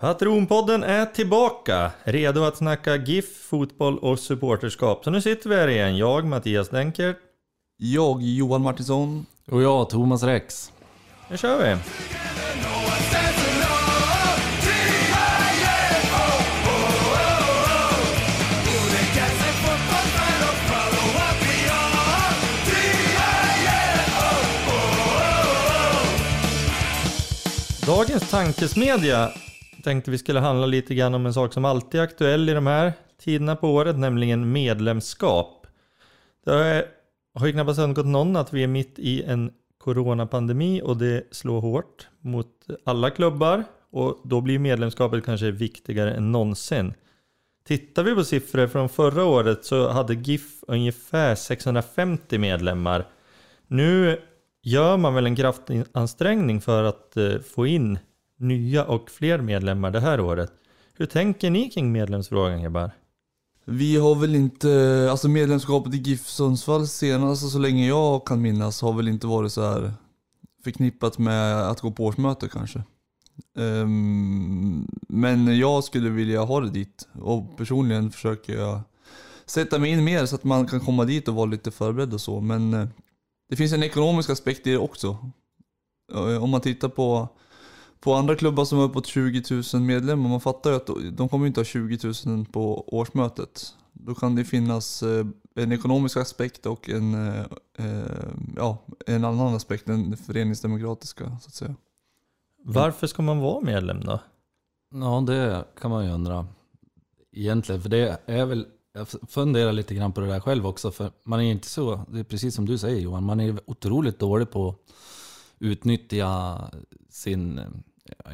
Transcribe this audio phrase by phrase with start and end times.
[0.00, 5.04] Patronpodden är tillbaka, redo att snacka GIF, fotboll och supporterskap.
[5.04, 7.14] Så nu sitter vi här igen, jag Mattias Denker.
[7.76, 9.26] Jag, Johan Martinsson.
[9.50, 10.72] Och jag, Thomas Rex.
[11.30, 11.76] Nu kör vi!
[27.86, 29.32] Dagens tankesmedja
[29.84, 32.66] tänkte vi skulle handla lite grann om en sak som alltid är aktuell i de
[32.66, 35.66] här tiderna på året, nämligen medlemskap.
[36.44, 36.84] Det har-
[37.34, 41.60] har ju knappast undgått någon att vi är mitt i en coronapandemi och det slår
[41.60, 42.46] hårt mot
[42.84, 46.94] alla klubbar och då blir medlemskapet kanske viktigare än någonsin.
[47.66, 53.06] Tittar vi på siffror från förra året så hade GIF ungefär 650 medlemmar.
[53.66, 54.20] Nu
[54.62, 57.98] gör man väl en kraftansträngning för att eh, få in
[58.40, 60.52] nya och fler medlemmar det här året.
[60.94, 62.90] Hur tänker ni kring medlemsfrågan grabbar?
[63.64, 68.42] Vi har väl inte, alltså medlemskapet i GIF Sundsvall senast, alltså så länge jag kan
[68.42, 69.92] minnas, har väl inte varit så här
[70.64, 72.82] förknippat med att gå på årsmöte kanske.
[73.54, 78.80] Um, men jag skulle vilja ha det dit och personligen försöker jag
[79.46, 82.20] sätta mig in mer så att man kan komma dit och vara lite förberedd och
[82.20, 82.40] så.
[82.40, 82.88] Men eh,
[83.48, 85.30] det finns en ekonomisk aspekt i det också.
[86.12, 87.28] Eh, om man tittar på
[88.00, 89.42] på andra klubbar som har uppåt 20
[89.74, 93.74] 000 medlemmar, man fattar ju att de kommer inte ha 20 000 på årsmötet.
[93.92, 97.44] Då kan det finnas eh, en ekonomisk aspekt och en, eh,
[97.78, 101.74] eh, ja, en annan aspekt, den föreningsdemokratiska så att säga.
[102.64, 104.20] Varför ska man vara medlem då?
[104.94, 106.46] Ja, det kan man ju undra.
[107.32, 108.66] Egentligen, för det är väl...
[108.92, 112.00] Jag funderar lite grann på det där själv också, för man är inte så...
[112.12, 114.76] Det är precis som du säger Johan, man är otroligt dålig på att
[115.58, 116.58] utnyttja
[117.10, 117.60] sin,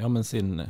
[0.01, 0.63] ja, men sin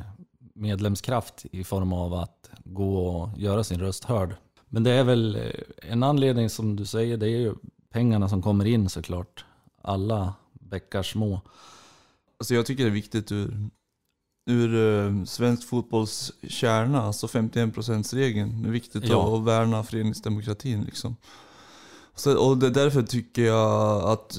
[0.54, 4.34] medlemskraft i form av att gå och göra sin röst hörd.
[4.68, 7.54] Men det är väl eh, en anledning som du säger, det är ju
[7.90, 9.44] pengarna som kommer in såklart.
[9.82, 11.40] Alla bäckar små.
[12.38, 13.68] Alltså jag tycker det är viktigt ur,
[14.50, 14.74] ur
[15.06, 18.62] eh, svensk fotbolls kärna, alltså 51%-regeln.
[18.62, 19.36] Det är viktigt Ja.
[19.36, 21.16] att värna föreningsdemokratin liksom.
[22.14, 24.38] Så, och det, därför tycker jag att,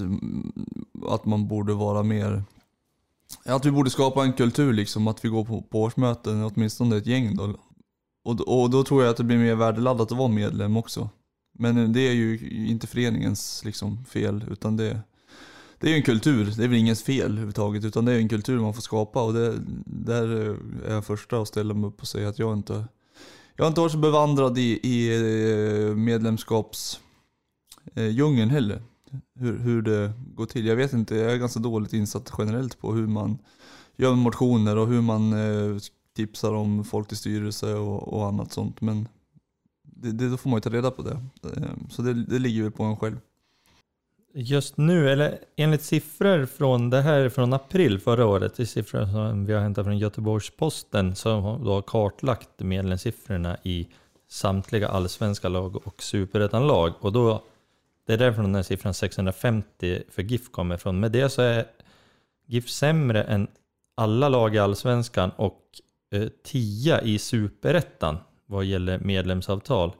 [1.08, 2.44] att man borde vara mer
[3.46, 7.06] att vi borde skapa en kultur liksom, att vi går på, på årsmöten, åtminstone ett
[7.06, 7.56] gäng då.
[8.26, 11.10] Och, och då tror jag att det blir mer värdeladdat att vara medlem också.
[11.60, 15.00] Men det är ju inte föreningens liksom, fel, utan det,
[15.80, 16.54] det är ju en kultur.
[16.58, 19.24] Det är väl ingens fel överhuvudtaget, utan det är en kultur man får skapa.
[19.24, 19.56] Och det,
[19.86, 22.86] där är jag första att ställa mig upp och säga att jag inte
[23.58, 25.18] jag har inte varit så bevandrad i, i
[25.90, 28.82] eh, medlemskapsdjungeln eh, heller.
[29.40, 30.66] Hur, hur det går till.
[30.66, 33.38] Jag vet inte, jag är ganska dåligt insatt generellt på hur man
[33.95, 35.78] gör motioner och hur man eh,
[36.16, 38.81] tipsar om folk till styrelse och, och annat sånt.
[38.81, 39.07] Men
[39.84, 41.22] det, det, då får man ju ta reda på det.
[41.44, 43.18] Eh, så det, det ligger väl på en själv.
[44.34, 48.66] Just nu, eller enligt siffror från det här är från april förra året, det är
[48.66, 53.88] siffror som vi har hämtat från Göteborgs-Posten som då har kartlagt medlemssiffrorna i
[54.29, 56.94] samtliga allsvenska lag och superettan-lag.
[57.00, 57.44] Och då,
[58.07, 61.00] det är därifrån den här siffran 650 för GIF kommer ifrån.
[61.00, 61.66] Med det så är
[62.47, 63.47] GIF sämre än
[63.95, 65.62] alla lag i allsvenskan och
[66.12, 69.95] eh, 10 i superettan vad gäller medlemsavtal.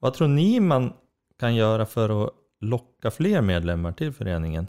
[0.00, 0.92] Vad tror ni man
[1.40, 2.30] kan göra för att
[2.60, 4.66] locka fler medlemmar till föreningen?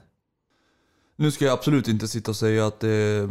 [1.15, 3.29] Nu ska jag absolut inte sitta och säga att det är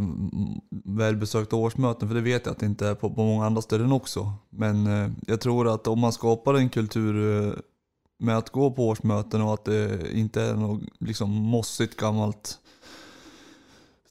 [0.97, 3.91] välbesökta årsmöten, för det vet jag att det inte är på, på många andra ställen
[3.91, 4.33] också.
[4.49, 7.53] Men eh, jag tror att om man skapar en kultur eh,
[8.23, 12.59] med att gå på årsmöten och att det inte är något liksom mossigt gammalt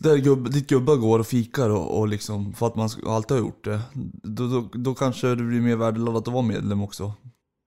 [0.03, 3.45] där gubb, ditt gubbar går och fikar och, och liksom, för att man alltid har
[3.45, 3.81] gjort det.
[4.22, 7.12] Då, då, då kanske det blir mer värdeladdat att vara medlem också.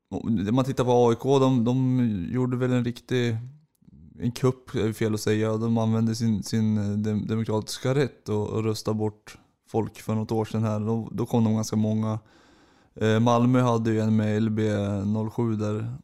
[0.09, 2.00] Om man tittar på AIK, de, de
[2.31, 3.38] gjorde väl en riktig
[4.19, 5.57] en kupp, är fel att säga.
[5.57, 9.38] De använde sin, sin eh, demokratiska rätt och, och röstade bort
[9.69, 10.79] folk för något år sedan här.
[10.79, 12.19] Då, då kom de ganska många.
[12.96, 15.97] Eh, Malmö hade ju en med LB07 där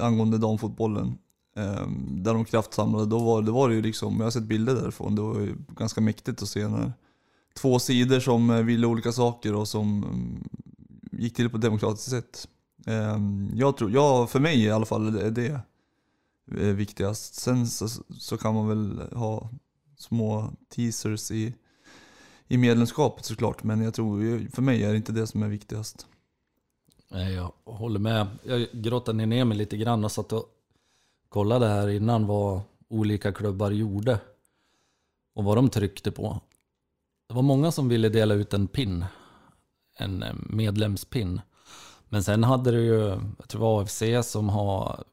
[0.00, 1.18] angående damfotbollen.
[1.56, 3.06] Eh, där de kraftsamlade.
[3.06, 5.14] Då var, då var det ju liksom, jag har sett bilder därifrån.
[5.14, 6.92] Det var ju ganska mäktigt att se när
[7.54, 10.48] två sidor som eh, ville olika saker och som mm,
[11.12, 12.48] gick till på ett demokratiskt sätt.
[12.86, 13.18] Eh,
[13.54, 15.60] jag tror, ja, för mig i alla fall är det är
[16.68, 17.34] eh, viktigast.
[17.34, 17.88] Sen så,
[18.18, 19.50] så kan man väl ha
[19.96, 21.54] små teasers i,
[22.48, 23.62] i medlemskapet såklart.
[23.62, 26.06] Men jag tror, för mig är det inte det som är viktigast.
[27.12, 28.26] Nej, jag håller med.
[28.42, 30.46] Jag grottade ner mig lite grann och satt och
[31.28, 34.20] kollade här innan vad olika klubbar gjorde.
[35.34, 36.40] Och vad de tryckte på.
[37.28, 39.04] det var många som ville dela ut en pin.
[39.96, 41.40] En eh, medlemspin.
[42.08, 42.98] Men sen hade du ju,
[43.38, 44.02] jag tror det var AFC
[44.32, 45.04] som har,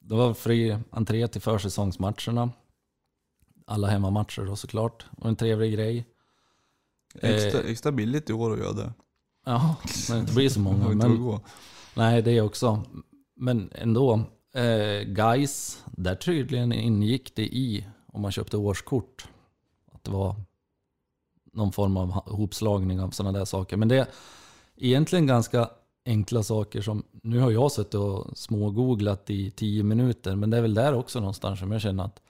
[0.00, 2.50] det var fri entré till försäsongsmatcherna.
[3.66, 5.06] Alla hemmamatcher då såklart.
[5.16, 6.06] Och en trevlig grej.
[7.14, 8.92] Extra, extra billigt i år att göra det.
[9.46, 9.76] Ja,
[10.08, 10.88] men det inte blir så många.
[10.88, 11.38] Men,
[11.94, 12.82] nej, det också.
[13.36, 14.20] Men ändå.
[14.54, 19.28] Eh, guys, där tydligen ingick det i, om man köpte årskort,
[19.92, 20.34] att det var
[21.52, 23.76] någon form av hopslagning av sådana där saker.
[23.76, 24.06] Men det är
[24.76, 25.70] egentligen ganska
[26.06, 30.62] enkla saker som, nu har jag suttit och smågooglat i tio minuter, men det är
[30.62, 32.20] väl där också någonstans som jag känner att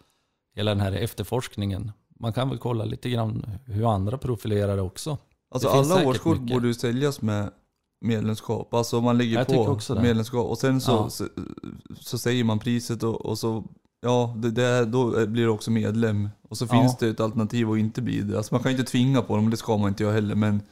[0.54, 5.18] hela den här efterforskningen, man kan väl kolla lite grann hur andra profilerar det också.
[5.50, 6.54] Alltså alla årskort mycket.
[6.56, 7.50] borde ju säljas med
[8.00, 8.74] medlemskap.
[8.74, 11.10] Alltså man lägger Jag på medlemskap och sen så, Ja.
[11.10, 11.28] så,
[12.00, 13.64] så säger man priset och, och så,
[14.00, 16.28] ja, det, det, då blir det också medlem.
[16.48, 16.68] Och så Ja.
[16.80, 18.36] finns det ett alternativ att inte bli det.
[18.36, 20.34] Alltså man kan inte tvinga på dem, det ska man inte göra heller.
[20.34, 20.62] Men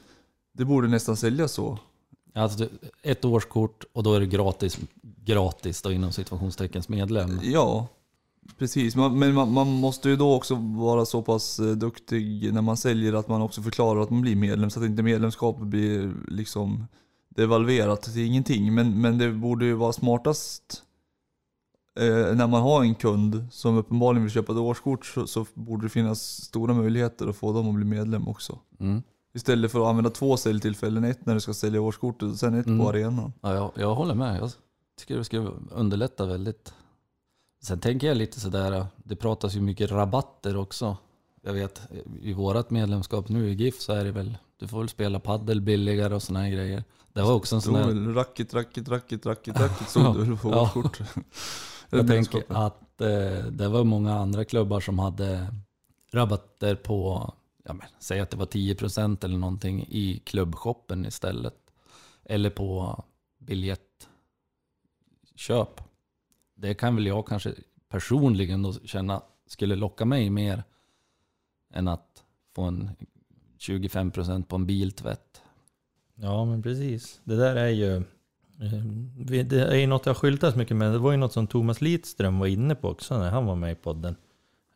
[0.58, 1.78] det borde nästan säljas så.
[2.34, 2.68] Alltså
[3.02, 4.78] ett årskort och då är det gratis,
[5.24, 7.40] gratis då inom situationsteckens medlem.
[7.42, 7.86] Ja,
[8.58, 8.96] precis.
[8.96, 12.76] Man, men man, man måste ju då också vara så pass eh, duktig när man
[12.76, 14.70] säljer att man också förklarar att man blir medlem.
[14.70, 16.86] Så att inte medlemskapet blir liksom
[17.28, 18.74] devalverat till ingenting.
[18.74, 20.82] Men, men det borde ju vara smartast
[22.00, 25.86] eh, när man har en kund som uppenbarligen vill köpa ett årskort så, så borde
[25.86, 28.58] det finnas stora möjligheter att få dem att bli medlem också.
[28.80, 29.02] Mm.
[29.34, 32.66] Istället för att använda två säljtillfällen, ett när du ska sälja årskortet och sen ett
[32.66, 32.78] Mm.
[32.78, 33.32] på arenan.
[33.40, 34.40] Ja, jag, jag håller med.
[34.40, 34.50] Jag
[34.98, 36.74] tycker det skulle underlätta väldigt.
[37.64, 40.96] Sen tänker jag lite sådär, det pratas ju mycket rabatter också.
[41.42, 41.82] Jag vet,
[42.22, 45.60] i vårat medlemskap nu i GIF så är det väl, du får väl spela paddel
[45.60, 46.84] billigare och såna här grejer.
[47.12, 50.50] Det var också en Så sån här, racket, racket, racket, racket, racket stod det på
[50.50, 50.62] Ja.
[50.62, 51.00] årskort.
[51.90, 55.46] jag tänker att eh, det var många andra klubbar som hade
[56.12, 57.32] rabatter på,
[57.64, 61.56] ja men, säg att det var 10% eller någonting i klubbshoppen istället.
[62.24, 63.04] Eller på
[63.38, 65.80] biljettköp.
[66.64, 67.54] Det kan väl jag kanske
[67.88, 70.64] personligen då känna skulle locka mig mer
[71.74, 72.22] än att
[72.54, 72.90] få en
[73.58, 75.42] 25% på en biltvätt.
[76.14, 77.20] Ja, men precis.
[77.24, 77.96] Det där är ju...
[77.96, 78.84] Eh,
[79.24, 80.92] det är ju något jag skyltat mycket med.
[80.92, 83.72] Det var ju något som Thomas Lidström var inne på också när han var med
[83.72, 84.16] i podden.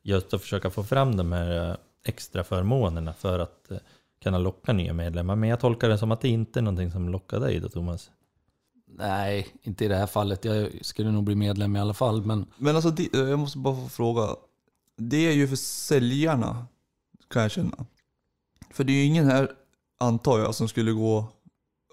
[0.02, 3.78] Just att försöka få fram de här eh, extra förmånerna för att eh,
[4.22, 5.36] kunna locka nya medlemmar.
[5.36, 8.10] Men jag tolkar det som att det inte är någonting som lockar dig då Thomas.
[8.90, 10.44] Nej, inte i det här fallet.
[10.44, 12.24] Jag skulle nog bli medlem i alla fall.
[12.26, 14.28] Men Men alltså, det, jag måste bara få fråga.
[14.96, 16.66] Det är ju för säljarna,
[17.30, 17.86] kan jag känna.
[18.70, 19.50] För det är ju ingen här,
[20.00, 21.26] antar jag, som skulle gå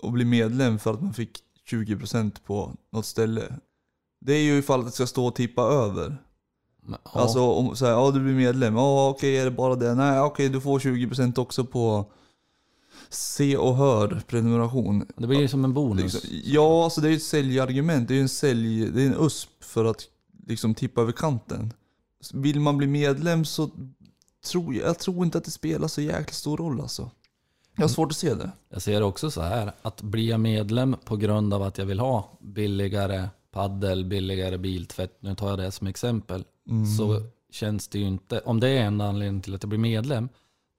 [0.02, 1.40] och bli medlem för att man fick
[1.72, 3.54] 20% på något ställe.
[4.22, 6.18] Det är ju ifall att det ska stå och tippa över.
[6.88, 6.98] ja.
[7.04, 9.96] Alltså om så här, ja du blir medlem, ja okej är det bara det?
[9.96, 12.12] Nej okej du får 20% också på
[13.10, 15.06] se och hör prenumeration.
[15.18, 16.14] Det blir ju som en bonus.
[16.14, 18.08] Liksom, ja, alltså det är ju ett säljargument.
[18.08, 20.02] Det är ju en sälj, det är en USP för att
[20.48, 21.74] liksom tippa över kanten.
[22.34, 23.70] Vill man bli medlem så
[24.52, 27.12] tror jag, jag tror inte att det spelar så jäkla stor roll alltså.
[27.76, 28.52] Jag har svårt att se det.
[28.70, 31.86] Jag ser det också så här, att bli jag medlem på grund av att jag
[31.86, 36.86] vill ha billigare paddel, billigare biltvätt, nu tar jag det som exempel, Mm.
[36.86, 37.22] så
[37.52, 40.30] känns det ju inte, om det är enda anledningen till att jag blir medlem,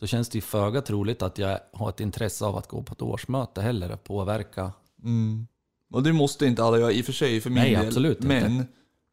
[0.01, 2.93] då känns det ju föga troligt att jag har ett intresse av att gå på
[2.93, 4.73] ett årsmöte heller, att påverka.
[5.03, 5.47] Mm.
[5.93, 7.87] Och det måste inte alla göra i och för sig för min Nej, del.
[7.87, 8.29] absolut inte.
[8.29, 8.67] Men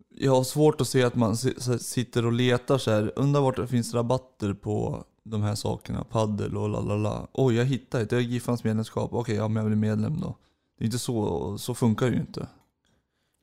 [0.09, 3.13] jag har svårt att se att man sitter och letar så här.
[3.15, 6.03] Undrar vart det finns rabatter på de här sakerna.
[6.03, 7.27] Paddel och lalala.
[7.33, 8.09] Oj, jag hittade ett.
[8.09, 9.13] Det är Giffans medlemskap.
[9.13, 10.37] Okej, ja men jag blir medlem då.
[10.77, 12.47] Det är inte så, så funkar det ju inte.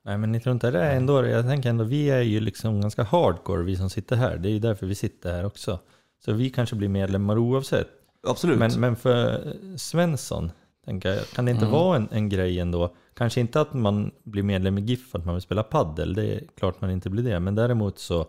[0.05, 2.81] Nej men jag tror inte det är ändå, jag tänker ändå vi är ju liksom
[2.81, 4.37] ganska hardcore vi som sitter här.
[4.37, 5.79] Det är ju därför vi sitter här också.
[6.25, 7.87] Så vi kanske blir medlemmar oavsett.
[8.27, 8.59] Absolut.
[8.59, 10.51] Men, men för Svensson,
[10.85, 11.73] tänker jag, kan det inte Mm.
[11.77, 12.95] vara en, en grej ändå?
[13.13, 16.25] Kanske inte att man blir medlem i GIF för att man vill spela paddel, det
[16.35, 17.39] är klart man inte blir det.
[17.39, 18.25] Men däremot så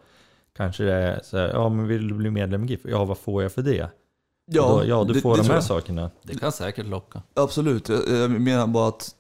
[0.56, 2.80] kanske det är så här, ja men vill du bli medlem i GIF?
[2.84, 3.90] Ja vad får jag för det?
[4.46, 5.64] Ja, då, ja du det- får det de här jag.
[5.64, 6.10] sakerna.
[6.22, 7.22] Det kan säkert locka.
[7.34, 9.14] Absolut, jag, menar bara att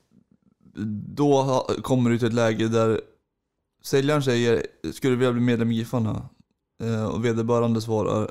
[1.16, 3.00] då kommer du till ett läge där
[3.84, 6.28] säljaren säger Skulle du vilja bli medlem i Giffarna?
[6.82, 8.30] Eh, Och vederbörande svarar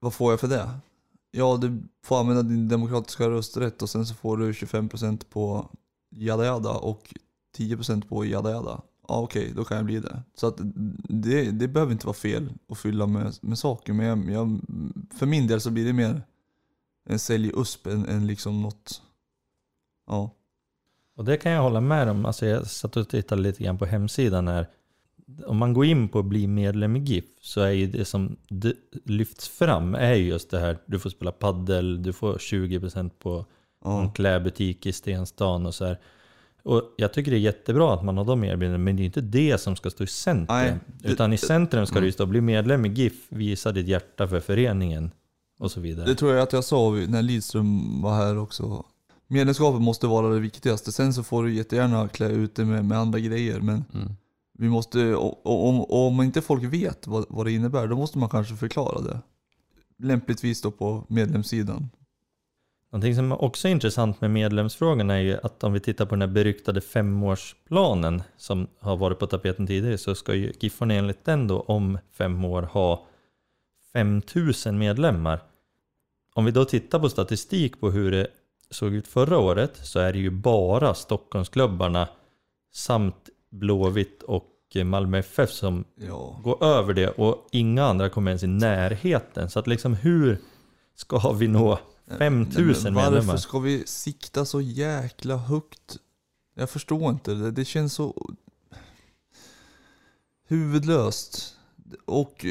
[0.00, 0.70] vad får jag för det?
[1.30, 5.68] Ja, du får använda din demokratiska rösträtt och sen så får du 25% på
[6.10, 7.14] jada jada och
[7.56, 8.82] 10% på jada jada.
[9.08, 10.22] Ja okej, då kan jag bli det.
[10.34, 10.54] Så att
[11.08, 13.92] det, det behöver inte vara fel att fylla med, med saker.
[13.92, 14.60] Men jag, jag,
[15.18, 16.22] för min del så blir det mer
[17.08, 19.02] en sälj-USP än, än liksom något
[20.06, 20.30] Ja.
[21.16, 22.26] Och det kan jag hålla med om.
[22.26, 24.66] Alltså jag satt och tittade lite grann på hemsidan här
[25.46, 28.36] om man går in på att bli medlem i GIF så är ju det som
[29.04, 33.30] lyfts fram är ju just det här, du får spela paddel, du får 20% på
[33.38, 33.44] en
[33.90, 34.12] Ja.
[34.14, 35.98] klädbutik i Stenstan och så här.
[36.62, 39.20] Och jag tycker det är jättebra att man har de erbjudandena, men det är inte
[39.20, 40.56] det som ska stå i centrum.
[40.58, 42.02] Nej, det- Utan i centrum ska Mm.
[42.02, 45.10] det ju stå, bli medlem i GIF, visa ditt hjärta för föreningen
[45.58, 46.06] och så vidare.
[46.06, 48.84] Det tror jag att jag sa när Lidström var här också.
[49.28, 50.92] Medlemskapet måste vara det viktigaste.
[50.92, 53.60] Sen så får du jättegärna klä ut det med, med andra grejer.
[53.60, 54.08] Men Mm
[54.58, 58.56] vi måste, om, om inte folk vet vad, vad det innebär, då måste man kanske
[58.56, 59.20] förklara det.
[59.98, 61.88] Lämpligtvis då på medlemssidan.
[62.92, 66.22] Någonting som också är intressant med medlemsfrågan är ju att om vi tittar på den
[66.22, 71.46] här beryktade femårsplanen som har varit på tapeten tidigare så ska ju Giffarna enligt den
[71.46, 73.06] då om fem år ha
[73.92, 75.42] 5000 medlemmar.
[76.34, 78.26] Om vi då tittar på statistik på hur det
[78.70, 82.08] såg ut förra året så är det ju bara Stockholmsklubbarna
[82.72, 84.52] samt Blåvitt och
[84.84, 86.40] Malmö FF som Ja.
[86.44, 89.50] går över det och inga andra kommer ens i närheten.
[89.50, 90.38] Så att liksom hur
[90.94, 91.78] ska vi nå
[92.18, 93.26] 5000 Men medlemmar?
[93.26, 95.96] Varför ska vi sikta så jäkla högt?
[96.54, 97.34] Jag förstår inte.
[97.34, 98.34] Det, det känns så
[100.48, 101.56] huvudlöst.
[102.04, 102.46] Och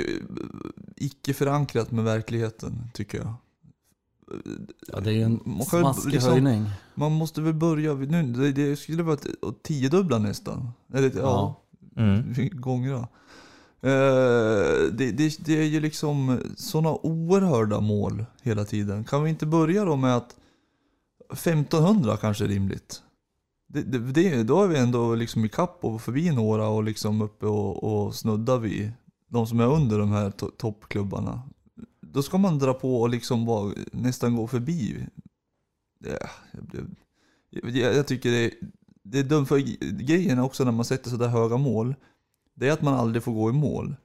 [0.95, 3.33] icke förankrat med verkligheten, tycker jag.
[4.88, 6.65] Ja, det är ju en Man smaskig liksom- höjning.
[6.96, 9.17] Man måste väl börja, nu, det, det skulle vara
[9.63, 10.70] tiodubbla nästan.
[10.94, 11.22] Eller ja,
[11.96, 12.01] Ja.
[12.03, 12.50] Mm.
[12.62, 12.94] gånger.
[12.94, 19.03] Eh, det, det, det är ju liksom sådana oerhörda mål hela tiden.
[19.03, 20.36] Kan vi inte börja då med att
[21.34, 23.01] 1500 kanske är rimligt?
[23.67, 27.46] Det, det, då är vi ändå liksom i kapp och förbi några och liksom uppe
[27.46, 28.91] och, och snuddar vid
[29.29, 31.41] de som är under de här to, toppklubbarna.
[32.15, 35.07] Då ska man dra på och liksom bara nästan gå förbi.
[36.00, 36.95] Ja, jag, blev-
[37.50, 38.51] jag, jag tycker det,
[39.03, 39.57] det är dumt för
[40.03, 41.95] grejen också när man sätter sådär höga mål.
[42.53, 43.95] Det är att man aldrig får gå i mål.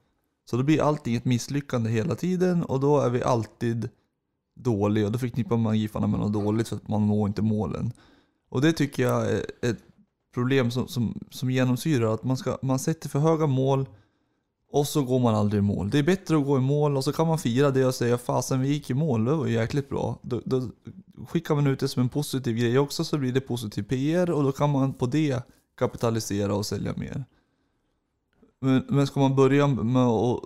[0.51, 3.89] Så då blir allting ett misslyckande hela tiden och då är vi alltid
[4.57, 5.07] dåliga.
[5.07, 7.93] Och då förknippar man Giffarna med något dåligt för att man når inte målen.
[8.49, 9.79] Och det tycker jag är ett
[10.35, 13.89] problem som, som, som genomsyrar att man, ska, man sätter för höga mål
[14.71, 15.91] och så går man aldrig i mål.
[15.91, 18.19] Det är bättre att gå i mål och så kan man fira det och säga
[18.19, 20.19] fasen vi gick i mål, det var jäkligt bra.
[20.23, 20.69] Då, då
[21.29, 24.43] skickar man ut det som en positiv grej också så blir det positiv PR och
[24.43, 25.43] då kan man på det
[25.79, 27.25] kapitalisera och sälja mer.
[28.61, 30.41] Men, men ska man börja med att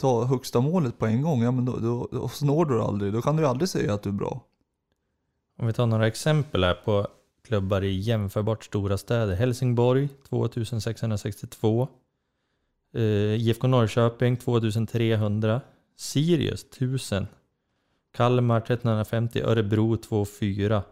[0.00, 2.84] ta högsta målet på en gång, ja men då, då, då så når du det
[2.84, 3.12] aldrig.
[3.12, 4.40] Då kan du ju aldrig säga att du är bra.
[5.58, 7.08] Om vi tar några exempel här på
[7.44, 9.34] klubbar i jämförbart stora städer.
[9.34, 11.88] Helsingborg 2662.
[12.94, 15.60] Eh, IFK Norrköping 2300.
[15.96, 17.26] Sirius 1000.
[18.12, 19.42] Kalmar 1350.
[19.42, 19.98] Örebro
[20.38, 20.82] 24.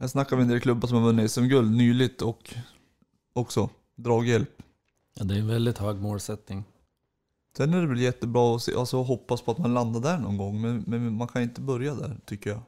[0.00, 2.54] Här snackar vi en del klubbar som har vunnit SM-guld nyligt och
[3.32, 4.62] också draghjälp.
[5.14, 6.64] Ja, det är en väldigt hög målsättning.
[7.56, 10.36] Sen är det väl jättebra att se, alltså, hoppas på att man landar där någon
[10.36, 12.62] gång, men, men man kan inte börja där tycker jag.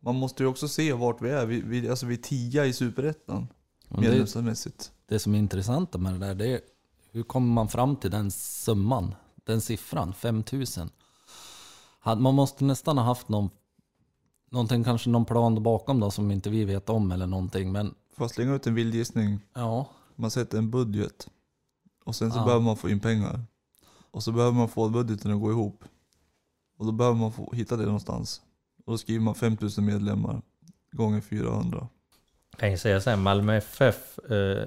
[0.00, 1.46] Man måste ju också se vart vi är.
[1.46, 3.48] Vi, vi, alltså vi är tia i superettan
[3.88, 4.92] Men det, medlemsmässigt.
[5.08, 6.60] det som är intressant med det där, det är
[7.16, 10.90] hur kommer man fram till den summan, den siffran, 5000?
[12.00, 13.50] Hade- Man måste nästan ha haft någon,
[14.50, 17.72] någonting, kanske någon plan bakom då som inte vi vet om eller någonting.
[17.72, 19.40] Men Får jag slänga ut en vild gissning?
[19.54, 21.28] ja, Man sätter en budget.
[22.04, 22.44] Och sen så Ja.
[22.44, 23.40] behöver man få in pengar.
[24.10, 25.84] Och så behöver man få budgeten att gå ihop.
[26.78, 28.40] Och då behöver man få hitta det någonstans.
[28.86, 30.42] Och då skriver man 5000 medlemmar
[30.92, 31.88] gånger 400.
[32.56, 34.64] Kan jag säga så här, Malmö FF, eh,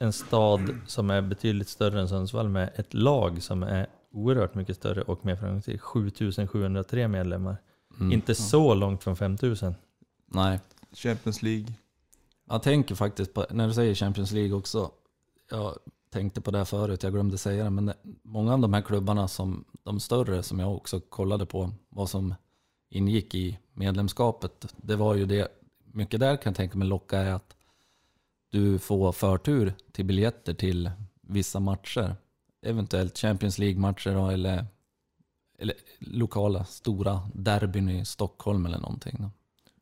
[0.00, 4.76] en stad som är betydligt större än Sundsvall med ett lag som är oerhört mycket
[4.76, 5.82] större och mer framgångsrikt.
[5.82, 7.56] 7703 medlemmar.
[8.00, 9.74] mm, Inte så långt från 5000.
[10.26, 10.60] Nej,
[10.92, 11.72] Champions League.
[12.48, 14.90] jag tänker faktiskt på, när du säger Champions League också,
[15.50, 15.74] jag
[16.10, 18.82] tänkte på det här förut, jag glömde säga det, men det, många av de här
[18.82, 22.34] klubbarna, som de större som jag också kollade på, vad som
[22.90, 25.48] ingick i medlemskapet, det var ju det,
[25.84, 27.56] mycket där kan jag tänka mig locka är att
[28.50, 30.90] du får förtur till biljetter till
[31.20, 32.16] vissa matcher.
[32.66, 34.66] Eventuellt Champions League-matcher eller,
[35.58, 39.16] eller lokala stora derbyn i Stockholm eller någonting.
[39.18, 39.30] Då.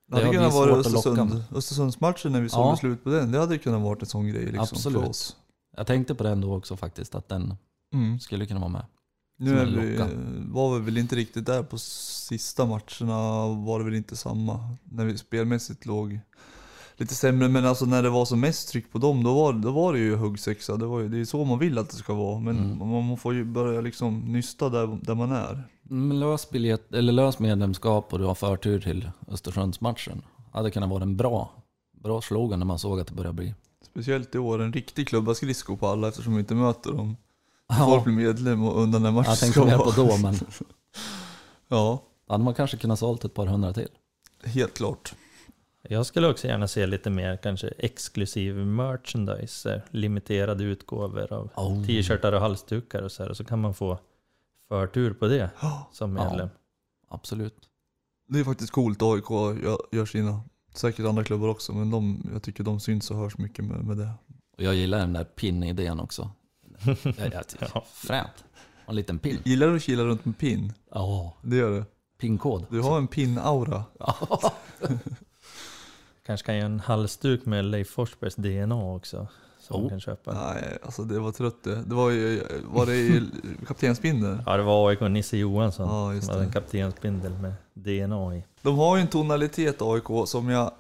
[0.07, 0.71] Det hade Det kunnat vara.
[0.77, 2.77] Östersund, Östersundsmatchen när vi såg Ja.
[2.77, 3.33] slut på den.
[3.33, 5.01] Det hade kunnat vara en sån grej liksom Absolut.
[5.03, 5.37] för oss.
[5.77, 7.55] Jag tänkte på den då också faktiskt, att den
[7.95, 8.21] Mm.
[8.21, 8.85] skulle kunna vara med.
[9.39, 9.99] Nu är vi,
[10.53, 13.47] var vi väl inte riktigt där på sista matcherna.
[13.65, 14.77] Var det väl inte samma.
[14.85, 16.21] När vi spelmässigt låg
[17.01, 17.49] lite sämre.
[17.49, 19.99] Men alltså när det var som mest tryck på dem, då var, då var det
[19.99, 20.77] ju huggsexa.
[20.77, 22.39] Det, var ju, det är så man vill att det ska vara.
[22.41, 22.89] Men Mm.
[23.07, 25.63] man får ju börja liksom nysta där, där man är.
[25.83, 30.23] Men lös, biljett, eller lös medlemskap och du har förtur till Östersundsmatchen.
[30.53, 31.51] Hade kunnat vara en bra,
[32.03, 33.55] bra slogan när man såg att det började bli.
[33.93, 37.17] Speciellt i år, en riktig klubba skridsko på alla eftersom vi inte möter dem
[37.79, 39.91] folk blir medlem och undan när matchen Jag ska tänkte mer vara.
[39.91, 40.35] på då, men
[41.69, 43.89] Ja, då hade man kanske kunnat sålt ett par hundra till.
[44.45, 45.15] helt klart.
[45.83, 51.87] Jag skulle också gärna se lite mer kanske exklusiv merchandise, limiterade utgåvor av Oh.
[51.87, 53.31] t-shirtar och halsdukar och så här.
[53.31, 53.99] Och så kan man få
[54.69, 56.25] förtur på det Ja, som Ja.
[56.31, 56.49] medlem.
[57.09, 57.57] Absolut.
[58.29, 59.31] Det är faktiskt coolt AIK
[59.93, 60.41] gör, sina.
[60.75, 63.97] Säkert andra klubbar också, men de, jag tycker de syns och hörs mycket med, med
[63.97, 64.11] det.
[64.57, 66.31] Och jag gillar den där pin-idén också.
[66.85, 67.45] Jag, jag,
[67.75, 67.85] Ja.
[67.93, 68.45] Fränt.
[68.87, 69.39] En liten pin.
[69.45, 70.73] Gillar du att kila runt med pin?
[70.91, 71.85] Ja, Det gör du.
[72.21, 72.67] pinkod.
[72.71, 73.83] Du har en pin-aura.
[76.29, 79.27] Kanske kan göra en halsduk med Leif Forsbergs DNA också.
[79.61, 79.81] Som Oh.
[79.81, 80.33] man kan köpa.
[80.53, 81.83] Nej, alltså det var trött det.
[81.83, 83.23] Det var ju, var det i
[83.67, 84.43] kaptensbindeln?
[84.47, 88.45] Ja, det var AIK Nisse Johansson Ja, just som hade en kaptensbindel med DNA i.
[88.63, 90.71] De har ju en tonalitet AIK som jag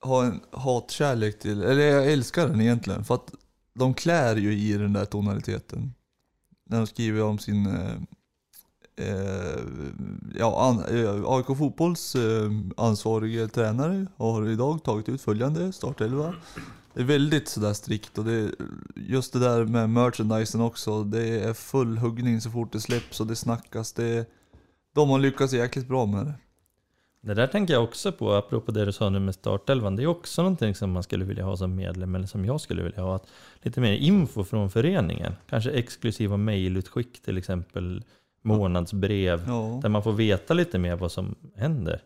[0.00, 1.62] har en hatkärlek till.
[1.62, 3.04] Eller jag älskar den egentligen.
[3.04, 3.34] För att
[3.74, 5.94] de klär ju i den där tonaliteten.
[6.66, 7.66] När de skriver om sin...
[8.96, 9.60] Eh,
[10.34, 16.34] ja, an, eh, AIK Fotbolls eh, ansvarige tränare har idag tagit ut följande startelva.
[16.94, 18.50] Det är väldigt sådär strikt och det,
[18.94, 21.04] just det där med merchandisen också.
[21.04, 23.92] Det är full huggning så fort det släpps och det snackas.
[23.92, 24.30] Det,
[24.94, 26.34] de har lyckats jäkligt bra med det.
[27.20, 29.96] Det där tänker jag också på, apropå det du sa nu med startelvan.
[29.96, 32.82] Det är också någonting som man skulle vilja ha som medlem, eller som jag skulle
[32.82, 33.16] vilja ha.
[33.16, 33.26] Att
[33.62, 35.32] lite mer info från föreningen.
[35.48, 38.04] Kanske exklusiva mejlutskick till exempel,
[38.44, 39.44] månadsbrev.
[39.46, 39.78] Ja.
[39.82, 42.02] Där man får veta lite mer vad som händer.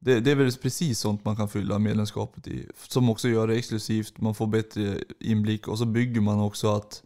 [0.00, 2.68] Det, det är väl precis sånt man kan fylla medlemskapet i.
[2.88, 7.02] Som också gör det exklusivt, man får bättre inblick och så bygger man också att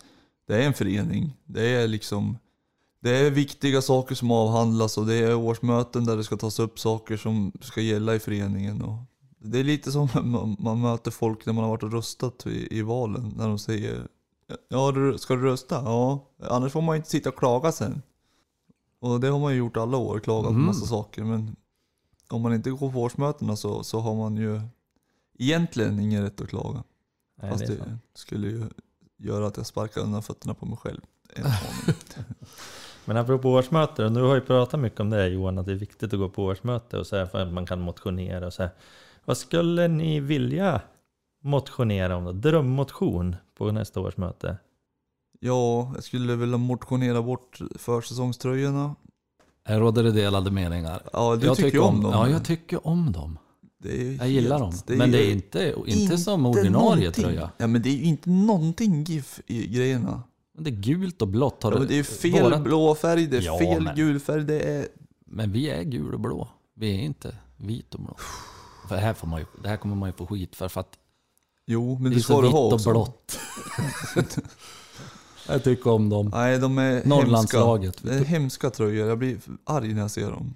[0.47, 1.37] det är en förening.
[1.45, 2.39] Det är liksom
[3.03, 6.79] det är viktiga saker som avhandlas och det är årsmöten där det ska tas upp
[6.79, 8.83] saker som ska gälla i föreningen.
[8.83, 8.97] Och
[9.39, 12.79] det är lite som man, man möter folk när man har varit och röstat i,
[12.79, 13.33] i valen.
[13.37, 14.07] När de säger
[14.69, 15.75] Ja, du- ska du rösta?
[15.85, 16.27] Ja.
[16.43, 18.03] Annars får man inte sitta och klaga sen.
[19.01, 20.67] Och det har man ju gjort alla år, klagat på Mm.
[20.67, 21.25] massa saker.
[21.25, 21.57] Men
[22.29, 24.61] om man inte går på årsmötena så, så har man ju
[25.39, 26.85] egentligen ingen rätt att klaga.
[27.43, 28.65] Nej, Fast det det skulle ju
[29.17, 31.01] göra att jag sparkar undan fötterna på mig själv.
[33.05, 35.77] Men apropå årsmöte, och du har ju pratat mycket om det Johan, att det är
[35.77, 38.63] viktigt att gå på årsmöte och så här för att man kan motionera och så
[38.63, 38.71] här.
[39.25, 40.81] Vad skulle ni vilja
[41.43, 42.33] motionera om då?
[42.33, 44.57] Drömmotion på nästa årsmöte?
[45.41, 48.95] Ja, jag skulle vilja motionera bort försäsongströjorna.
[49.65, 51.03] Här råder det delade meningar.
[51.13, 52.13] Ja, du jag tycker ju om dem.
[52.13, 53.39] Ja, jag tycker om dem.
[53.83, 54.71] Det är Jag gillar dem.
[54.71, 57.25] helt- men det är inte, inte som inte ordinarie någonting.
[57.25, 57.51] tröja.
[57.57, 60.23] Ja, men det är ju inte någonting GIF i grejerna.
[60.55, 61.63] Men Det är gult och blått.
[61.63, 64.21] Har Ja, men det är fel våra- blå färg, det är Ja, fel men- gul
[64.21, 64.89] färg, det är...
[65.27, 66.49] Men vi är gul och blå.
[66.77, 68.17] Vi är inte vit och blå.
[68.89, 70.69] För det här, får man ju, det här kommer man ju få skit för.
[70.69, 70.99] för att
[71.67, 72.91] Jo, men det det, är ska så du vitt ha och också.
[72.91, 73.39] blått.
[75.53, 76.31] jag tycker om dem.
[76.35, 78.01] Nej, de är Norrlandslaget.
[78.01, 78.09] hemska.
[78.09, 80.55] Det är hemska tröjor, jag blir arg när jag ser dem.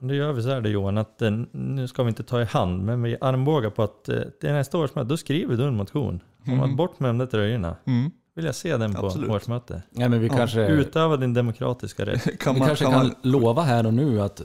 [0.00, 2.44] Då gör vi så här då Johan, att eh, nu ska vi inte ta i
[2.44, 6.20] hand, men vi armbågar på att eh, till nästa årsmöte, då skriver du en motion.
[6.46, 6.60] Om Mm.
[6.70, 7.76] att bort med de där tröjorna.
[7.84, 8.10] Mm.
[8.34, 9.30] Vill jag se den på Absolut.
[9.30, 9.82] årsmöte.
[9.90, 12.38] Nej, men vi Ja, kanske, Utöva din demokratiska rätt.
[12.40, 14.42] Kan vi man, kanske kan kan man, lova här och nu att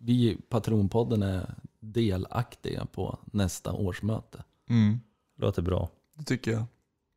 [0.00, 4.44] vi i Patronpodden är delaktiga på nästa årsmöte.
[4.70, 5.00] mm,
[5.38, 5.88] Låter bra.
[6.18, 6.64] det tycker jag.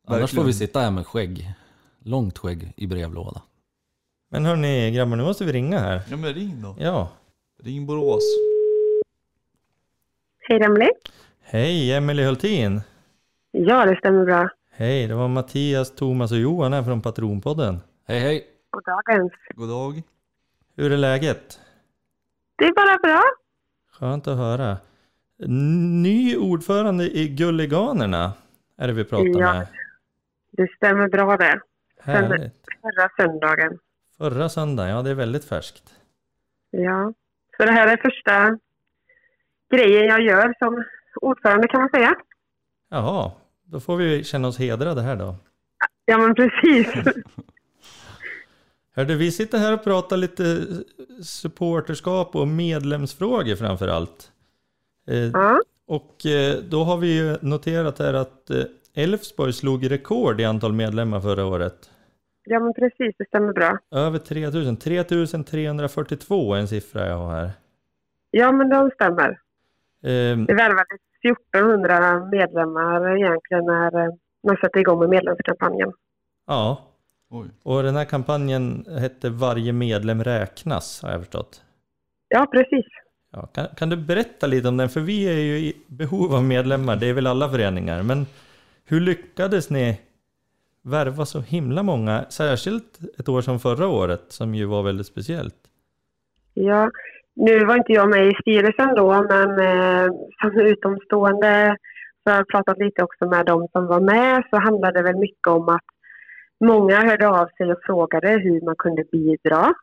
[0.06, 1.52] Annars får vi sitta här med skägg.
[1.98, 3.42] Långt skägg i brevlåda.
[4.30, 6.00] Men hörni grabbar, nu måste vi ringa här.
[6.10, 6.76] Ja men ring då.
[6.78, 7.08] Ja.
[7.62, 8.22] Ring Borås.
[10.48, 10.88] Hej Emily.
[11.42, 12.80] Hej, Emelie Hultin.
[13.50, 14.48] Ja, det stämmer bra.
[14.70, 17.80] Hej, det var Mattias, Thomas och Johan här från Patronpodden.
[18.06, 18.46] Hej hej!
[18.70, 19.32] God dagens.
[19.54, 20.02] God dag.
[20.76, 21.60] Hur är läget?
[22.58, 23.22] Det är bara bra.
[23.92, 24.76] Skönt att höra.
[26.02, 28.32] Ny ordförande i Gulliganerna
[28.76, 29.52] är det vi pratar Ja.
[29.54, 29.66] med.
[30.56, 31.60] Det stämmer bra det.
[32.00, 32.52] Härligt.
[32.82, 33.78] Förra söndagen.
[34.18, 35.94] Förra söndagen, ja det är väldigt färskt.
[36.70, 37.12] Ja.
[37.56, 38.58] Så det här är första
[39.70, 40.84] grejen jag gör som
[41.20, 42.14] ordförande kan man säga.
[42.88, 43.32] Jaha,
[43.64, 45.34] då får vi känna oss hedrade här då.
[46.04, 46.86] Ja, men precis.
[48.94, 50.66] Hörde, vi sitter här och pratar lite
[51.22, 54.32] supporterskap och medlemsfrågor framför allt.
[55.08, 58.62] Eh, Ja, Och eh, då har vi ju noterat här att eh,
[58.96, 61.90] Elfsborg slog rekord i antal medlemmar förra året.
[62.44, 63.14] ja men precis.
[63.18, 63.78] Det stämmer bra.
[63.90, 64.76] Över 3000.
[64.76, 67.50] 3342 är en siffra jag har här.
[68.30, 69.28] Ja, men de stämmer.
[70.02, 71.00] Eh, Det värvades
[71.52, 74.14] 1400 medlemmar egentligen när eh,
[74.46, 75.92] man satte igång med medlemskampanjen.
[76.46, 76.82] ja,
[77.30, 77.46] Oj.
[77.62, 81.62] och den här kampanjen hette Varje medlem räknas har jag förstått.
[82.28, 82.86] Ja, precis.
[83.32, 84.88] Ja, kan, kan du berätta lite om den?
[84.88, 88.02] För vi är ju i behov av medlemmar, det är väl alla föreningar.
[88.02, 88.26] Men
[88.88, 90.00] hur lyckades ni
[90.82, 95.56] värva så himla många, särskilt ett år som förra året som ju var väldigt speciellt.
[96.54, 96.90] Ja,
[97.34, 100.06] nu var inte jag med i styrelsen då, men eh,
[100.40, 101.76] som utomstående
[102.22, 105.16] så har jag pratat lite också med de som var med så handlade det väl
[105.16, 105.84] mycket om att
[106.64, 109.74] många hörde av sig och frågade hur man kunde bidra.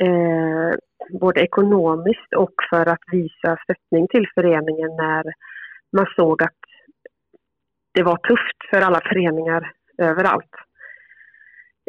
[0.00, 0.70] Eh,
[1.20, 5.24] både ekonomiskt och för att visa stöttning till föreningen när
[5.92, 6.55] man såg att
[7.96, 10.54] det var tufft för alla föreningar överallt.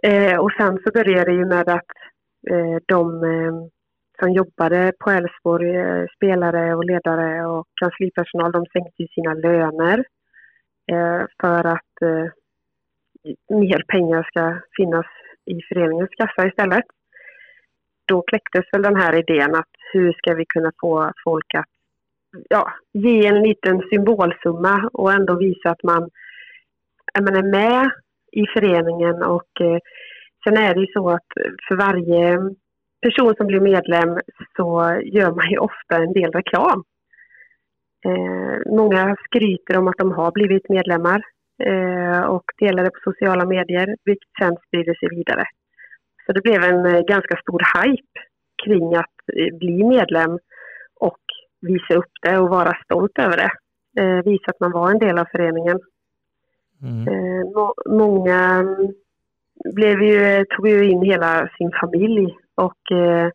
[0.04, 1.94] Eh, och sen så började det ju med att
[2.52, 3.54] eh, de eh,
[4.20, 9.98] som jobbade på Elfsborg, eh, spelare och ledare och kanslipersonal, de sänkte sina löner
[10.92, 12.28] eh, för att eh,
[13.50, 15.06] mer pengar ska finnas
[15.46, 16.86] i föreningens kassa istället.
[18.06, 21.77] Då kläcktes väl den här idén att hur ska vi kunna få folk att
[22.50, 26.10] ja, ge en liten symbolsumma och ändå visa att man,
[27.22, 27.92] man är med
[28.32, 29.80] i föreningen och eh,
[30.44, 31.28] sen är det ju så att
[31.68, 32.38] för varje
[33.02, 34.20] person som blir medlem
[34.56, 36.84] så gör man ju ofta en del reklam.
[38.06, 41.22] Eh, många skryter om att de har blivit medlemmar
[41.64, 45.44] eh, och delar det på sociala medier, vilket sen sprider sig vidare.
[46.26, 48.20] Så det blev en eh, ganska stor hype
[48.64, 50.40] kring att eh, bli medlem
[51.00, 51.24] och
[51.62, 53.52] visa upp det och vara stolt över det.
[54.02, 55.80] Eh, visa att man var en del av föreningen.
[56.82, 57.08] Mm.
[57.08, 58.94] Eh, må många mm,
[59.76, 63.30] blev ju, tog ju in hela sin familj och eh,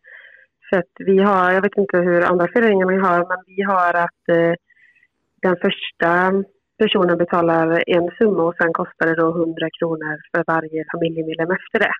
[0.69, 4.29] för att vi har, jag vet inte hur andra föreningar har, men vi har att
[4.29, 4.53] eh,
[5.41, 6.43] den första
[6.77, 11.79] personen betalar en summa och sen kostar det då 100 kronor för varje familjemedlem efter
[11.79, 11.93] det.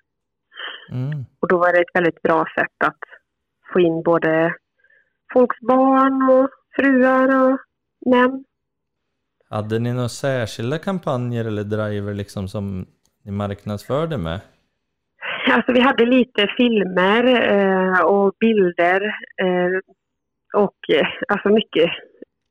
[0.90, 1.24] Mm.
[1.40, 3.02] Och då var det ett väldigt bra sätt att
[3.72, 4.54] få in både
[5.34, 7.58] folks barn och fruar och
[8.10, 8.44] män.
[9.50, 12.86] Hade ni några särskilda kampanjer eller driver liksom som
[13.24, 14.40] ni marknadsförde med?
[15.50, 19.00] Alltså vi hade lite filmer eh, och bilder
[19.42, 19.78] eh,
[20.54, 21.90] och eh, alltså mycket.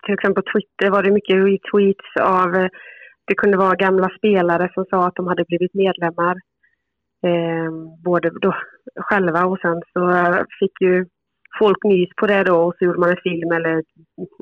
[0.06, 2.70] Till exempel på Twitter var det mycket retweets av, eh,
[3.26, 6.36] det kunde vara gamla spelare som sa att de hade blivit medlemmar.
[7.26, 7.72] Eh,
[8.04, 8.56] både då
[8.96, 10.02] själva och sen så
[10.60, 11.06] fick ju
[11.60, 13.84] folk nys på det då och så gjorde man en film eller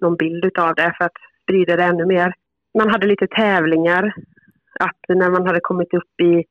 [0.01, 2.33] någon bild utav det för att sprida det ännu mer.
[2.77, 4.13] Man hade lite tävlingar.
[4.79, 6.43] Att när man hade kommit upp i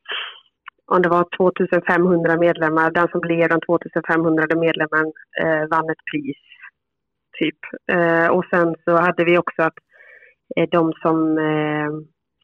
[0.87, 6.37] om det var 2500 medlemmar, den som blev den 2500 medlemmen eh, vann ett pris.
[7.39, 7.59] Typ.
[7.93, 9.79] Eh, och sen så hade vi också att
[10.57, 11.91] eh, de som, eh,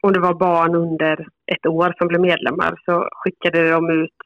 [0.02, 4.20] om det var barn under ett år som blev medlemmar så skickade de ut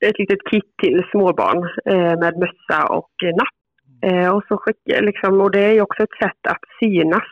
[0.00, 3.56] ett litet kit till småbarn eh, med mössa och napp.
[4.02, 7.28] Eh, och, så skickade, liksom, och det är ju också ett sätt att synas.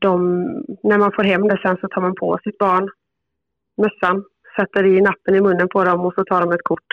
[0.00, 0.18] De,
[0.82, 2.88] när man får hem det sen så tar man på sitt barn
[3.76, 4.24] mössan
[4.56, 6.90] sätter i nappen i munnen på dem och så tar de ett kort.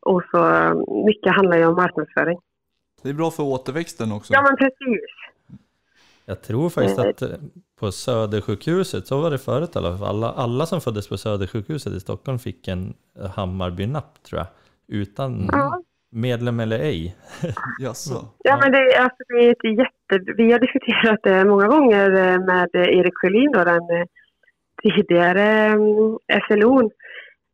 [0.00, 0.40] Och så
[1.06, 2.38] mycket handlar ju om marknadsföring.
[3.02, 4.32] Det är bra för återväxten också.
[4.32, 5.10] Ja men precis.
[6.26, 7.28] Jag tror faktiskt att eh,
[7.80, 11.92] på Södersjukhuset, så var det förut i alla fall, alla, alla som föddes på Södersjukhuset
[11.92, 12.94] i Stockholm fick en
[13.36, 14.46] Hammarby-napp tror jag.
[14.88, 15.82] Utan ja.
[16.12, 17.16] medlem eller ej.
[17.80, 18.28] Jaså?
[18.38, 20.32] Ja men det, alltså, det är ett jätte...
[20.36, 24.06] Vi har diskuterat det många gånger eh, med Erik Sjölin då, den eh,
[24.82, 26.90] tidigare mm, SLO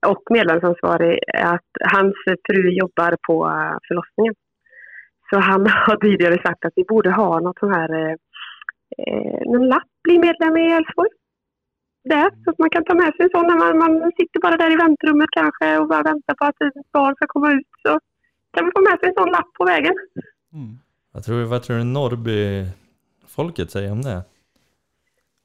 [0.06, 2.14] och medlemsansvarig att hans
[2.46, 4.34] fru jobbar på eh, förlossningen.
[5.30, 8.16] Så han har tidigare sagt att vi borde ha något sån här, eh, eh,
[9.46, 11.10] någon lapp, bli medlem i Älvsborg.
[12.04, 14.56] Där, så att man kan ta med sig en sån när man, man sitter bara
[14.56, 17.66] där i väntrummet kanske och bara väntar på att ett barn ska komma ut.
[17.82, 18.00] Så
[18.52, 19.94] kan man få med sig en sån lapp på vägen.
[20.52, 20.78] Mm.
[21.14, 24.22] Jag tror, vad tror du Norrby-folket säger om det?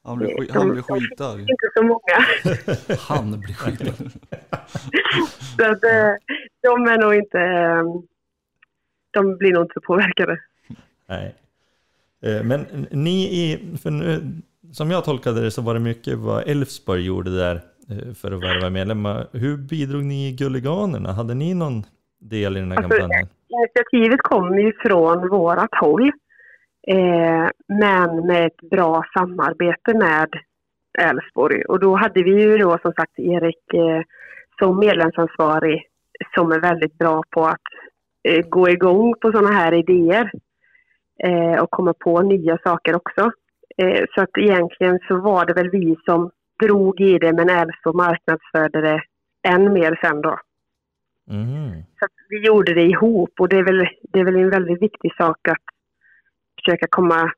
[0.04, 1.42] Han blir, skit, han blir skitarg.
[1.42, 2.18] Inte så många.
[3.00, 3.94] han blir skitarg.
[5.58, 6.14] så att, eh,
[6.62, 7.40] de är nog inte...
[7.40, 7.84] Eh,
[9.12, 10.40] de blir nog inte påverkade.
[11.06, 11.36] Nej.
[12.24, 13.78] Eh, men ni i...
[13.84, 14.22] För nu,
[14.72, 17.62] som jag tolkade det så var det mycket vad Elfsborg gjorde där
[18.22, 19.28] för att värva medlemmar.
[19.32, 21.12] Hur bidrog ni i Gulliganerna?
[21.12, 21.84] Hade ni någon
[22.20, 23.28] del i den här alltså, kampanjen?
[23.48, 26.12] Initiativet kom ju från vårat håll.
[26.88, 30.30] Eh, men med ett bra samarbete med
[31.00, 31.64] Älvsborg.
[31.66, 34.02] Och då hade vi ju då som sagt Erik eh,
[34.60, 35.88] som medlemsansvarig
[36.36, 37.62] som är väldigt bra på att
[38.24, 40.32] eh, gå igång på sådana här idéer
[41.24, 43.32] eh, och komma på nya saker också.
[43.78, 46.32] Eh, så att egentligen så var det väl vi som
[46.64, 49.02] drog i det men Älvsborg marknadsförde det
[49.48, 50.40] än mer sen då.
[51.30, 51.84] Mm.
[52.00, 55.16] Så vi gjorde det ihop och det är, väl, det är väl en väldigt viktig
[55.16, 55.64] sak att
[56.60, 57.32] försöka komma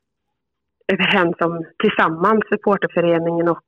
[0.88, 3.64] överens om tillsammans, supporterföreningen och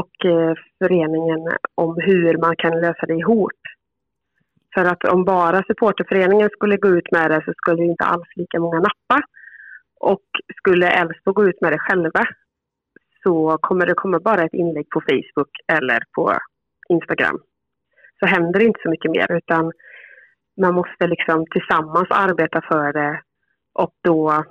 [0.00, 1.40] och eh, föreningen
[1.74, 3.60] om hur man kan lösa det ihop.
[4.76, 8.60] För att om bara supporterföreningen skulle gå ut med det så skulle inte alls lika
[8.60, 9.22] många nappa.
[10.00, 12.24] Och skulle Elfsborg gå ut med det själva
[13.22, 16.38] så kommer det komma bara ett inlägg på Facebook eller på
[16.88, 17.38] Instagram.
[18.20, 19.72] Så händer det inte så mycket mer utan
[20.60, 23.20] man måste liksom tillsammans arbeta för det
[23.74, 24.44] och då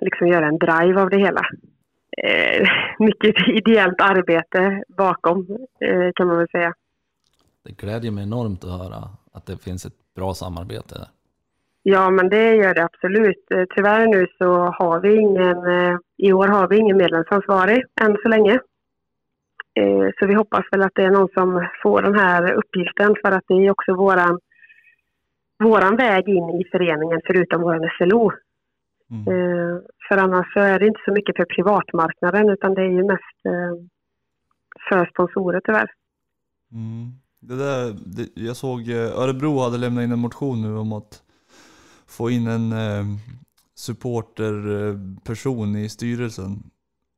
[0.00, 1.42] liksom göra en drive av det hela.
[2.22, 5.38] Eh, mycket ideellt arbete bakom
[5.80, 6.74] eh, kan man väl säga.
[7.64, 11.08] Det glädjer mig enormt att höra att det finns ett bra samarbete där.
[11.82, 13.46] Ja, men det gör det absolut.
[13.50, 18.16] Eh, tyvärr nu så har vi ingen, eh, i år har vi ingen medlemsansvarig än
[18.22, 18.60] så länge.
[19.74, 23.32] Eh, så vi hoppas väl att det är någon som får den här uppgiften för
[23.32, 24.38] att det är också våran,
[25.58, 28.32] våran väg in i föreningen förutom vår SLO.
[29.10, 29.24] Mm.
[30.08, 33.38] För annars så är det inte så mycket för privatmarknaden utan det är ju mest
[34.88, 35.90] för sponsorer tyvärr.
[36.72, 37.21] Mm.
[37.44, 41.22] Det där, det, jag såg Örebro hade lämnat in en motion nu om att
[42.06, 43.04] få in en eh,
[43.74, 46.62] supporterperson i styrelsen.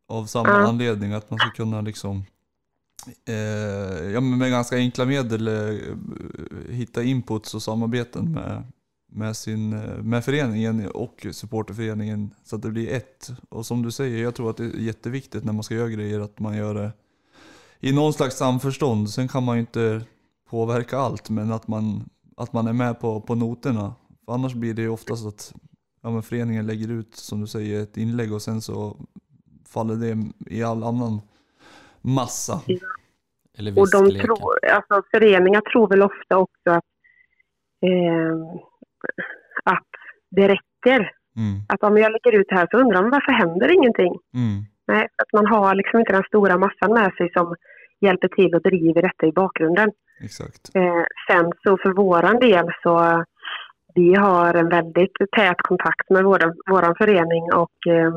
[0.08, 0.66] Av samma ja.
[0.66, 2.24] anledning, att man ska kunna liksom
[3.28, 5.74] eh, ja, med ganska enkla medel eh,
[6.68, 8.62] hitta inputs och samarbeten med,
[9.12, 13.32] med, sin, eh, med föreningen och supporterföreningen så att det blir ett.
[13.48, 16.20] Och som du säger, jag tror att det är jätteviktigt när man ska göra grejer
[16.20, 16.92] att man gör det
[17.80, 19.10] i någon slags samförstånd.
[19.10, 20.02] Sen kan man ju inte
[20.50, 24.74] påverka allt, men att man, att man är med på, på noterna för annars blir
[24.74, 25.52] det ju oftast att
[26.02, 28.96] ja, men föreningen lägger ut, som du säger, ett inlägg och sen så
[29.68, 30.16] faller det
[30.54, 31.20] i all annan
[32.02, 32.60] massa.
[32.66, 32.78] Ja.
[33.58, 36.84] Eller och de tror, alltså föreningar tror väl ofta också att,
[37.80, 38.36] eh,
[39.64, 39.90] att
[40.30, 41.12] det räcker.
[41.36, 41.60] Mm.
[41.68, 44.18] Att om jag lägger ut det här så undrar man varför händer ingenting?
[44.34, 44.64] Mm.
[44.86, 47.56] Nej, att man har liksom inte den stora massan med sig som
[48.00, 49.92] hjälper till och driver detta i bakgrunden.
[50.20, 50.70] Exakt.
[50.74, 53.24] Eh, sen så för våran del så
[53.94, 58.12] vi har en väldigt tät kontakt med vår förening och eh,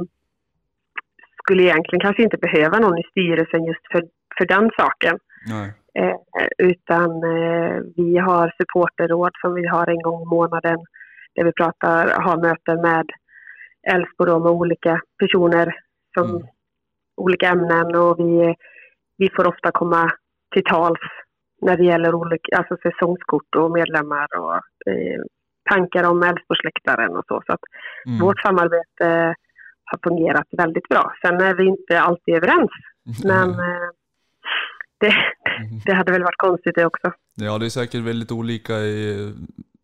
[1.43, 4.03] skulle egentligen kanske inte behöva någon i styrelsen just för,
[4.37, 5.19] för den saken.
[5.99, 6.15] Eh,
[6.57, 10.77] utan eh, vi har supporterråd som vi har en gång i månaden
[11.35, 13.05] där vi pratar, har möten med
[13.91, 15.75] Älvsborg med olika personer
[16.17, 16.47] som mm.
[17.17, 18.55] olika ämnen och vi,
[19.17, 20.11] vi får ofta komma
[20.53, 20.99] till tals
[21.61, 24.55] när det gäller olika, alltså säsongskort och medlemmar och
[24.91, 25.21] eh,
[25.69, 27.41] tankar om Älvsborgsläktaren och så.
[27.45, 27.59] Så att
[28.05, 28.19] mm.
[28.19, 29.35] vårt samarbete
[29.83, 31.13] har fungerat väldigt bra.
[31.21, 32.71] Sen är vi inte alltid överens,
[33.23, 33.89] men eh,
[34.99, 35.79] det, mm.
[35.85, 37.11] det hade väl varit konstigt det också.
[37.35, 39.33] Ja, det är säkert väldigt olika i,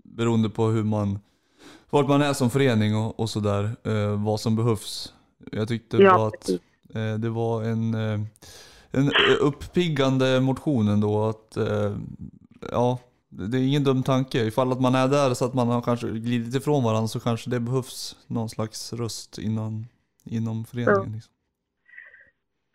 [0.03, 1.19] beroende på hur man,
[1.89, 5.13] vart man är som förening och, och sådär, eh, vad som behövs.
[5.51, 6.49] Jag tyckte ja, att
[6.95, 8.19] eh, det var en, eh,
[8.93, 11.95] en uppiggande motion ändå att eh,
[12.71, 14.37] ja, det är ingen dum tanke.
[14.37, 17.49] Ifall att man är där så att man har kanske glidit ifrån varandra så kanske
[17.49, 19.85] det behövs någon slags röst innan,
[20.25, 21.09] inom föreningen.
[21.09, 21.15] Ja.
[21.15, 21.33] Liksom.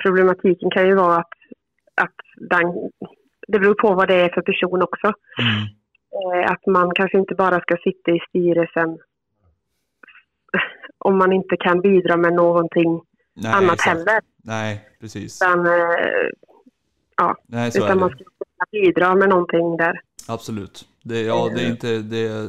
[0.03, 1.35] Problematiken kan ju vara att,
[1.95, 2.17] att
[2.51, 2.91] den,
[3.49, 5.13] det beror på vad det är för person också.
[5.41, 5.63] Mm.
[6.19, 8.99] Eh, att man kanske inte bara ska sitta i styrelsen
[10.99, 13.01] om man inte kan bidra med någonting
[13.43, 13.99] Nej, annat exakt.
[13.99, 14.21] heller.
[14.43, 15.43] Nej, precis.
[15.43, 15.73] Utan, eh,
[17.17, 20.01] ja, Nej, utan man ska kunna bidra med någonting där.
[20.29, 20.85] Absolut.
[21.03, 22.49] Det, ja, det, är inte, det,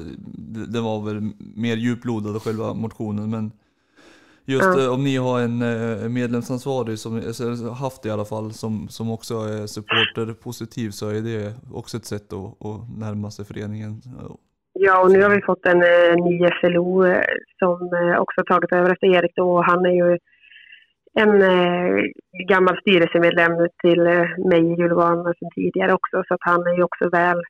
[0.73, 3.51] det var väl mer djuplodad själva motionen men
[4.45, 4.83] just ja.
[4.83, 9.11] Eh, om ni har en eh, medlemsansvarig, som haft det i alla fall, som, som
[9.11, 14.01] också är supporterpositiv så är det också ett sätt att, att närma sig föreningen.
[14.73, 17.05] Ja, och nu har vi fått en eh, ny FLO
[17.59, 20.17] som också tagit över efter Erik då, och han är ju
[21.13, 22.03] en eh,
[22.47, 26.83] gammal styrelsemedlem till eh, mig i Djurgården sedan tidigare också, så att han är ju
[26.83, 27.41] också väl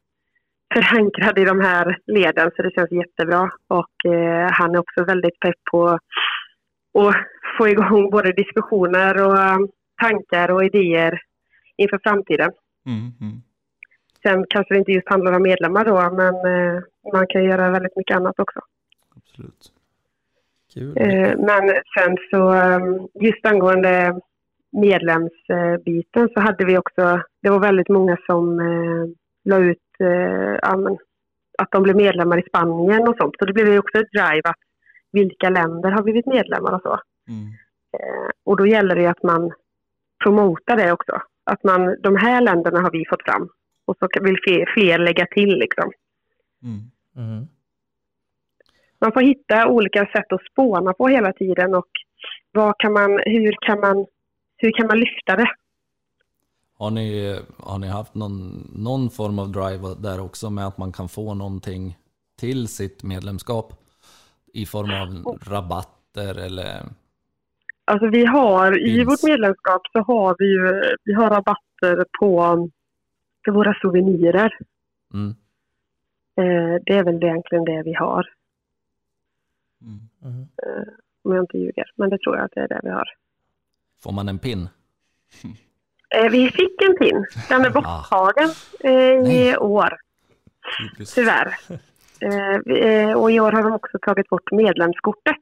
[0.74, 3.52] förankrad i de här leden så det känns jättebra.
[3.68, 7.16] Och eh, han är också väldigt pepp på att
[7.58, 9.70] få igång både diskussioner och um,
[10.02, 11.22] tankar och idéer
[11.78, 12.52] inför framtiden.
[12.86, 13.42] Mm, mm.
[14.24, 16.82] Sen kanske det inte just handlar om medlemmar då, men eh,
[17.14, 18.60] man kan göra väldigt mycket annat också.
[19.16, 19.72] Absolut.
[20.76, 24.20] Eh, men sen så um, just angående
[24.72, 29.06] medlemsbiten så hade vi också, det var väldigt många som eh,
[29.44, 30.70] la ut eh,
[31.58, 33.36] att de blev medlemmar i Spanien och sånt.
[33.40, 34.60] Så det blev ju också ett drive att
[35.12, 37.00] vilka länder har blivit medlemmar och så.
[37.28, 37.54] Mm.
[38.46, 39.52] Och då gäller det ju att man
[40.24, 41.22] promotar det också.
[41.44, 43.50] Att man, de här länderna har vi fått fram.
[43.86, 45.92] Och så vill fler, fler lägga till liksom.
[46.64, 46.80] Mm.
[47.16, 47.48] Mm.
[49.02, 51.88] Man får hitta olika sätt att spåna på hela tiden och
[52.52, 54.06] vad kan man, hur, kan man,
[54.58, 55.52] hur kan man lyfta det?
[56.78, 60.92] Har ni, har ni haft någon, någon form av drive där också med att man
[60.92, 61.98] kan få någonting
[62.40, 63.74] till sitt medlemskap?
[64.54, 66.82] I form av rabatter eller?
[67.86, 72.70] Alltså vi har, i vårt medlemskap så har vi ju, vi har rabatter på
[73.46, 74.58] för våra souvenirer.
[75.14, 75.36] Mm.
[76.36, 78.28] Eh, det är väl egentligen det vi har,
[79.82, 80.00] Mm.
[80.24, 80.48] Mm.
[81.24, 81.92] om jag inte ljuger.
[81.96, 83.10] Men det tror jag att det är det vi har.
[84.04, 84.70] Får man en pin?
[86.16, 87.26] Eh, vi fick en pin.
[87.50, 89.98] Den är borttagen eh, i år,
[90.80, 91.16] Typiskt.
[91.16, 91.56] tyvärr.
[93.16, 95.36] Och i år har de också tagit bort medlemskortet.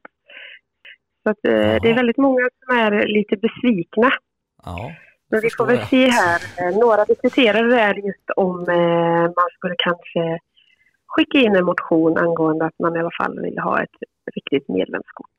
[1.24, 4.12] Så att, det är väldigt många som är lite besvikna.
[4.66, 4.92] Ja.
[5.30, 5.88] Men vi får väl jag.
[5.88, 6.72] se här.
[6.80, 8.56] Några diskuterade det här just om
[9.36, 10.40] man skulle kanske
[11.08, 13.96] skicka in en motion angående att man i alla fall vill ha ett
[14.36, 15.36] riktigt medlemskort.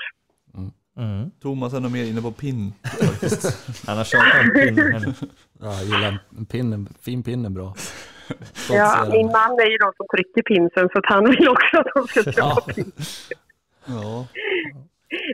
[0.97, 1.31] Mm.
[1.43, 2.73] Thomas är nog mer inne på pin.
[3.87, 5.15] Han har tjatat om pin.
[5.61, 7.75] Ja, jag gillar en pin, en fin pin är bra.
[8.29, 9.17] Ja, Stoltserande.
[9.17, 12.07] min man är ju de som trycker pinsen så att han vill också att de
[12.09, 12.65] ska trycka Ja.
[12.75, 12.93] pin.
[13.87, 14.27] Ja.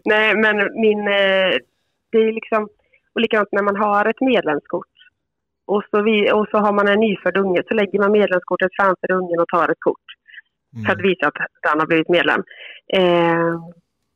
[0.04, 0.98] Nej, men min...
[1.00, 1.52] Eh,
[2.12, 2.68] det är liksom...
[3.14, 4.94] Och likadant när man har ett medlemskort
[5.66, 9.12] och så, vi, och så har man en nyfödd unge så lägger man medlemskortet framför
[9.12, 10.08] ungen och tar ett kort.
[10.86, 11.08] För att Mm.
[11.08, 12.42] visa att den har blivit medlem.
[12.92, 13.60] Eh,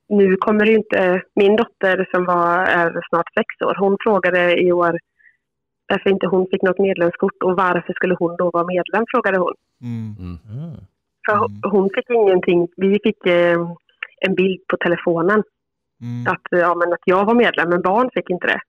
[0.08, 1.22] nu kommer det inte...
[1.34, 4.98] Min dotter som var, är snart sex år, hon frågade i år
[5.90, 9.54] varför inte hon fick något medlemskort och varför skulle hon då vara medlem, frågade hon.
[9.82, 10.14] Mm.
[10.18, 10.38] Mm.
[10.64, 10.76] Mm.
[11.26, 11.60] För Mm.
[11.62, 12.68] hon fick ingenting.
[12.76, 13.58] Vi fick eh,
[14.26, 15.42] en bild på telefonen
[16.02, 16.32] Mm.
[16.32, 18.60] att, ja, men att jag var medlem, men barn fick inte det.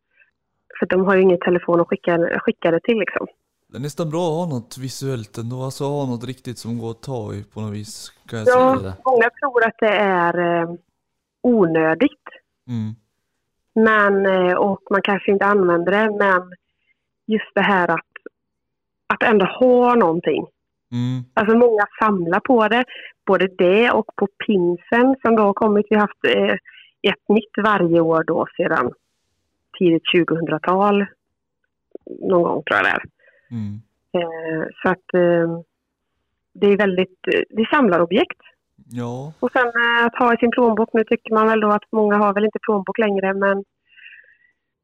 [0.79, 3.27] För de har ju ingen telefon att skicka, skicka det till liksom.
[3.71, 6.91] Det är nästan bra att ha något visuellt ändå, alltså ha något riktigt som går
[6.91, 8.11] att ta i på något vis.
[8.29, 8.93] Kan jag Ja, säga.
[9.05, 10.69] många tror att det är eh,
[11.41, 12.25] onödigt.
[12.67, 12.95] Mm.
[13.75, 16.51] Men, eh, och man kanske inte använder det, men
[17.25, 18.11] just det här att,
[19.07, 20.47] att ändå ha någonting.
[20.91, 21.23] Mm.
[21.33, 22.85] Alltså många samlar på det,
[23.25, 25.85] både det och på pinsen som då har kommit.
[25.89, 26.55] Vi har haft eh,
[27.11, 28.91] ett nytt varje år då sedan
[29.79, 31.05] tidigt 2000-tal.
[32.21, 33.03] Någon gång tror jag det är.
[33.51, 33.81] Mm.
[34.13, 35.61] Eh, så att eh,
[36.53, 38.41] det är väldigt, eh, det är samlarobjekt.
[38.91, 41.83] Ja, Och sen eh, att ha i sin plånbok, nu tycker man väl då att
[41.91, 43.63] många har väl inte plånbok längre men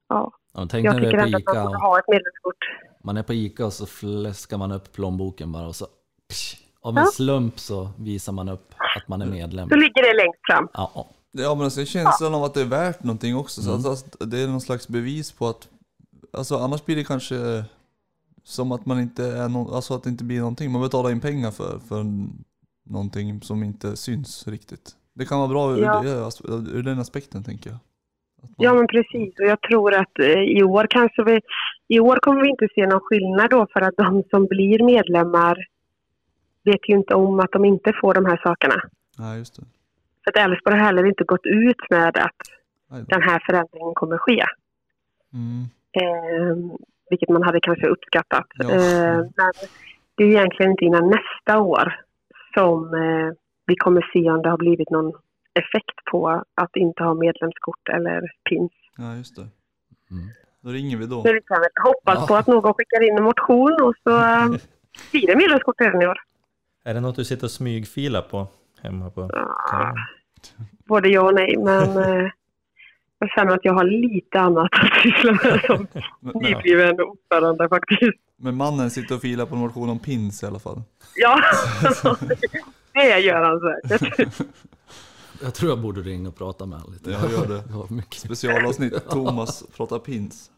[0.09, 2.57] ja, Ja, tänk jag tycker ändå att man borde ha ett medlemskort.
[3.03, 5.85] man är på Ica och så fläskar man upp plånboken bara och så
[6.29, 7.09] psh, av en Ja.
[7.13, 9.69] slump så visar man upp att man är medlem.
[9.69, 10.67] Så ligger det längst fram.
[10.73, 11.07] Ja, ja.
[11.31, 13.61] ja men alltså, känslan av att det är värt någonting också.
[13.61, 13.85] Så Mm.
[13.85, 15.67] alltså, det är någon slags bevis på att,
[16.33, 17.63] alltså annars blir det kanske
[18.47, 20.71] som att man inte är någon, alltså att det inte blir någonting.
[20.71, 22.05] Man betalar in pengar för, för
[22.89, 24.91] någonting som inte syns riktigt.
[25.13, 26.01] Det kan vara bra ur, Ja.
[26.01, 27.79] det, ur den aspekten tänker jag.
[28.41, 30.25] Man- Ja men precis och jag tror att eh,
[30.57, 31.39] i år kanske vi,
[31.87, 35.57] i år kommer vi inte se någon skillnad då för att de som blir medlemmar
[36.63, 38.75] vet ju inte om att de inte får de här sakerna.
[39.17, 39.63] Nej, just det.
[40.23, 42.41] För att Älvsborg har heller inte gått ut med att
[43.07, 44.43] den här förändringen kommer ske.
[45.33, 45.65] Mm.
[47.09, 48.45] Vilket man hade kanske uppskattat.
[48.55, 48.69] Ja.
[48.69, 49.51] Eh, men
[50.15, 51.99] det är egentligen inte innan nästa år
[52.53, 53.33] som eh,
[53.65, 55.13] vi kommer se om det har blivit någon
[55.53, 58.71] effekt på att inte ha medlemskort eller pins.
[58.97, 59.41] Ja, just det.
[60.11, 60.27] Mm.
[60.61, 61.23] Då ringer vi då.
[61.23, 62.27] Men vi kan väl hoppas Ja.
[62.27, 64.47] på att någon skickar in en motion och så eh,
[65.11, 66.17] blir det medlemskort redan i år.
[66.85, 68.47] Är det något du sitter och smygfilar på
[68.81, 69.21] hemma på?
[69.71, 69.93] Ah,
[70.85, 71.87] både ja och nej, men
[73.19, 75.87] jag känner att jag har lite annat att syssla med som
[76.41, 78.19] nybliven ordförande faktiskt.
[78.37, 80.81] men mannen sitter och filar på en motion om pins i alla fall.
[81.15, 81.41] Ja,
[82.93, 84.37] det gör han säkert.
[85.41, 87.11] Jag tror jag borde ringa och prata med honom lite.
[87.11, 87.87] Jag gör det.
[87.87, 88.19] Det mycket.
[88.19, 90.51] Specialavsnitt, Thomas pratar pins.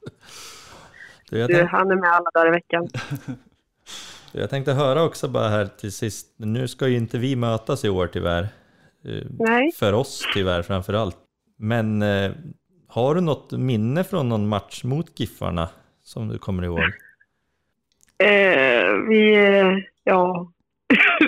[1.30, 2.88] Du, jag, Du, han är med alla dagar i veckan.
[4.32, 6.34] jag tänkte höra också bara här till sist.
[6.38, 8.44] Nu ska ju inte vi mötas i år tyvärr.
[9.06, 9.72] Eh, Nej.
[9.76, 11.18] För oss tyvärr framför allt.
[11.58, 12.32] Men eh,
[12.88, 15.70] har du något minne från någon match mot Giffarna
[16.04, 16.80] som du kommer ihåg?
[18.18, 20.52] Eh, vi, eh, ja.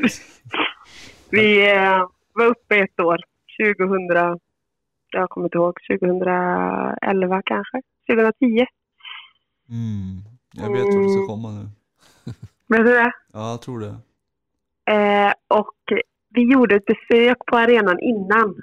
[1.30, 3.18] vi eh, var uppe ett år,
[3.78, 4.40] 2000,
[5.12, 8.66] jag kommer inte ihåg, 2011 kanske, 2010.
[9.70, 10.20] Mm.
[10.52, 11.70] Jag vet vart du ska komma nu.
[12.78, 13.12] Vet du det?
[13.34, 13.96] Ja, jag tror det.
[14.94, 15.76] Eh, och
[16.30, 18.62] vi gjorde ett besök på arenan innan.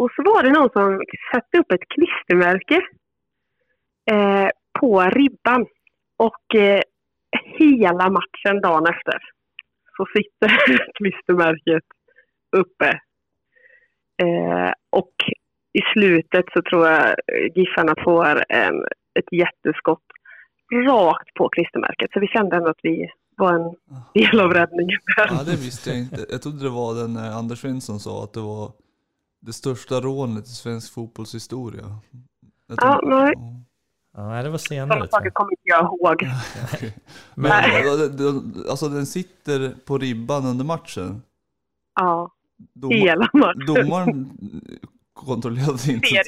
[0.00, 2.80] Och så var det någon som satte upp ett klistermärke
[4.10, 4.48] eh,
[4.80, 5.66] på ribban.
[6.16, 6.80] Och eh,
[7.58, 9.18] hela matchen dagen efter
[9.96, 10.48] så sitter
[10.98, 11.84] klistermärket
[12.56, 12.88] uppe.
[14.22, 15.14] Eh, och
[15.72, 17.14] i slutet så tror jag
[17.54, 18.84] Giffarna får en,
[19.18, 20.08] ett jätteskott
[20.88, 22.10] rakt på klistermärket.
[22.12, 23.74] Så vi kände ändå att vi var en
[24.14, 24.98] del av räddningen.
[25.16, 26.26] Ja, det visste jag inte.
[26.30, 28.72] Jag trodde det var den eh, Anders Svensson sa att det var
[29.40, 31.98] det största rånet i svensk fotbollshistoria.
[32.66, 33.34] Jag Ja, nej.
[34.16, 34.42] Ja.
[34.42, 34.88] Det var senare.
[34.88, 35.34] Sådana saker jag.
[35.34, 36.22] kommer inte jag ihåg.
[37.34, 37.82] Men Nej.
[38.08, 41.22] det- alltså den sitter på ribban under matchen.
[42.00, 42.30] Ja,
[42.74, 43.66] Dom, hela matchen.
[43.66, 44.30] domaren
[45.12, 46.06] kontrollerade inte.
[46.08, 46.24] Ser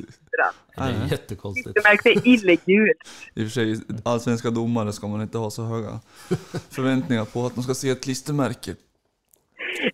[0.76, 1.08] Det är Nej.
[1.10, 1.64] jättekonstigt.
[1.74, 2.96] Klistermärket är illegult.
[3.34, 6.00] I och för sig, allsvenska domare ska man inte ha så höga
[6.70, 8.74] förväntningar på att de ska se ett klistermärke.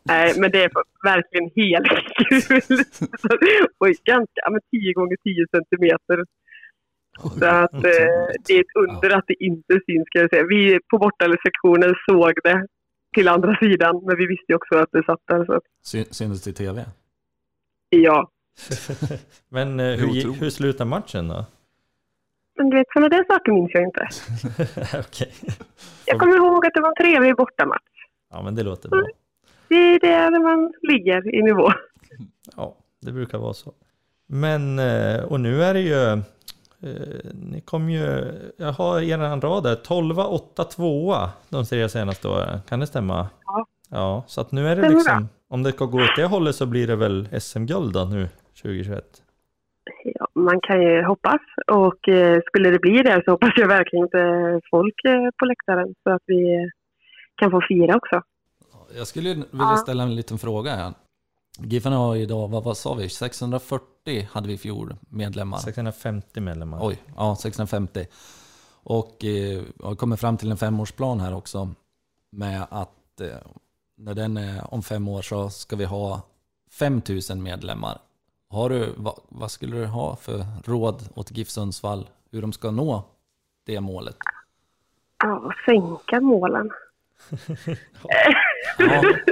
[0.04, 0.70] Nej, men det är
[1.04, 2.84] verkligen helt kul.
[3.78, 6.24] Och ganska, men 10 gånger 10 centimeter.
[7.38, 7.80] Så att eh,
[8.46, 10.44] det är ett under att det inte syns ska jag säga.
[10.48, 12.66] Vi på bortasektionen såg det
[13.14, 15.44] till andra sidan, men vi visste ju också att det satt där.
[15.44, 16.84] Så att, Sy- Syntes det i tv?
[17.88, 18.30] ja.
[19.48, 21.44] Men eh, hur, hur slutade matchen då?
[22.58, 24.08] Men du vet, sådana där saker minns jag inte.
[24.98, 25.32] Okej.
[26.06, 27.82] Jag kommer ihåg att det var en trevlig bortamatch.
[28.30, 29.06] Ja, men det låter bra.
[29.68, 31.68] Det är där man ligger i nivå.
[32.56, 33.72] Ja, det brukar vara så.
[34.26, 36.18] Men, eh, och nu är det ju, eh,
[37.34, 41.14] ni kom ju, jag har er rad där, 12, 8, 2
[41.48, 42.60] de tre senaste åren.
[42.68, 43.28] Kan det stämma?
[43.46, 43.66] Ja.
[43.90, 46.66] Ja, så att nu är det liksom, om det ska gå åt det hållet så
[46.66, 48.28] blir det väl SM-guld då nu
[48.62, 49.04] 2021.
[50.04, 51.40] Ja, man kan ju hoppas.
[51.72, 54.94] Och eh, skulle det bli det så hoppas jag verkligen inte folk
[55.38, 56.70] på läktaren så att vi
[57.36, 58.22] kan få fira också.
[58.96, 59.76] Jag skulle vilja Ja.
[59.76, 60.94] ställa en liten fråga här.
[61.58, 65.58] Giffarna har idag, vad, vad sa vi, 640 hade vi i fjol medlemmar.
[65.58, 66.78] 650 medlemmar.
[66.82, 68.06] Oj, ja 650.
[68.82, 71.68] Och eh, jag har kommit fram till en femårsplan här också.
[72.32, 73.28] Med att eh,
[73.96, 76.20] när den är om fem år så ska vi ha
[76.70, 77.98] 5000 medlemmar.
[78.48, 82.70] Har du, vad, vad skulle du ha för råd åt GIF Sundsvall hur de ska
[82.70, 83.04] nå
[83.66, 84.16] det målet?
[85.24, 86.70] Ja, sänka målen.
[87.30, 87.36] Ja,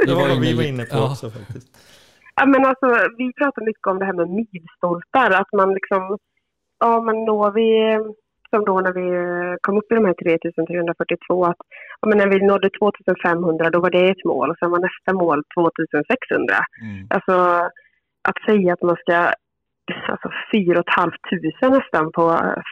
[0.06, 1.10] Det var vad vi var inne på ja.
[1.10, 1.68] också faktiskt.
[2.36, 5.30] Ja, men alltså, vi pratar mycket om det här med milstolpar.
[5.40, 6.18] Att man liksom,
[6.84, 7.68] ja men når vi,
[8.50, 9.08] som då när vi
[9.60, 11.62] kom upp i de här 3342, att
[12.00, 15.12] ja, men när vi nådde 2500 då var det ett mål och sen var nästa
[15.22, 16.54] mål 2600.
[16.82, 17.06] Mm.
[17.14, 17.34] Alltså
[18.28, 19.16] att säga att man ska,
[20.12, 22.24] alltså 4 500 nästan på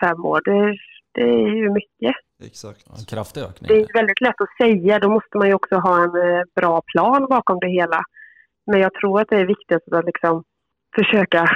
[0.02, 0.76] fem år, det,
[1.14, 2.16] det är ju mycket.
[2.46, 2.86] Exakt.
[2.98, 3.68] En kraftig ökning.
[3.68, 6.82] Det är väldigt lätt att säga, då måste man ju också ha en eh, bra
[6.92, 8.02] plan bakom det hela.
[8.66, 10.44] Men jag tror att det är viktigt att liksom
[10.96, 11.46] försöka,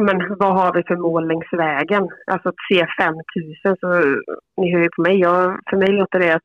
[0.00, 2.08] men vad har vi för mål längs vägen?
[2.26, 3.88] Alltså att se 5000, så
[4.56, 6.40] ni hör ju på mig, jag, för mig låter det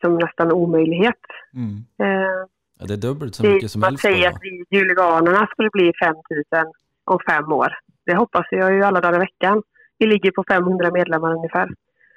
[0.00, 1.20] som nästan en omöjlighet.
[1.54, 1.84] Mm.
[2.02, 2.46] Eh,
[2.80, 5.92] Ja, det är dubbelt så mycket som som att säga att vi Juliganerna skulle bli
[6.02, 6.72] 5000
[7.04, 7.72] om fem år.
[8.06, 9.62] Det hoppas jag ju alla dagar i veckan.
[9.98, 11.68] Vi ligger på 500 medlemmar ungefär.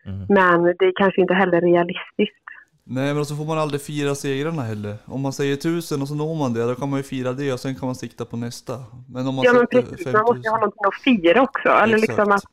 [0.06, 0.26] Mm.
[0.30, 2.40] Men det är kanske inte heller realistiskt.
[2.86, 4.96] Nej men så får man aldrig fira segrarna heller.
[5.06, 7.54] Om man säger tusen och så når man det, då kan man ju fira det
[7.54, 8.74] och sen kan man sikta på nästa.
[9.10, 10.60] Men om man Ja men precis, man måste ju ha 5000.
[10.60, 11.70] någonting att fira också.
[11.70, 12.08] Eller Exakt.
[12.10, 12.44] liksom att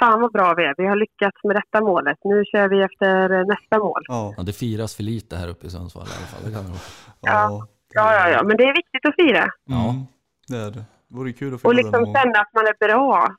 [0.00, 2.18] fan vad bra vi är, vi har lyckats med detta målet.
[2.24, 4.02] Nu kör vi efter nästa mål.
[4.08, 6.42] Ja, Ja, det firas för lite här uppe i Sundsvall i alla fall.
[6.50, 6.74] Det kan
[7.20, 7.66] ja.
[7.94, 9.50] Ja, ja, ja, men det är viktigt att fira.
[9.64, 9.90] Ja.
[9.90, 10.02] Mm,
[10.48, 10.84] det är det.
[11.08, 13.34] Det vore kul att fira Och liksom känna att man är bra.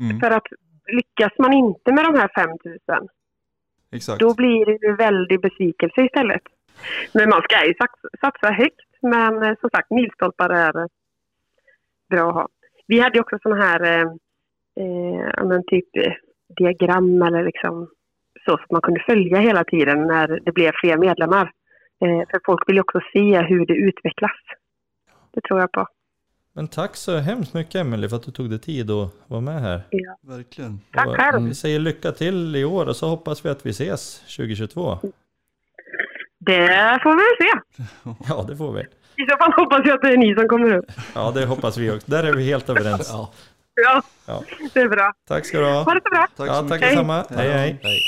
[0.00, 0.46] Mm, För att
[0.92, 3.08] lyckas man inte med de här 5000,
[3.92, 4.20] exakt.
[4.20, 6.42] då blir det ju väldigt besvikelse istället.
[7.14, 7.74] Men man ska ju
[8.20, 8.80] satsa, högt.
[9.02, 10.86] Men eh, som sagt, milstolpar är eh,
[12.10, 12.48] bra att ha.
[12.86, 14.06] Vi hade ju också sådana här eh,
[14.84, 15.88] eh, men typ
[16.56, 17.88] diagram eller liksom
[18.44, 21.52] så, så att man kunde följa hela tiden när det blev fler medlemmar.
[22.04, 24.40] Eh, för folk vill ju också se hur det utvecklas.
[25.34, 25.86] Det tror jag på.
[26.54, 29.60] Men tack så hemskt mycket Emelie för att du tog dig tid att vara med
[29.60, 29.82] här.
[30.22, 30.80] Verkligen.
[30.92, 31.42] Tack Och själv.
[31.48, 34.98] Vi säger lycka till i år och så hoppas vi att vi ses 2022.
[36.38, 37.84] Det får vi se.
[38.28, 38.80] Ja, det får vi.
[39.16, 40.84] I så fall hoppas jag att det är ni som kommer upp.
[41.14, 42.10] Ja, det hoppas vi också.
[42.10, 43.08] Där är vi helt överens.
[43.12, 43.30] Ja.
[43.74, 44.42] Ja, Ja.
[44.74, 45.12] det är bra.
[45.28, 45.82] Tack ska du ha.
[45.82, 46.26] Ha det så bra.
[46.36, 46.88] Tack Ja, så tack mycket.
[46.90, 47.24] detsamma.
[47.30, 47.78] Hej, hej.
[47.82, 48.00] Hej.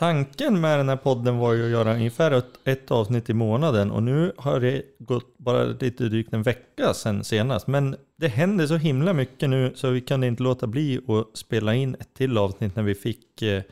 [0.00, 3.90] Tanken med den här podden var ju att göra ungefär ett, ett avsnitt i månaden
[3.90, 7.66] och nu har det gått bara lite drygt en vecka sedan senast.
[7.66, 11.74] Men det händer så himla mycket nu så vi kunde inte låta bli att spela
[11.74, 13.62] in ett till avsnitt när vi fick eh,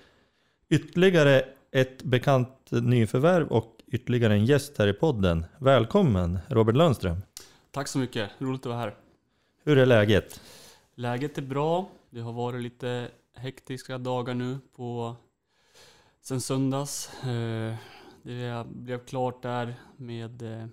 [0.68, 5.46] ytterligare ett bekant nyförvärv och ytterligare en gäst här i podden.
[5.58, 7.22] Välkommen Robert Lundström.
[7.70, 8.94] Tack så mycket, roligt att vara här.
[9.64, 10.40] Hur är läget?
[10.94, 11.88] Läget är bra.
[12.10, 15.16] Det har varit lite hektiska dagar nu på
[16.20, 17.22] sen söndags.
[17.22, 17.74] Eh,
[18.22, 20.66] det blev klart där med eh,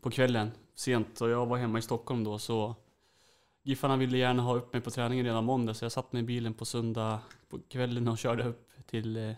[0.00, 2.74] på kvällen sent och jag var hemma i Stockholm då så
[3.62, 6.26] Giffarna ville gärna ha upp mig på träningen redan måndag så jag satt mig i
[6.26, 9.32] bilen på söndag på kvällen och körde upp till eh,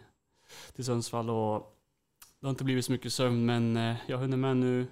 [0.75, 1.77] till Sundsvall och
[2.41, 3.77] det har inte blivit så mycket sömn men
[4.07, 4.87] jag har hunnit med nu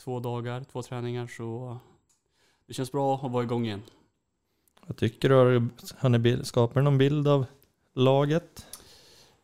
[0.00, 1.78] två dagar, två träningar så
[2.66, 3.82] det känns bra att vara igång igen.
[4.86, 5.34] Vad tycker du?
[5.34, 5.46] Har
[6.18, 7.46] du skapat bil- någon bild av
[7.94, 8.66] laget?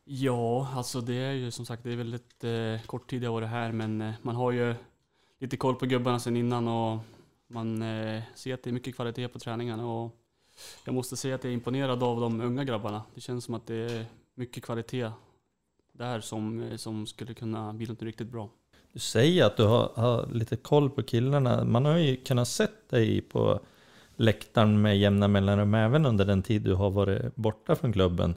[0.09, 3.49] Ja, alltså det är ju som sagt, det är väldigt eh, kort tid jag varit
[3.49, 4.75] här men eh, man har ju
[5.39, 6.99] lite koll på gubbarna sen innan och
[7.47, 10.17] man eh, ser att det är mycket kvalitet på träningarna och
[10.85, 13.03] jag måste säga att jag är imponerad av de unga grabbarna.
[13.15, 15.11] Det känns som att det är mycket kvalitet
[15.93, 18.49] där som, eh, som skulle kunna bli något riktigt bra.
[18.93, 21.65] Du säger att du har, har lite koll på killarna.
[21.65, 23.61] Man har ju kunnat sett dig på
[24.17, 28.35] läktaren med jämna mellanrum även under den tid du har varit borta från klubben.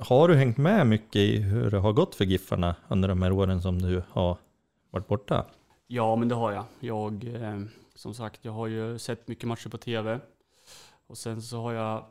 [0.00, 3.32] Har du hängt med mycket i hur det har gått för Giffarna under de här
[3.32, 4.36] åren som du har
[4.90, 5.46] varit borta?
[5.86, 6.64] Ja, men det har jag.
[6.80, 7.60] Jag, eh,
[7.94, 10.20] som sagt, jag har ju sett mycket matcher på TV.
[11.06, 12.04] Och sen så har jag,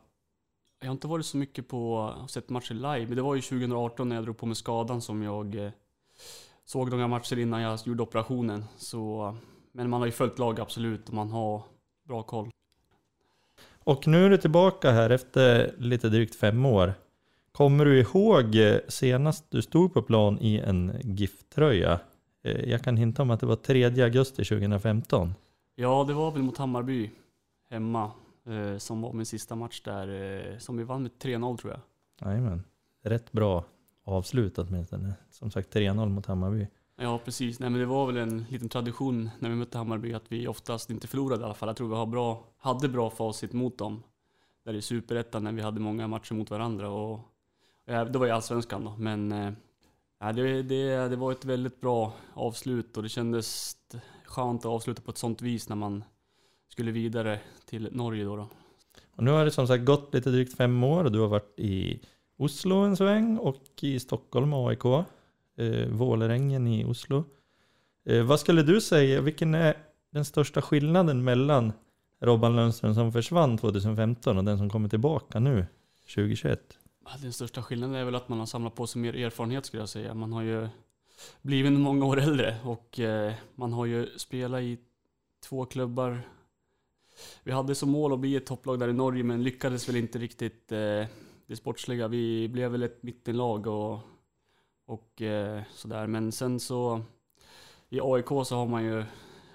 [0.80, 4.10] jag har inte varit så mycket på sett matcher live, men det var ju 2018
[4.10, 5.72] när jag drog på mig skadan som jag eh,
[6.66, 8.66] såg några matcher innan jag gjorde operationen.
[8.78, 9.36] Så,
[9.72, 11.64] men man har ju följt lag absolut och man har
[12.08, 12.50] bra koll.
[13.84, 16.94] Och nu är du tillbaka här efter lite drygt fem år.
[17.58, 22.00] Kommer du ihåg eh, senast du stod på plan i en GIF-tröja?
[22.44, 25.34] Eh, Jag kan hinta om att det var 3 augusti 2015.
[25.76, 27.12] Ja, det var väl mot Hammarby
[27.70, 28.12] hemma
[28.48, 31.82] eh, som var min sista match där, som vi vann med 3-0 tror jag.
[32.30, 32.64] Jajamän.
[33.04, 33.66] Rätt bra
[34.06, 35.14] avslut åtminstone.
[35.30, 36.68] Som sagt 3-0 mot Hammarby.
[36.98, 37.60] Ja, precis.
[37.60, 40.90] Nej, men det var väl en liten tradition när vi mötte Hammarby att vi oftast
[40.90, 41.70] inte förlorade i alla fall.
[41.70, 44.04] Jag tror vi har bra, hade bra facit mot dem.
[44.66, 46.90] Där i Superettan när vi hade många matcher mot varandra.
[46.90, 47.20] Och,
[47.88, 49.52] Eh, det var i Allsvenskan då, men eh,
[50.20, 53.76] ja, det, det, det var ett väldigt bra avslut och det kändes
[54.26, 56.04] skönt att avsluta på ett sånt vis när man
[56.70, 58.36] skulle vidare till Norge då.
[58.36, 58.48] då.
[59.16, 61.60] Och nu har det som sagt gått lite drygt fem år och du har varit
[61.60, 62.02] i
[62.38, 64.86] Oslo en sväng och i Stockholm AIK.
[65.58, 67.24] Eh, Vålerengen i Oslo.
[68.06, 69.78] Eh, vad skulle du säga, vilken är
[70.12, 71.74] den största skillnaden mellan
[72.20, 75.66] Robban Lundström som försvann 2015 och den som kommer tillbaka nu
[76.16, 76.78] 2021?
[77.22, 79.90] Den största skillnaden är väl att man har samlat på sig mer erfarenhet skulle jag
[79.90, 80.14] säga.
[80.14, 80.68] Man har ju
[81.42, 84.78] blivit många år äldre och eh, man har ju spelat i
[85.44, 86.22] två klubbar.
[87.44, 90.20] Vi hade som mål att bli ett topplag där i Norge men lyckades väl inte
[90.20, 91.06] riktigt eh,
[91.46, 92.08] det sportsliga.
[92.08, 94.00] Vi blev väl ett mittenlag och,
[94.86, 96.08] och eh, sådär.
[96.08, 97.02] Men sen så
[97.90, 99.04] i AIK så har man ju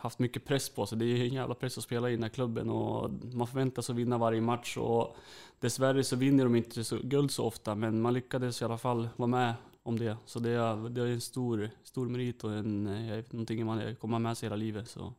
[0.03, 0.98] haft mycket press på sig.
[0.98, 3.90] Det är ju en jävla press att spela i den här klubben och man förväntas
[3.90, 5.16] att vinna varje match och
[5.61, 9.09] Dessvärre så vinner de inte så guld så ofta, men man lyckades i alla fall
[9.16, 10.16] vara med om det.
[10.26, 14.18] Så det är, det är en stor, stor merit och en, eh, någonting man kommer
[14.18, 14.88] med sig hela livet.
[14.88, 15.12] Så.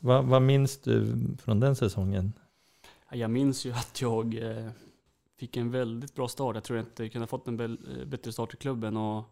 [0.00, 2.32] Vad, vad minns du från den säsongen?
[3.10, 4.70] Ja, Jag minns ju att jag eh,
[5.36, 6.54] fick en väldigt bra start.
[6.54, 8.96] Jag tror jag inte kunde ha fått en eh, bättre start i klubben.
[8.96, 9.24] Och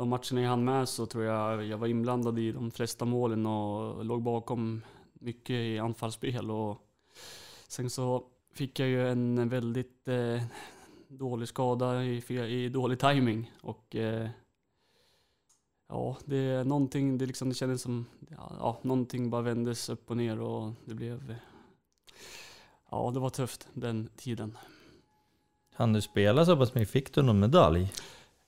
[0.00, 3.46] de matcherna jag hann med så tror jag jag var inblandad i de flesta målen
[3.46, 4.82] och låg bakom
[5.12, 6.50] mycket i anfallsspel.
[6.50, 6.78] Och
[7.68, 10.42] sen så fick jag ju en väldigt eh,
[11.08, 14.28] dålig skada i, i dålig timing och eh,
[15.88, 20.10] ja, det är någonting, det, liksom, det kändes som, ja, ja, någonting bara vändes upp
[20.10, 21.34] och ner och det blev,
[22.90, 24.58] ja, det var tufft den tiden.
[25.74, 26.90] Han du spela så pass mycket?
[26.90, 27.92] Fick du någon medalj?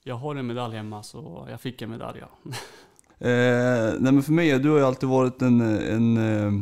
[0.04, 2.52] Jag har en medalj hemma så jag fick en medalj ja.
[3.18, 6.52] Eh, nej men för mig, du har ju alltid varit en, en, eh,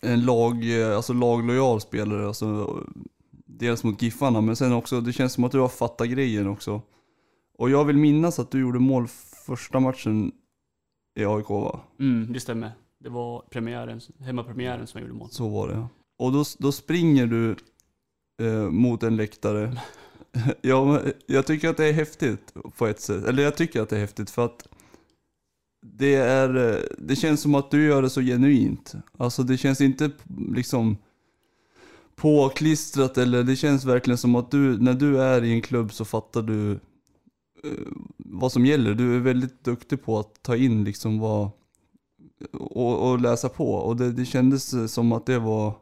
[0.00, 2.26] en lag, eh, alltså laglojal spelare.
[2.26, 2.80] Alltså,
[3.46, 6.82] dels mot Giffarna, men sen också, det känns som att du har fattat grejen också.
[7.58, 9.06] Och jag vill minnas att du gjorde mål
[9.46, 10.32] första matchen
[11.14, 11.80] i AIK va?
[12.00, 12.72] Mm, det stämmer.
[12.98, 15.28] Det var premiären, hemmapremiären som jag gjorde mål.
[15.30, 15.88] Så var det ja.
[16.18, 17.56] Och då, då springer du
[18.42, 19.80] eh, mot en läktare.
[20.60, 23.24] ja, jag tycker att det är häftigt på ett sätt.
[23.24, 24.68] Eller jag tycker att det är häftigt för att
[25.82, 28.94] det är, det känns som att du gör det så genuint.
[29.16, 30.10] Alltså det känns inte
[30.54, 30.96] liksom
[32.16, 36.04] påklistrat eller det känns verkligen som att du, när du är i en klubb så
[36.04, 38.94] fattar du eh, vad som gäller.
[38.94, 41.50] Du är väldigt duktig på att ta in liksom vad,
[42.52, 43.74] och, och läsa på.
[43.74, 45.74] Och det, det kändes som att det var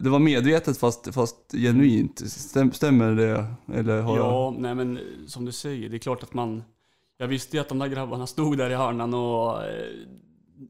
[0.00, 2.30] det var medvetet fast, fast genuint.
[2.30, 3.46] Stäm, stämmer det?
[3.74, 4.26] Eller har jag...
[4.26, 6.62] Ja, nej men som du säger, det är klart att man...
[7.18, 9.84] Jag visste ju att de där grabbarna stod där i hörnan och eh,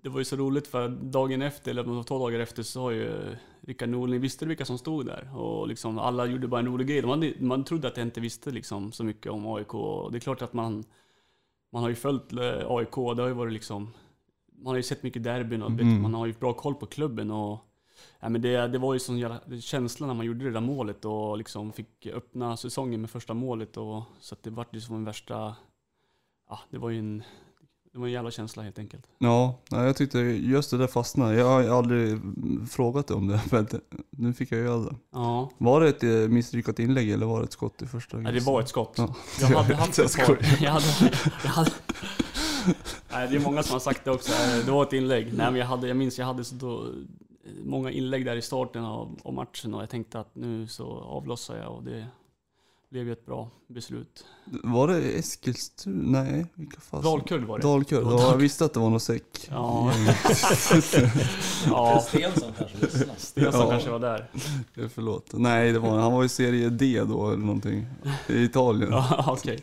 [0.02, 3.12] det var ju så roligt för dagen efter, eller två dagar efter, så sa ju
[3.60, 5.36] Rickard Norling, visste vilka som stod där?
[5.36, 7.02] Och liksom alla gjorde bara en rolig grej.
[7.02, 10.20] Man, man trodde att jag inte visste liksom så mycket om AIK och det är
[10.20, 10.84] klart att man,
[11.72, 13.90] man har ju följt eh, AIK, det har ju varit liksom,
[14.62, 16.02] man har ju sett mycket derbyn och Mm.
[16.02, 17.58] man har ju bra koll på klubben och
[18.20, 21.04] Ja, men det, det var ju sån jävla känsla när man gjorde det där målet
[21.04, 23.76] och liksom fick öppna säsongen med första målet.
[23.76, 25.54] Och, så det var ju som en värsta...
[26.48, 27.22] Ja, det var ju en,
[27.92, 29.04] det var en jävla känsla helt enkelt.
[29.18, 31.34] Ja, jag tyckte just det där fastnade.
[31.34, 32.20] Jag har aldrig
[32.70, 33.66] frågat dig om det, men
[34.10, 34.96] nu fick jag göra det.
[35.12, 38.16] Ja, Var det ett eh, misslyckat inlägg eller var det ett skott i första?
[38.16, 38.94] Nej, det var ett skott.
[38.96, 39.14] Ja.
[39.40, 40.58] Jag hade haft ett skojar.
[40.60, 41.12] Jag hade,
[41.44, 41.70] jag hade,
[43.12, 44.32] nej, det är många som har sagt det också.
[44.64, 45.26] Det var ett inlägg.
[45.26, 46.86] Nej, men jag, hade, jag minns jag hade så då,
[47.64, 51.56] många inlägg där i starten av, av matchen och jag tänkte att nu så avlossar
[51.56, 52.06] jag och det
[52.90, 54.24] blev ju ett bra beslut.
[54.64, 56.22] Var det Eskilstuna?
[56.22, 57.04] Nej, vilka fasen?
[57.10, 57.62] Dalkurd var det.
[57.66, 59.48] Dalkurd, var ja, jag visste att det var något säck.
[59.50, 59.92] Ja.
[61.70, 63.14] ja, Stensson kanske lyssnar.
[63.16, 63.70] Stensson Ja.
[63.70, 64.30] kanske var där.
[64.76, 65.32] Eh, Förlåt.
[65.32, 67.86] Nej, det var, han var i serie D då eller någonting.
[68.28, 68.90] I Italien.
[68.92, 69.60] Ja, okej.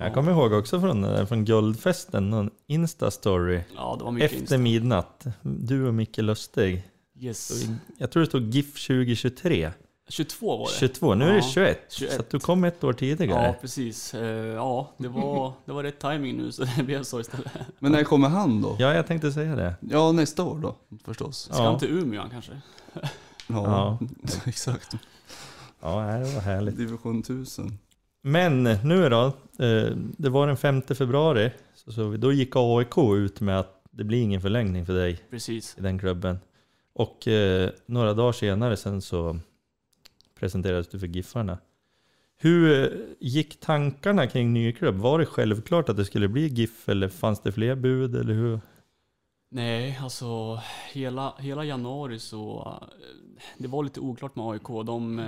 [0.00, 3.60] Jag kommer ihåg också från, eh, från Guldfesten, någon Insta-story.
[3.76, 4.58] Ja, det var mycket Efter Insta.
[4.58, 6.82] midnatt, du och Micke Lustig.
[7.20, 7.64] Yes.
[7.98, 9.70] Jag tror det stod GIF 2023.
[10.08, 10.72] 22 var det.
[10.72, 11.78] 22, nu är det Ja, 21.
[11.90, 12.12] 21.
[12.12, 13.46] Så att du kom ett år tidigare.
[13.46, 14.14] Ja, precis.
[14.14, 17.52] Eh, Ja, det var, det var rätt timing nu så det blev så istället.
[17.78, 18.76] Men när kommer han då?
[18.78, 19.74] Ja, jag tänkte säga det.
[19.80, 21.38] Ja, nästa år då förstås.
[21.38, 21.70] Ska Ja.
[21.70, 22.52] han till Umeå kanske?
[23.46, 23.98] Ja,
[24.44, 24.92] exakt.
[25.80, 26.76] Ja, det var härligt.
[26.76, 27.78] Division 1000.
[28.22, 29.24] Men nu då,
[29.64, 34.22] eh, det var den 5 februari, så, då gick AIK ut med att det blir
[34.22, 35.78] ingen förlängning för dig Precis.
[35.78, 36.38] i den klubben.
[36.92, 39.38] Och eh, några dagar senare sen så
[40.38, 41.58] presenterades du för Giffarna.
[42.36, 44.94] Hur eh, gick tankarna kring ny klubb?
[44.96, 48.60] Var det självklart att det skulle bli GIF eller fanns det fler bud eller hur?
[49.50, 50.60] Nej, alltså
[50.92, 52.74] hela, hela januari så...
[53.58, 54.66] Det var lite oklart med AIK.
[54.86, 55.20] De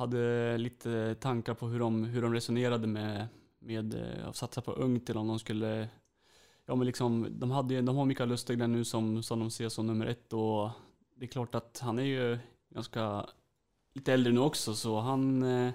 [0.00, 3.26] hade lite tankar på hur de, hur de resonerade med,
[3.58, 5.88] med eh, att satsa på ungt eller om de skulle...
[6.66, 9.68] Ja men liksom, de, hade, de har Mikael Lustig där nu som, som de ser
[9.68, 10.70] som nummer ett och
[11.14, 12.38] det är klart att han är ju
[12.68, 13.26] ganska
[13.94, 15.42] lite äldre nu också så han...
[15.42, 15.72] Eh,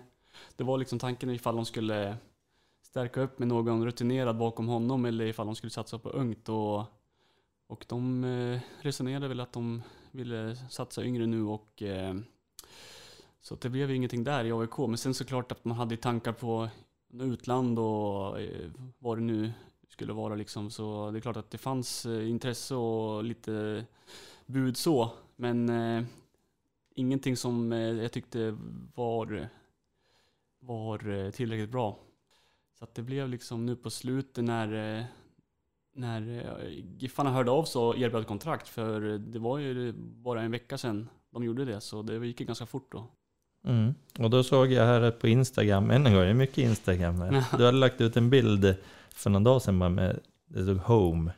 [0.55, 2.17] det var liksom tanken ifall de skulle
[2.81, 6.83] stärka upp med någon rutinerad bakom honom eller ifall de skulle satsa på ungt och
[7.67, 12.15] och de eh, resonerade väl att de ville satsa yngre nu och eh,
[13.45, 14.77] så det blev ju ingenting där i AIK.
[14.77, 16.69] Men sen såklart att man hade tankar på
[17.13, 18.69] utland och eh,
[18.99, 19.51] vad det nu
[19.89, 20.71] skulle vara liksom.
[20.71, 23.85] Så det är klart att det fanns eh, intresse och lite
[24.45, 25.11] bud så.
[25.35, 26.03] Men eh,
[26.95, 28.57] ingenting som eh, jag tyckte
[28.95, 29.49] var,
[30.59, 31.99] var tillräckligt bra.
[32.79, 35.05] Så att det blev liksom nu på slutet när
[35.93, 36.21] när
[36.97, 41.09] Giffarna hörde av sig och erbjöd kontrakt för det var ju bara en vecka sedan
[41.29, 43.07] de gjorde det så det gick ju ganska fort då.
[43.65, 43.93] Mm.
[44.19, 47.43] Och då såg jag här på Instagram, än en gång, det är mycket Instagram här.
[47.57, 48.75] Du hade lagt ut en bild
[49.09, 51.31] för någon dag sedan bara med, det stod Home.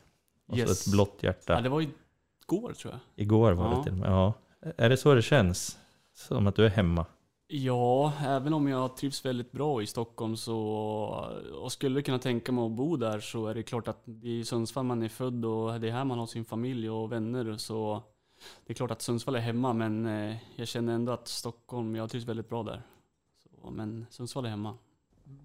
[0.47, 0.83] Och Yes.
[0.83, 1.53] så ett blått hjärta.
[1.53, 2.99] Ja, det var igår tror jag.
[3.25, 3.77] Igår var Ja.
[3.77, 4.11] det till och med.
[4.11, 4.33] Ja.
[4.77, 5.77] Är det så det känns?
[6.15, 7.05] Som att du är hemma?
[7.49, 10.57] Ja, även om jag trivs väldigt bra i Stockholm så
[11.61, 14.31] och skulle kunna tänka mig att bo där så är det klart att det är
[14.31, 17.57] i Sundsvall man är född och det är här man har sin familj och vänner
[17.57, 18.03] så
[18.65, 22.09] det är klart att Sundsvall är hemma men eh, jag känner ändå att Stockholm, jag
[22.09, 22.81] trivs väldigt bra där.
[23.43, 24.77] Så, men Sundsvall är hemma.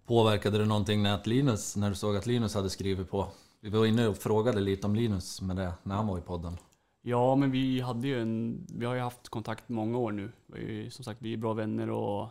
[0.07, 3.29] Påverkade det någonting när, att Linus, när du såg att Linus hade skrivit på?
[3.61, 6.57] Vi var inne och frågade lite om Linus med det när han var i podden.
[7.03, 10.33] Ja, men vi hade ju en, vi har ju haft kontakt många år nu.
[10.47, 12.29] Vi som sagt, vi är bra vänner och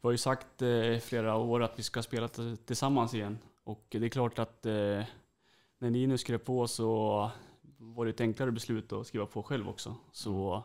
[0.00, 2.28] vi har ju sagt eh, flera år att vi ska spela
[2.64, 3.38] tillsammans igen.
[3.64, 5.02] Och det är klart att eh,
[5.78, 7.30] när Linus skrev på så
[7.84, 9.96] var det ett enklare beslut att skriva på själv också.
[10.12, 10.62] Så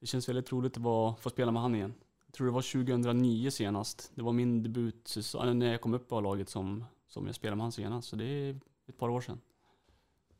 [0.00, 1.94] det känns väldigt roligt att vara, få spela med han igen.
[2.26, 4.12] Jag tror det var 2009 senast.
[4.14, 5.14] Det var min debut
[5.44, 8.08] när jag kom upp på A-laget som, som jag spelade med han senast.
[8.08, 9.40] Så det är ett par år sedan.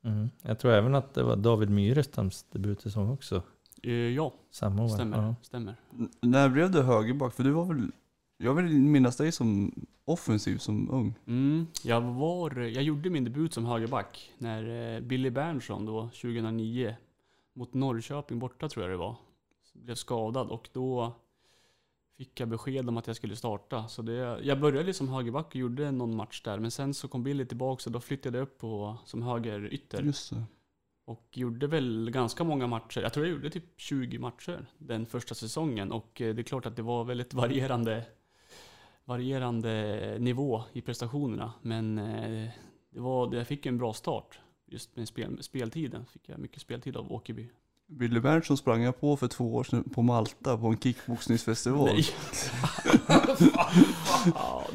[0.03, 0.31] Mm.
[0.43, 3.43] Jag tror även att det var David Myrestams debutsäsong också.
[3.83, 4.89] Eh, ja, Samma år.
[4.89, 5.23] stämmer.
[5.23, 5.35] Ja.
[5.43, 5.77] stämmer.
[5.93, 7.35] N- när blev du högerback?
[7.35, 7.91] För du var väl,
[8.37, 9.73] jag vill minnas dig som
[10.05, 11.15] offensiv som ung.
[11.27, 16.97] Mm, jag, var, jag gjorde min debut som högerback när eh, Billy Berntsson då 2009
[17.55, 19.17] mot Norrköping borta tror jag det var.
[19.73, 21.13] Blev skadad och då
[22.17, 23.89] fick jag besked om att jag skulle starta.
[23.89, 27.23] Så det, jag började som högerback och gjorde någon match där men sen så kom
[27.23, 30.03] Billy tillbaka och då flyttade jag upp på, som högerytter.
[30.03, 30.45] Just det.
[31.07, 33.01] Och gjorde väl ganska många matcher.
[33.01, 35.93] Jag tror jag gjorde typ 20 matcher den första säsongen.
[35.93, 38.07] Och eh, det är klart att det var väldigt varierande,
[39.05, 41.53] varierande nivå i prestationerna.
[41.63, 42.49] Men eh,
[42.91, 46.07] det var, jag fick en bra start just med spel, speltiden.
[46.13, 47.51] Fick jag mycket speltid av Åkerby.
[47.87, 51.85] Billy Berntsson sprang jag på för två år sedan på Malta på en kickboxningsfestival.
[51.85, 52.07] Nej.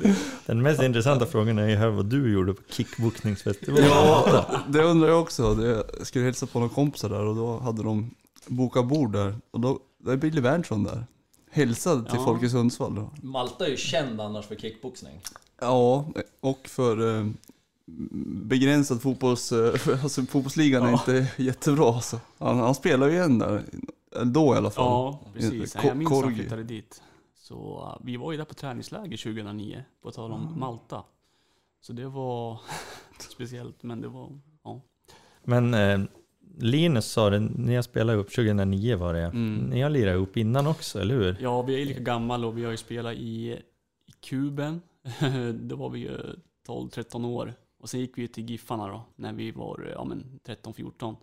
[0.46, 3.82] Den mest intressanta frågan är ju här vad du gjorde på kickboxningsfestival.
[3.84, 5.44] Ja, det undrar jag också.
[5.66, 8.16] Jag skulle hälsa på några kompisar där och då hade de
[8.48, 9.36] boka bord där.
[9.52, 11.06] Och då, då är Billy Berntsson där.
[11.50, 12.26] Hälsade till Ja.
[12.26, 13.10] folk i Sundsvall då.
[13.22, 15.22] Malta är ju känd annars för kickboxning.
[15.62, 16.06] Ja,
[16.40, 17.28] och för eh,
[18.26, 19.52] begränsad fotbolls...
[19.52, 19.74] Eh,
[20.04, 20.94] alltså fotbollsligan är Ja.
[20.94, 22.20] inte jättebra alltså.
[22.38, 23.64] Han, han spelar ju igen där.
[24.26, 24.86] Då i alla fall.
[24.86, 25.50] Ja, precis.
[25.52, 26.36] Jag minns att han Korgi.
[26.36, 27.02] flyttade dit.
[27.38, 31.04] Så uh, vi var ju där på träningsläger 2009, på tal om Malta.
[31.82, 32.60] Så det var
[33.34, 34.82] speciellt, men det var, ja.
[35.44, 36.00] Men eh,
[36.62, 39.56] Linus sa det, ni har spelat upp 2009 var det Mm.
[39.70, 41.38] Ni har lirat ihop innan också, eller hur?
[41.42, 43.52] Ja, vi är lika gamla och vi har ju spelat i,
[44.06, 44.82] i Kuben.
[45.54, 46.18] då var vi ju
[46.68, 47.54] 12-13 år.
[47.80, 51.16] Och sen gick vi till Giffarna då, när vi var ja, men 13-14.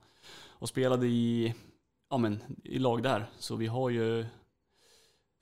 [0.49, 1.55] Och spelade i,
[2.11, 3.27] ja, men, i lag där.
[3.39, 4.27] Så vi har ju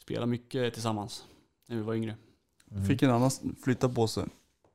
[0.03, 1.24] spelat mycket tillsammans
[1.68, 2.16] när vi var yngre.
[2.70, 2.84] Mm.
[2.84, 3.30] Fick en annan
[3.64, 4.24] flytta på sig.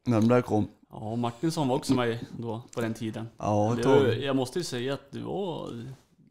[0.05, 0.67] När de där kom.
[0.92, 3.30] Ja, Martinsson var också med då, på den tiden.
[3.38, 5.72] Ja, var, var, jag måste ju säga att det var,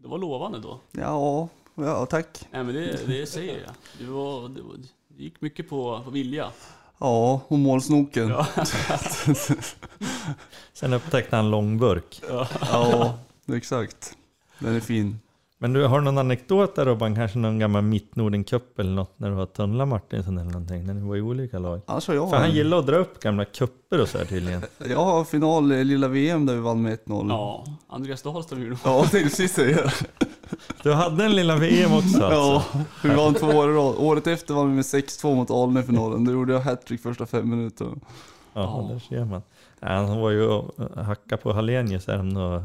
[0.02, 0.80] det var lovande då.
[0.90, 2.46] ja, ja, tack.
[2.50, 3.74] Nej men det, det säger jag.
[3.98, 4.76] Det, var, var,
[5.08, 6.50] det gick mycket på, på vilja.
[6.98, 8.28] Ja, och målsnoken.
[8.28, 8.46] Ja.
[10.72, 12.22] Sen upptäckte han långburk.
[12.60, 14.16] Ja, exakt.
[14.58, 15.20] Den är fin.
[15.60, 17.14] Men du, har du någon anekdot där Robban?
[17.14, 20.86] Kanske någon gammal Mittnorden Cup eller något när du har tunnlat Martinsson eller någonting?
[20.86, 21.80] När ni var i olika lag?
[21.86, 24.62] Har jag För han en- gillar att dra upp gamla kupper och så här tydligen.
[24.88, 27.26] Jag har final i lilla VM där vi vann med 1-0.
[27.28, 29.92] Ja, Andreas Dahlström gjorde Ja, det är precis det.
[30.82, 32.78] Du hade en lilla VM också Ja, alltså?
[33.08, 33.94] vi vann två år i rad.
[33.98, 36.24] Året efter vann vi med 6-2 mot Alnö i finalen.
[36.24, 37.90] Då gjorde jag hattrick första fem minuterna.
[38.54, 38.88] Ja, Ja.
[38.92, 39.42] där ser man.
[39.80, 42.64] Ja, han var ju och hackade på Hallenius här om några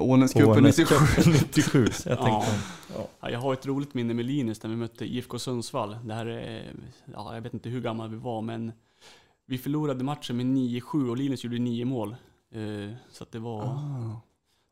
[0.00, 0.94] Ånäscupen 97.
[1.32, 1.86] 97.
[1.86, 2.44] Så jag Ja.
[3.20, 5.96] Ja, jag har ett roligt minne med Linus när vi mötte IFK Sundsvall.
[6.04, 6.72] Det här är,
[7.14, 8.72] ja, jag vet inte hur gamla vi var, men
[9.46, 12.16] vi förlorade matchen med 9-7 och Linus gjorde 9 mål.
[12.54, 13.62] Eh, Så att det var,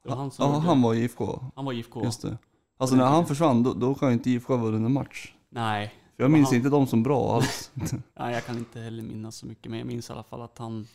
[0.02, 1.40] det var han som Ja, han var IFK.
[1.56, 2.04] han var IFK.
[2.04, 2.38] Just det.
[2.78, 5.32] Alltså när han försvann, då, då kan ju inte IFK ha vunnit en match.
[5.50, 7.70] Nej, För jag minns Han- inte dem som bra alls.
[8.18, 10.58] nej, jag kan inte heller minnas så mycket, men jag minns i alla fall att
[10.58, 10.86] han,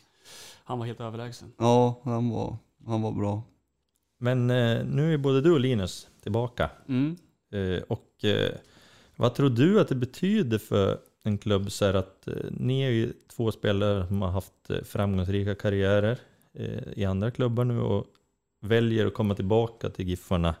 [0.64, 1.52] han var helt överlägsen.
[1.58, 2.56] Ja, han var,
[2.86, 3.42] han var bra.
[4.24, 6.70] Men eh, nu är både du och Linus tillbaka.
[6.88, 7.16] Mm.
[7.52, 8.50] Eh, och eh,
[9.16, 13.12] vad tror du att det betyder för en klubb så här att ni är ju
[13.36, 16.18] två spelare som har haft framgångsrika karriärer
[16.94, 18.06] i andra klubbar nu och
[18.60, 20.54] väljer att komma tillbaka till Giffarna.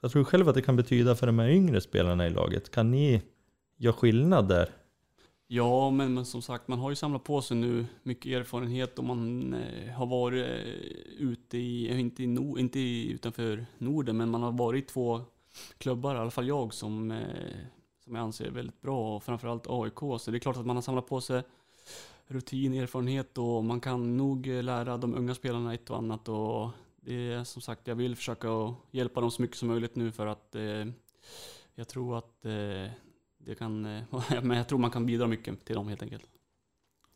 [0.00, 2.70] Jag tror själv att det kan betyda för de här yngre spelarna i laget.
[2.70, 3.22] Kan ni
[3.76, 4.68] göra skillnad där?
[5.54, 9.04] Ja, men, men som sagt, man har ju samlat på sig nu mycket erfarenhet och
[9.04, 10.74] man eh, har varit eh,
[11.18, 14.86] ute i, eh, inte, i no, inte i, utanför Norden, men man har varit i
[14.86, 15.20] två
[15.78, 17.18] klubbar, i alla fall jag, som, eh,
[18.04, 19.98] som jag anser är väldigt bra, och framförallt AIK.
[20.20, 21.42] Så det är klart att man har samlat på sig
[22.26, 26.28] rutin, erfarenhet och man kan nog eh, lära de unga spelarna ett och annat.
[26.28, 29.96] Och det är som sagt, jag vill försöka att hjälpa dem så mycket som möjligt
[29.96, 30.86] nu för att eh,
[31.74, 32.90] jag tror att eh,
[33.46, 34.02] det kan, eh,
[34.42, 36.26] men jag tror man kan bidra mycket till dem helt enkelt.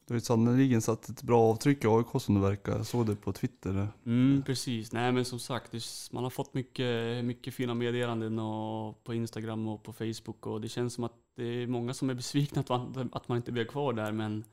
[0.06, 2.76] Du har sannerligen satt ett bra avtryck i AIK som det verkar.
[2.76, 3.88] Jag såg det på Twitter.
[4.06, 4.92] Mm, precis.
[4.92, 5.74] Nej men som sagt,
[6.12, 10.68] man har fått mycket, mycket fina meddelanden och på Instagram och på Facebook och det
[10.68, 13.64] känns som att det är många som är besvikna att man, att man inte blev
[13.64, 14.44] kvar där men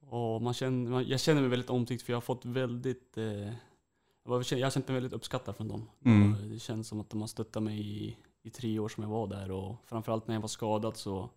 [0.00, 3.52] och man känner, jag känner mig väldigt omtyckt för jag har fått väldigt eh,
[4.24, 5.88] jag har känt mig väldigt uppskattad från dem.
[6.04, 6.50] Mm.
[6.50, 9.26] Det känns som att de har stöttat mig i, i tre år som jag var
[9.26, 11.30] där och framförallt när jag var skadad så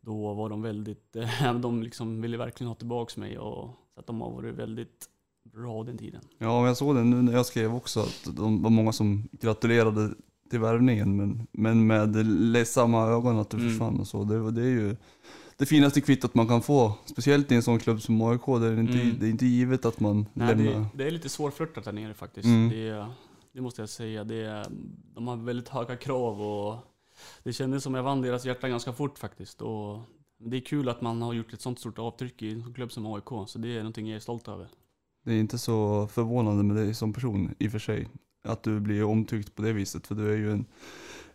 [0.00, 4.06] då var de väldigt, eh, de liksom ville verkligen ha tillbaks mig och så att
[4.06, 5.08] de har varit väldigt
[5.52, 6.20] bra den tiden.
[6.38, 10.10] Ja, jag såg det nu när jag skrev också att de var många som gratulerade
[10.50, 13.68] till värvningen men, men med ledsamma ögon att det Mm.
[13.70, 14.24] försvann och så.
[14.24, 14.96] Det, det är ju
[15.56, 16.92] det finaste kvittot man kan få.
[17.04, 19.16] Speciellt i en sån klubb som AIK där det inte, Mm.
[19.20, 20.72] det är inte givet att man Nej, lämnar.
[20.72, 22.46] det, det är lite svårflörtat där nere faktiskt.
[22.46, 22.68] Mm.
[22.70, 23.06] Det,
[23.52, 24.24] det måste jag säga.
[24.24, 24.66] Det,
[25.14, 26.78] de har väldigt höga krav och
[27.42, 29.62] det kändes som jag vann deras hjärta ganska fort faktiskt.
[29.62, 30.00] Och
[30.38, 33.06] det är kul att man har gjort ett sånt stort avtryck i en klubb som
[33.06, 34.68] AIK, så det är någonting jag är stolt över.
[35.24, 38.08] Det är inte så förvånande med dig som person i och för sig.
[38.44, 40.06] Att du blir omtyckt på det viset.
[40.06, 40.66] För du är ju en,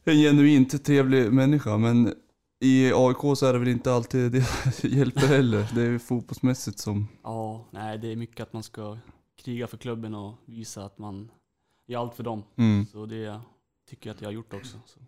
[0.03, 1.78] en genuint trevlig människa.
[1.78, 2.13] Men
[2.59, 5.68] i AIK så är det väl inte alltid det hjälper heller.
[5.76, 7.07] Det är ju fotbollsmässigt som...
[7.24, 8.97] Ja, nej, det är mycket att man ska
[9.36, 11.32] kriga för klubben och visa att man
[11.88, 12.43] gör allt för dem.
[12.55, 12.85] Mm.
[12.85, 13.39] Så det
[13.89, 14.77] tycker jag att jag har gjort också.
[14.85, 14.99] Så.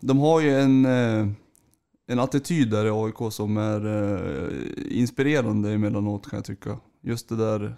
[0.00, 1.28] De har ju en, eh,
[2.06, 6.78] en attityd där i AIK som är eh, inspirerande emellanåt kan jag tycka.
[7.00, 7.76] Just det där,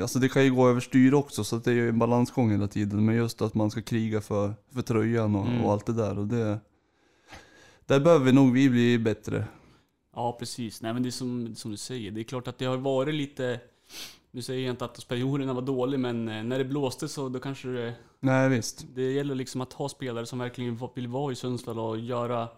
[0.00, 3.04] alltså det kan ju gå överstyr också så det är ju en balansgång hela tiden.
[3.04, 5.64] Men just att man ska kriga för, för tröjan och, Mm.
[5.64, 6.18] och allt det där.
[6.18, 6.60] Och det,
[7.86, 9.44] där behöver nog vi bli bättre.
[10.14, 10.82] Ja, precis.
[10.82, 12.10] Nej, men det är som, som du säger.
[12.10, 13.60] Det är klart att det har varit lite
[14.36, 17.40] nu säger jag inte att perioderna var dålig, men eh, när det blåste så då
[17.40, 18.86] kanske det, Nej visst.
[18.94, 22.48] det gäller liksom att ha spelare som verkligen vill vara i Sundsvall och göra,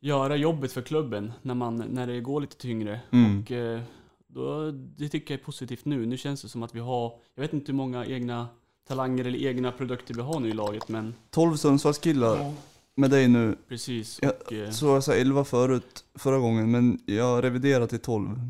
[0.00, 3.00] göra jobbet för klubben när, man, när det går lite tyngre.
[3.10, 3.40] Mm.
[3.42, 3.80] Och eh,
[4.26, 6.06] då, det tycker jag är positivt nu.
[6.06, 8.48] Nu känns det som att vi har, jag vet inte hur många egna
[8.88, 12.54] talanger eller egna produkter vi har nu i laget, men 12 Sundsvallskillar
[12.94, 13.56] med dig nu.
[13.68, 14.18] precis.
[14.22, 18.40] Ja, Och, eh, Så jag sa 11 förut, förra gången, men jag reviderar till 12.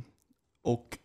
[0.64, 0.98] Och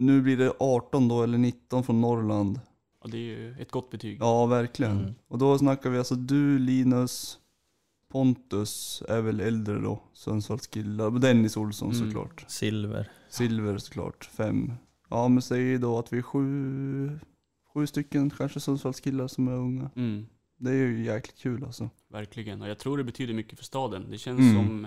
[0.00, 2.60] nu blir det 18 då, eller 19 från Norrland.
[3.02, 4.18] ja, det är ju ett gott betyg.
[4.20, 4.98] Ja, verkligen.
[5.00, 5.14] Mm.
[5.28, 7.38] Och då snackar vi alltså du, Linus,
[8.08, 11.06] Pontus är väl äldre då, Sundsvallskillar.
[11.06, 12.06] Och Dennis Olsson Mm.
[12.06, 12.44] såklart.
[12.48, 13.10] Silver.
[13.30, 14.72] Silver såklart, fem.
[15.10, 17.18] Ja men säg då att vi är sju,
[17.74, 19.90] sju stycken kanske Sundsvallskillar som är unga.
[19.96, 20.26] Mm.
[20.58, 21.90] Det är ju jäkligt kul alltså.
[22.12, 24.06] Verkligen, och jag tror det betyder mycket för staden.
[24.10, 24.54] Det känns Mm.
[24.54, 24.86] som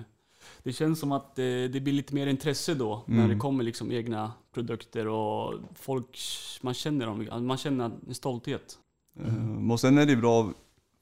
[0.64, 3.30] det känns som att eh, det blir lite mer intresse då när Mm.
[3.30, 6.20] det kommer liksom egna produkter och folk,
[6.62, 8.78] man känner dem, man känner en stolthet.
[9.20, 9.72] Mm.
[9.72, 10.52] Och sen är det bra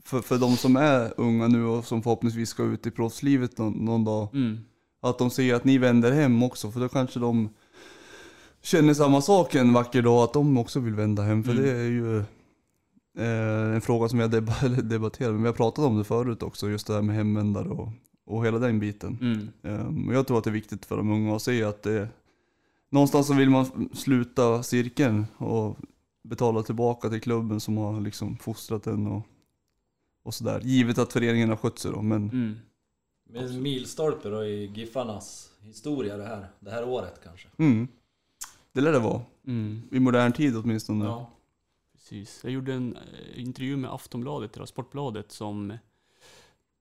[0.04, 3.74] för, för de som är unga nu och som förhoppningsvis ska ut i proffslivet någon,
[3.74, 4.28] någon dag.
[4.34, 4.60] Mm.
[5.02, 7.50] Att de ser att ni vänder hem också för då kanske de
[8.62, 11.44] känner samma sak en vacker dag att de också vill vända hem.
[11.44, 11.64] För Mm.
[11.64, 12.18] det är ju
[13.18, 16.88] eh, en fråga som eller debatterat, men vi har pratat om det förut också, just
[16.88, 17.90] det här med hemvändare och,
[18.32, 19.18] och hela den biten.
[19.22, 19.50] Mm.
[19.88, 22.10] Um, jag tror att det är viktigt för de unga att se att det,
[22.90, 25.78] någonstans så vill man sluta cirkeln och
[26.24, 29.22] betala tillbaka till klubben som har liksom fostrat en och,
[30.24, 30.62] och sådär.
[30.64, 32.56] Givet att föreningen har skött sig då, men Mm.
[33.30, 37.48] Med en milstolpe då i Giffarnas historia det här, det här året kanske.
[37.58, 37.88] mm,
[38.72, 39.22] det lär det vara.
[39.48, 39.82] Mm.
[39.92, 41.06] I modern tid åtminstone.
[41.06, 41.30] Ja.
[41.94, 42.40] Precis.
[42.44, 45.78] Jag gjorde en eh, intervju med Aftonbladet, eller Sportbladet, som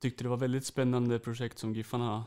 [0.00, 2.24] tyckte det var väldigt spännande projekt som Giffarna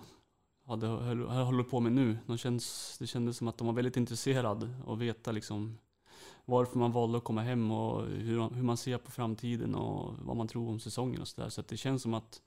[0.66, 2.18] hade, höll, håller på med nu.
[2.28, 5.78] De känns, det kändes som att de var väldigt intresserade och veta liksom
[6.46, 10.38] varför man valde att komma hem och hur, hur man ser på framtiden och vad
[10.38, 11.50] man tror om säsongen och sådär.
[11.50, 12.42] Så att det känns som att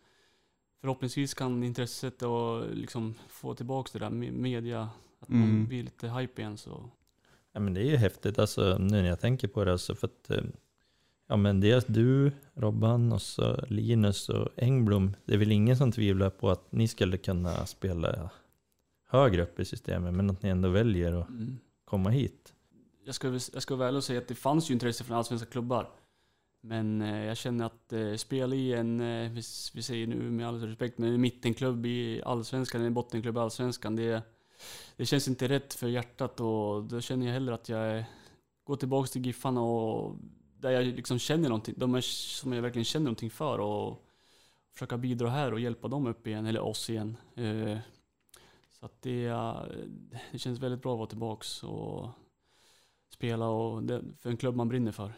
[0.80, 4.88] förhoppningsvis kan intresset och liksom få tillbaka det där med media,
[5.20, 5.66] att man Mm.
[5.66, 6.90] blir lite hype igen så.
[7.52, 10.06] Ja men det är ju häftigt alltså nu när jag tänker på det alltså för
[10.06, 10.44] att eh,
[11.28, 15.16] Ja men dels du, Robban och så Linus och Engblom.
[15.24, 18.30] Det är väl ingen som tvivlar på att ni skulle kunna spela
[19.08, 21.58] högre upp i systemet men att ni ändå väljer att Mm.
[21.84, 22.52] komma hit.
[23.04, 25.50] jag ska, jag ska väl ärlig och säga att det fanns ju intresse från allsvenska
[25.50, 25.90] klubbar.
[26.62, 29.30] Men eh, jag känner att eh, spela i en, eh,
[29.74, 33.40] vi, säger nu med all respekt, men en mittenklubb i allsvenskan, eller en bottenklubb i
[33.40, 34.22] allsvenskan, det,
[34.96, 38.04] det känns inte rätt för hjärtat och då känner jag hellre att jag
[38.64, 40.16] går tillbaka till Giffarna och
[40.60, 44.02] där jag liksom känner någonting, de är, som jag verkligen känner någonting för och
[44.72, 47.16] försöka bidra här och hjälpa dem upp igen, eller oss igen.
[47.34, 47.78] Eh,
[48.70, 49.62] så att det, eh,
[50.32, 52.08] det känns väldigt bra att vara tillbaks och
[53.08, 55.12] spela och det, för en klubb man brinner för.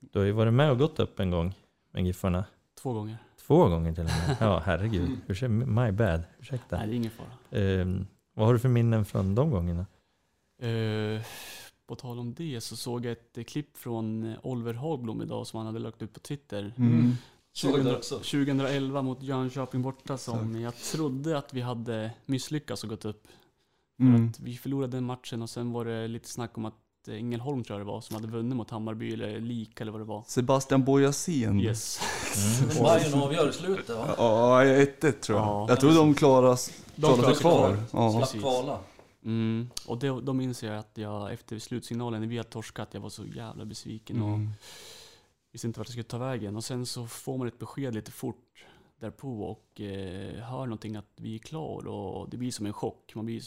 [0.00, 1.54] Du har ju varit med och gått upp en gång
[1.90, 2.44] med Giffarna.
[2.74, 3.18] Två gånger.
[3.46, 4.36] Två gånger till och med.
[4.40, 5.18] Ja herregud.
[5.68, 6.22] My bad.
[6.38, 6.76] Ursäkta.
[6.78, 7.60] Nej, det är ingen fara.
[7.62, 9.86] Ehm, vad har du för minnen från de gångerna?
[10.58, 11.22] Eh,
[11.92, 15.46] på tal om det så såg jag ett eh, klipp från eh, Oliver Hagblom idag
[15.46, 16.74] som han hade lagt ut på Twitter.
[16.78, 17.16] Mm.
[17.52, 18.14] Såg det 2000 också.
[18.18, 23.26] 2011 mot Jönköping borta som jag trodde att vi hade misslyckats och gått upp.
[23.96, 24.28] För Mm.
[24.28, 26.74] att vi förlorade den matchen och sen var det lite snack om att
[27.08, 30.00] eh, Ängelholm tror jag det var som hade vunnit mot Hammarby eller lika eller vad
[30.00, 30.24] det var.
[30.26, 31.60] Sebastian Bojasin.
[31.60, 32.00] Yes.
[32.62, 32.84] Mm.
[32.84, 34.14] Bayern avgör i slutet va?
[34.18, 35.46] Ja, 1-1 tror jag.
[35.46, 35.66] Ja.
[35.68, 37.76] jag tror de klarar, sig klarar sig kvar.
[37.76, 37.78] kvar.
[37.92, 38.26] Ja.
[38.26, 38.78] Slapp kvala.
[39.24, 39.70] Mm.
[39.86, 43.08] Och det, då minns jag att jag efter slutsignalen när vi hade torskat, jag var
[43.10, 44.50] så jävla besviken och Mm.
[45.52, 46.56] visste inte vart jag skulle ta vägen.
[46.56, 48.64] Och sen så får man ett besked lite fort
[49.00, 53.12] därpå och eh, hör någonting att vi är klar och det blir som en chock.
[53.14, 53.42] Man blir,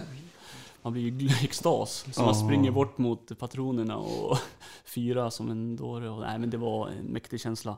[0.82, 2.06] man blir i extas.
[2.12, 2.44] Så man Ja.
[2.46, 4.38] springer bort mot patronerna och
[4.84, 6.10] firar som en dåre.
[6.10, 7.76] Och, nej men det var en mäktig känsla.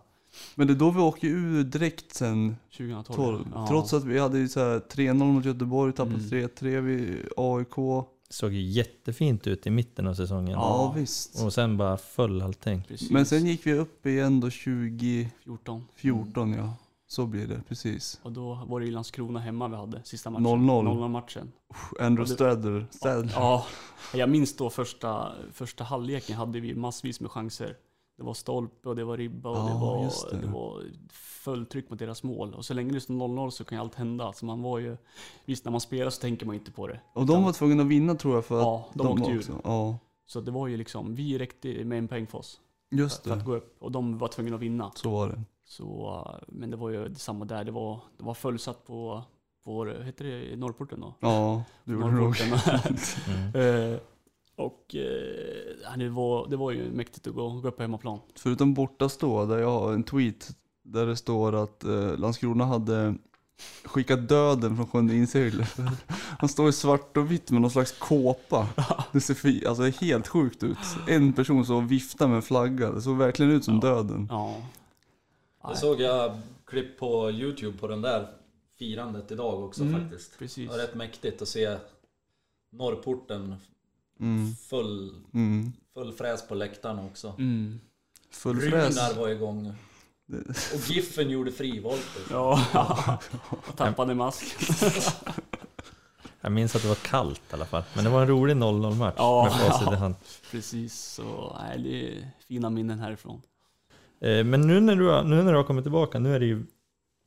[0.55, 3.16] Men det är då vi åker ur direkt sen 2012.
[3.16, 3.49] 12.
[3.55, 3.66] Ja.
[3.68, 6.28] Trots att vi hade ju så här 3-0 mot Göteborg, tappade Mm.
[6.30, 8.05] 3-3 vid AIK.
[8.30, 10.51] Såg ju jättefint ut i mitten av säsongen.
[10.53, 11.01] Ja, Ja.
[11.01, 11.43] visst.
[11.45, 12.82] Och sen bara föll allting.
[12.89, 13.11] Precis.
[13.11, 16.53] Men sen gick vi upp igen då 2014 14.
[16.53, 16.74] ja.
[17.09, 18.20] Så blir det, precis.
[18.22, 20.45] Och då var det ju Landskrona hemma vi hade, sista matchen.
[20.47, 20.84] 0-0.
[20.87, 21.53] 0-0 matchen.
[22.01, 22.34] Andrew.
[22.34, 22.87] Stradler.
[23.34, 23.66] Ja,
[24.14, 27.76] jag minns då första, första halvleken hade vi massvis med chanser.
[28.17, 30.47] Det var stolpe och det var ribba och Ja, det, var, det.
[30.47, 30.53] det.
[30.53, 32.55] var fulltryck mot deras mål.
[32.55, 34.33] Och så länge det står 0-0 så kan ju allt hända.
[34.33, 34.97] Så man var ju,
[35.45, 37.01] visst när man spelar så tänker man inte på det.
[37.12, 39.39] Och de var tvungna att vinna tror jag för att Ja, de åkte ur.
[39.39, 39.61] också.
[39.64, 42.61] Ja, Så det var ju liksom, vi räckte med en poäng för oss.
[42.91, 43.37] just För det.
[43.37, 43.77] att gå upp.
[43.83, 44.91] Och de var tvungna att vinna.
[44.95, 45.43] Så var det.
[45.64, 47.64] Så, men det var ju samma där.
[47.64, 49.23] Det var, det var fullsatt på,
[49.64, 51.14] på heter det Norrporten då?
[51.21, 52.35] Ja, du gjorde det nog.
[54.57, 58.18] Och eh, det, var, det var ju mäktigt att gå, gå upp på hemmaplan.
[58.34, 63.14] Förutom bortastå, där jag har en tweet där det står att eh, Landskrona hade
[63.84, 65.76] skickat döden från sjunde inseglet.
[66.38, 68.68] Han står i svart och vitt med någon slags kåpa.
[69.12, 70.78] Det ser fi, alltså det är helt sjukt ut.
[71.09, 73.80] En person som viftar med en flagga, det såg verkligen ut som Ja.
[73.80, 74.26] döden.
[74.30, 74.57] Ja.
[75.62, 78.28] Det Nej, såg jag klipp på Youtube på den där
[78.78, 80.32] firandet idag också Mm, faktiskt.
[80.32, 80.70] Det precis.
[80.70, 81.76] var rätt mäktigt att se
[82.72, 83.54] Norrporten
[84.21, 84.55] Mm.
[84.55, 85.73] full, Mm.
[85.95, 87.35] full fräs på läktaren också.
[87.39, 87.81] Mm.
[88.31, 88.97] Full fräs.
[88.97, 89.73] Runar var igång.
[90.75, 92.23] Och Giffen gjorde frivolter.
[92.31, 93.19] Ja,
[93.51, 94.45] och tappade mask.
[96.41, 97.83] Jag minns att det var kallt i alla fall.
[97.95, 99.97] Men det var en rolig 0-0 match Ja, med facit i ja.
[99.97, 100.14] hand.
[100.51, 103.43] Precis, så nej, det är fina minnen härifrån.
[104.21, 106.47] Eh, Men nu när, du har, nu när du har kommit tillbaka, nu är det
[106.47, 106.67] ju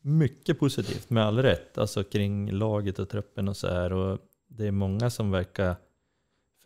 [0.02, 1.78] mycket positivt med all rätt.
[1.78, 3.94] Alltså kring laget och truppen och så här.
[3.94, 5.76] Och det är många som verkar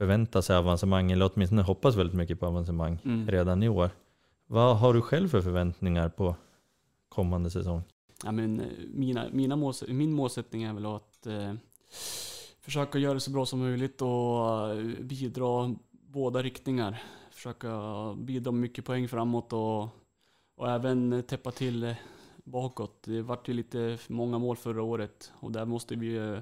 [0.03, 3.27] förvänta sig avancemang, eller åtminstone hoppas väldigt mycket på avancemang Mm.
[3.27, 3.89] redan i år.
[4.47, 6.35] Vad har du själv för förväntningar på
[7.09, 7.81] kommande säsong?
[8.23, 11.53] Ja, men, eh, mina, mina måls, min målsättning är väl att eh,
[12.61, 17.01] försöka göra det så bra som möjligt och eh, bidra båda riktningar.
[17.31, 17.69] Försöka
[18.17, 19.81] bidra med mycket poäng framåt och,
[20.57, 21.95] och även täppa till
[22.43, 23.03] bakåt.
[23.05, 26.39] Det vart ju lite många mål förra året och där måste vi eh,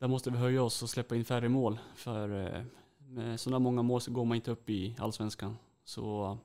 [0.00, 1.78] där måste vi höja oss och släppa in färre mål.
[1.94, 2.62] För eh,
[3.08, 5.56] med sådana många mål så går man inte upp i Allsvenskan.
[5.84, 6.38] Så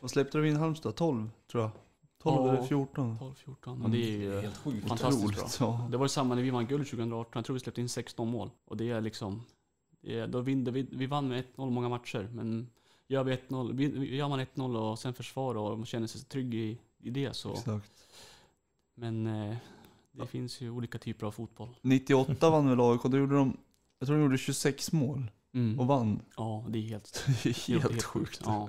[0.00, 0.94] Vad släppte du in Halmstad?
[0.96, 1.70] 12 tror jag.
[2.22, 2.52] 12 Ja.
[2.56, 3.18] eller 14.
[3.18, 4.88] 12-14, och det är ju Helt sjukt.
[4.88, 5.66] fantastiskt bra.
[5.68, 5.88] Ja.
[5.90, 7.30] Det var ju samma när vi vann guld 2018.
[7.34, 8.50] Jag tror vi släppte in 16 mål.
[8.64, 9.42] Och det är liksom...
[10.00, 12.28] Det är, då vinner vi, vi vann med 1-0 många matcher.
[12.32, 12.70] Men
[13.08, 16.54] gör vi 1-0, vi- gör man 1-0 och sen försvar och man känner sig trygg
[16.54, 17.52] i, i det så...
[17.52, 17.92] Exakt.
[18.94, 19.56] Men eh,
[20.20, 21.68] det finns ju olika typer av fotboll.
[21.82, 23.56] 98 vann väl AIK, då gjorde de,
[23.98, 25.80] jag tror de gjorde 26 mål Mm.
[25.80, 26.20] och vann.
[26.36, 28.40] Ja, det är helt, Det är helt, sjukt.
[28.44, 28.68] Ja.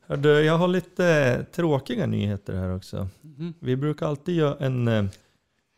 [0.00, 3.08] Hördu, jag har lite tråkiga nyheter här också.
[3.20, 3.54] Mhm.
[3.58, 5.04] Vi brukar alltid göra en eh,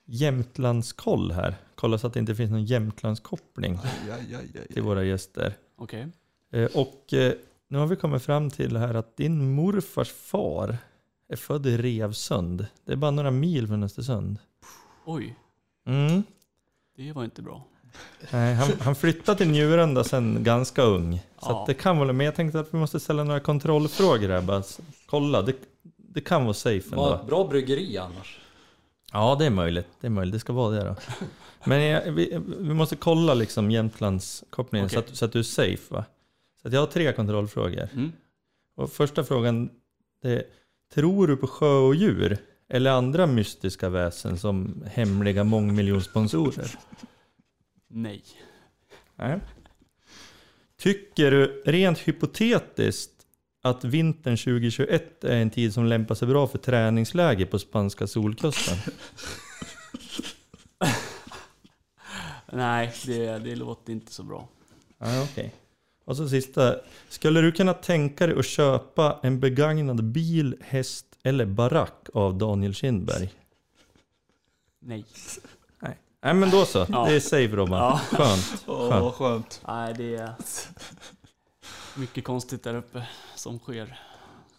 [0.06, 1.54] Jämtlandskoll här.
[1.74, 4.66] Kolla så att det inte finns någon Jämtlandskoppling Aj, aj, aj, aj.
[4.74, 5.54] till våra gäster.
[5.76, 6.06] Okej.
[6.52, 7.32] Eh, Och eh,
[7.68, 10.76] nu har vi kommit fram till här att din morfars far
[11.28, 12.66] är född i Revsund.
[12.84, 14.38] Det är bara några mil från Östersund.
[15.04, 15.36] Oj,
[15.86, 16.22] Mm.
[16.96, 17.64] det var inte bra.
[18.30, 21.18] Nej, han, han flyttade till Njurunda sen ganska ung.
[21.18, 21.60] Så Ja.
[21.60, 24.42] att det kan vara, men jag tänkte att vi måste ställa några kontrollfrågor här.
[24.42, 25.54] Bara s- kolla, det,
[25.96, 27.14] det kan vara safe ändå.
[27.14, 28.40] ett bra bryggeri annars.
[29.12, 29.86] Ja, det är möjligt.
[30.00, 30.32] Det är möjligt.
[30.32, 30.96] Det ska vara det då.
[31.64, 35.10] Men jag, vi, vi måste kolla liksom Jämtlands kopplingen så, Okej.
[35.10, 36.04] att, så att du är safe va?
[36.62, 37.88] Så att jag har tre kontrollfrågor.
[37.92, 38.12] Mm.
[38.76, 39.70] Och första frågan
[40.22, 40.42] det är,
[40.94, 42.38] tror du på sjö och djur?
[42.68, 46.70] Eller andra mystiska väsen som hemliga mångmiljonsponsorer?
[47.88, 48.24] Nej.
[49.16, 49.40] Nej.
[50.78, 53.10] Tycker du rent hypotetiskt
[53.62, 58.76] att vintern 2021 är en tid som lämpar sig bra för träningsläger på spanska solkusten?
[62.52, 64.48] Nej, det, det låter inte så bra.
[64.98, 65.52] Ja, okej.
[66.04, 66.76] Och så sista.
[67.08, 72.74] Skulle du kunna tänka dig att köpa en begagnad bil, häst eller barack av Daniel
[72.74, 73.32] Kindberg?
[74.80, 75.04] Nej.
[75.80, 75.98] Nej.
[76.22, 76.86] Nej men då så.
[76.88, 77.04] Ja.
[77.08, 77.78] Det är safe Robban.
[77.78, 78.00] Ja.
[78.10, 78.64] Skönt.
[78.66, 79.02] Åh, Skönt.
[79.04, 79.60] vad skönt.
[79.66, 80.32] Nej, det är
[81.96, 84.00] mycket konstigt där uppe som sker.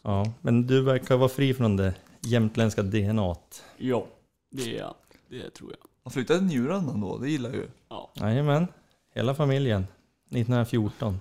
[0.01, 3.35] Ja, men du verkar vara fri från det jämtländska DNA.
[3.77, 4.07] Ja,
[4.51, 4.93] det, är,
[5.29, 5.89] det tror jag.
[6.03, 7.67] Han flyttade till Njuranda då, det gillar jag ju.
[7.89, 8.11] Ja.
[8.15, 8.67] Jajamän.
[9.15, 9.87] Hela familjen.
[10.29, 11.19] 1914.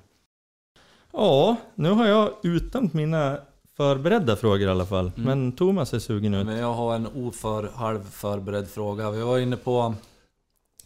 [1.16, 3.38] Ja, nu har jag uttömt mina
[3.76, 5.12] förberedda frågor i alla fall.
[5.16, 5.22] Mm.
[5.24, 6.46] Men Thomas är sugen ut.
[6.46, 9.10] Men jag har en oför, halv förberedd fråga.
[9.10, 9.94] Vi var inne på...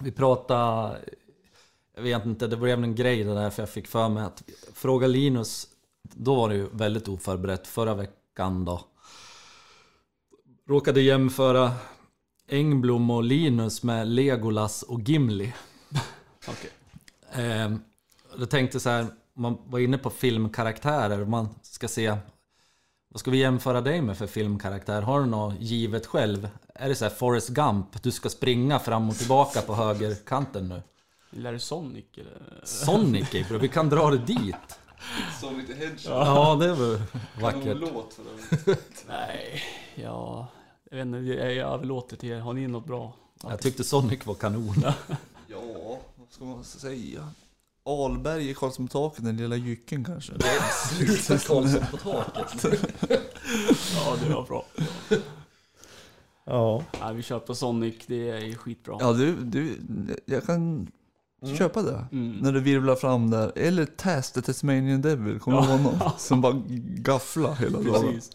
[0.00, 0.98] Vi pratade...
[1.94, 4.42] Jag vet inte, det blev en grej det där för jag fick för mig att
[4.74, 5.68] fråga Linus.
[6.02, 8.80] Då var det ju väldigt oförberett förra veckan då.
[10.68, 11.72] Råkade jämföra
[12.48, 15.54] Engblom och Linus med Legolas och Gimli.
[16.48, 16.70] Okej.
[17.32, 17.72] Eh,
[18.38, 19.06] jag tänkte så här,
[19.38, 22.16] man var inne på filmkaraktärer, man ska se
[23.10, 25.02] vad ska vi jämföra dig med för filmkaraktär?
[25.02, 26.48] Har du något givet själv?
[26.74, 30.82] Är det så här Forrest Gump, du ska springa fram och tillbaka på högerkanten nu?
[31.36, 32.60] Eller är det Sonic eller?
[32.64, 34.78] Sonic bra, vi kan dra det dit.
[35.40, 36.18] Som lite hedgehog.
[36.18, 37.00] Ja, det var
[37.40, 37.76] vackert.
[37.76, 38.78] låt för det.
[39.08, 39.62] Nej,
[39.94, 40.48] ja...
[40.90, 42.38] Jag vet inte, jag överlåter till er.
[42.38, 43.12] Har ni något bra?
[43.42, 44.84] Jag tyckte Sonic var kanon.
[45.46, 47.28] Ja, vad ska man säga?
[47.88, 50.32] Alberg i Karlsson på taket, den lilla jycken kanske.
[50.88, 52.64] Sluta Karlsson på taket.
[53.94, 54.64] Ja, det var bra.
[56.44, 56.84] Ja.
[57.00, 57.94] Nej, vi kör på Sonic.
[58.06, 58.96] Det är skitbra.
[59.00, 59.78] Ja, du, du,
[60.26, 60.88] jag kan
[61.58, 62.06] Köpa det.
[62.12, 62.36] Mm.
[62.36, 63.52] När det virvlar fram där.
[63.56, 66.10] Eller Taz the Tasmanian Devil, kommer du ihåg honom?
[66.18, 68.12] Som bara gafflar hela dagen.
[68.12, 68.30] Precis.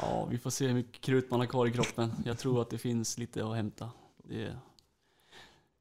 [0.00, 2.12] Ja, vi får se hur mycket krut man har kvar i kroppen.
[2.24, 3.90] Jag tror att det finns lite att hämta.
[4.24, 4.56] Det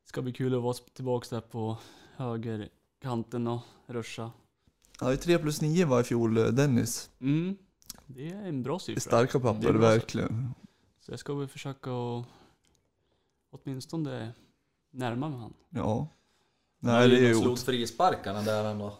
[0.05, 1.77] ska bli kul att vara tillbaka där på
[2.23, 4.31] högerkanten och ruscha.
[5.01, 7.09] Ju 3 plus 9 var i fjol, eh, Dennis.
[7.19, 7.57] Mm.
[8.07, 8.99] Det är en bra siffra.
[8.99, 10.53] Starka Det är papper, verkligen.
[11.01, 12.25] Så jag ska väl försöka att
[13.51, 14.33] åtminstone
[14.91, 15.53] närma mig han.
[15.69, 16.07] Ja.
[16.79, 17.35] Nej, det är ju...
[17.35, 18.97] slog frisparkarna där ändå.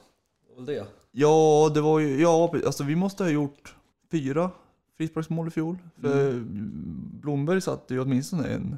[0.47, 0.87] Det var det.
[1.11, 2.21] Ja, det var ju...
[2.21, 3.75] Ja, alltså vi måste ha gjort
[4.11, 4.51] fyra
[4.97, 5.77] frisparksmål i fjol.
[6.01, 7.19] För Mm.
[7.21, 8.77] Blomberg satte ju åtminstone en.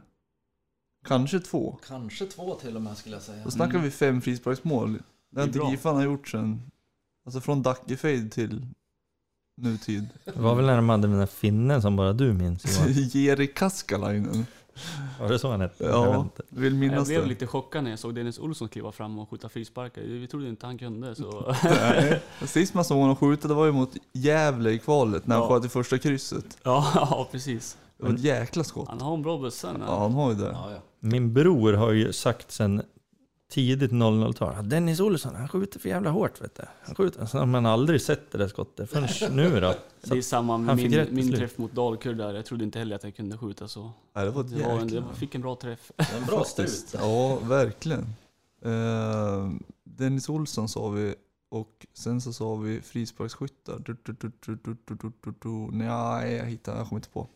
[1.07, 1.77] Kanske två.
[1.87, 3.43] Kanske två till och med skulle jag säga.
[3.43, 3.83] Då snackar Mm.
[3.83, 4.93] vi fem frisparksmål.
[4.93, 4.99] Det
[5.29, 5.71] Det har är inte bra.
[5.71, 6.61] Giffarna gjort sen...
[7.25, 8.65] Alltså från Dackefejd till
[9.61, 10.09] nutid.
[10.25, 12.93] Det var väl när de hade den där finnen som bara du minns Johan?
[12.93, 14.45] Jeri Kaskalainen.
[15.19, 15.83] Var det så han hette?
[15.83, 16.43] Jag vet Ja, inte.
[16.49, 17.27] vill Jag minnas blev det.
[17.27, 20.01] lite chockad när jag såg Dennis Olsson kliva fram och skjuta frisparkar.
[20.01, 21.55] Vi trodde inte han kunde så.
[21.63, 22.21] Nej.
[22.45, 25.49] Sist man såg honom skjuta det var ju mot Gävle i kvalet när han Ja.
[25.49, 26.57] sköt i första krysset.
[26.63, 27.77] ja, ja, precis.
[27.97, 28.87] Det var ett jäkla skott.
[28.89, 29.67] Han har en bra bössa.
[29.67, 29.79] här.
[29.87, 30.49] Ja, han har ju det.
[30.53, 30.77] Ja, ja.
[31.05, 32.81] Min bror har ju sagt sen
[33.51, 36.41] tidigt 00-tal att Dennis Olsson, han skjuter för jävla hårt.
[36.41, 36.63] Vet du.
[36.83, 37.25] Han skjuter.
[37.25, 39.73] Så har man aldrig sett det där skottet förrän nu då.
[40.03, 42.33] Så det är samma med min, min träff mot Dalkurd där.
[42.33, 43.91] Jag trodde inte heller att jag kunde skjuta så.
[44.15, 44.45] Nej, det var
[44.93, 45.91] jag fick en bra träff.
[45.97, 46.95] En bra strut.
[46.99, 48.13] Ja, verkligen.
[48.65, 49.51] Uh,
[49.83, 51.15] Dennis Olsson sa vi
[51.49, 53.81] och sen så sa vi frisparksskyttar.
[55.71, 57.27] Nej, jag hittar, jag kommer inte på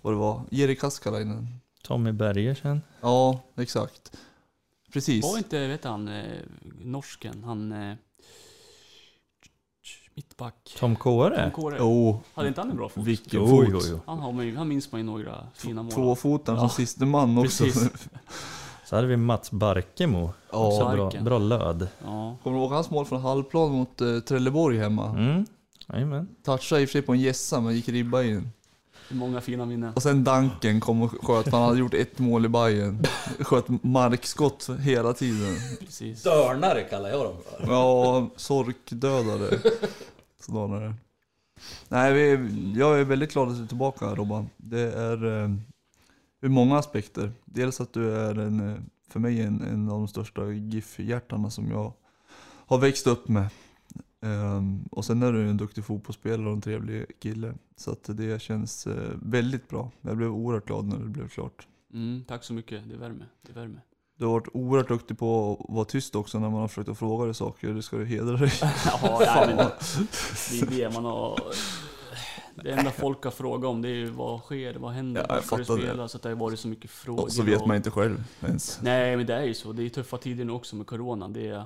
[0.00, 0.42] vad det var.
[0.50, 1.46] Jere Kaskalainen
[1.82, 2.82] Tommy Bergersen.
[3.00, 4.16] Ja, exakt.
[4.92, 5.24] Precis.
[5.24, 6.24] Var inte, vet han, eh,
[6.84, 7.72] norsken, han...
[7.72, 7.94] Eh,
[10.14, 10.74] mittback.
[10.78, 11.42] Tom Kåre.
[11.42, 11.76] Tom Kåre.
[11.78, 13.04] Jo, Hade inte han en bra fot?
[13.04, 13.66] vilken fot.
[13.70, 14.00] jo, jo.
[14.06, 15.92] Han, har man, ju- han minns man ju några fina mål.
[15.92, 16.68] Tvåfotaren Ja.
[16.68, 17.64] som siste man också.
[18.86, 20.32] Så hade vi Mats Barkemo.
[20.50, 20.92] Också ja.
[20.94, 21.24] bra, Barken.
[21.24, 21.88] bra löd.
[22.04, 22.36] Ja.
[22.42, 25.08] Kommer du ihåg hans mål från halvplan mot eh, Trelleborg hemma?
[25.08, 26.26] Mm.
[26.44, 28.50] Touchade i och för sig på en gässa men gick ribba in.
[29.10, 29.94] Det är Många fina minnen.
[29.94, 33.04] Och sen Danken kom och sköt, han hade gjort ett mål i Bayern.
[33.40, 35.56] Sköt markskott hela tiden.
[35.80, 36.22] Precis.
[36.22, 37.72] Dörnare kallar jag dem för.
[37.72, 39.58] Ja, sorkdödare.
[40.46, 40.94] Det.
[41.88, 42.48] Nej, vi,
[42.78, 44.50] jag är väldigt glad att du är tillbaka Robban.
[44.56, 45.50] Det är eh,
[46.40, 47.32] ur många aspekter.
[47.44, 48.76] Dels att du är en, eh,
[49.08, 51.92] för mig en, en av de största GIF-hjärtarna som jag
[52.66, 53.48] har växt upp med.
[54.22, 57.54] Ehm, och sen är du en duktig fotbollsspelare och en trevlig kille.
[57.76, 59.90] Så att det känns eh, väldigt bra.
[60.00, 61.66] Jag blev oerhört glad när det blev klart.
[61.92, 63.28] Mm, tack så mycket, det värmer.
[63.46, 63.80] Det värmer.
[64.18, 66.98] Du har varit oerhört duktig på att vara tyst också när man har försökt att
[66.98, 67.68] fråga dig saker.
[67.74, 68.52] Det ska du hedra dig.
[68.86, 69.56] ja, nej, men
[70.50, 71.38] det, är det man har...
[72.54, 75.56] Det enda folk har frågat om det är ju vad sker, vad händer, Ja, varför
[75.56, 75.86] du fattar det.
[75.86, 76.06] spelar?
[76.08, 77.22] Så att det har varit så mycket frågor.
[77.24, 78.78] Och så vet och- man inte själv ens.
[78.82, 81.28] Nej men det är ju så, det är tuffa tider nu också med corona.
[81.28, 81.64] Det är,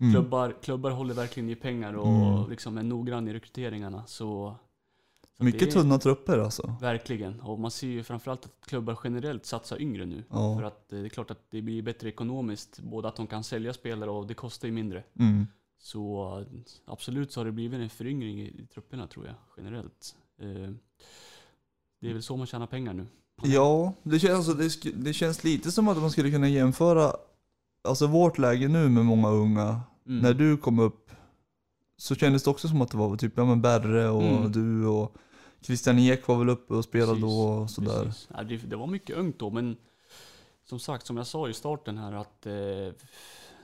[0.00, 0.12] Mm.
[0.12, 2.50] klubbar, klubbar håller verkligen i pengar och Mm.
[2.50, 4.06] liksom är noggrann i rekryteringarna.
[4.06, 4.56] Så,
[5.36, 6.76] så Mycket är, tunna trupper alltså.
[6.80, 10.24] Verkligen, och man ser ju framförallt att klubbar generellt satsar yngre nu.
[10.30, 10.56] Ja.
[10.56, 13.44] För att eh, det är klart att det blir bättre ekonomiskt, både att de kan
[13.44, 15.02] sälja spelare och det kostar ju mindre.
[15.18, 15.46] Mm.
[15.78, 16.44] Så
[16.84, 20.16] absolut så har det blivit en föryngring i, i trupperna tror jag, generellt.
[20.40, 20.70] Eh,
[22.00, 23.06] det är väl så man tjänar pengar nu.
[23.42, 24.54] Ja, det känns, alltså,
[24.88, 27.12] det, det känns lite som att man skulle kunna jämföra
[27.84, 29.80] alltså vårt läge nu med många unga.
[30.06, 30.18] Mm.
[30.22, 31.10] När du kom upp
[31.96, 34.52] så kändes det också som att det var typ ja, men Berre och Mm.
[34.52, 35.14] du och
[35.62, 38.12] Christian Ek var väl uppe och spelade Precis, då och sådär.
[38.36, 39.76] Ja, det, det var mycket ungt då, men
[40.64, 42.52] som sagt, som jag sa i starten här, att eh,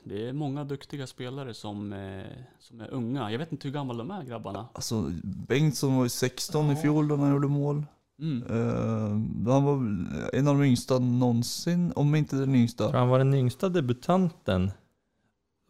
[0.03, 2.23] det är många duktiga spelare som, eh,
[2.59, 3.31] som är unga.
[3.31, 4.67] Jag vet inte hur gamla de är grabbarna.
[4.73, 6.81] Alltså Bengtsson var ju 16 i Ja.
[6.81, 7.83] fjol då när han gjorde mål.
[8.19, 8.43] Mm.
[8.51, 12.91] Uh, han var väl en av de yngsta någonsin, om inte den yngsta.
[12.91, 14.71] För han var den yngsta debutanten.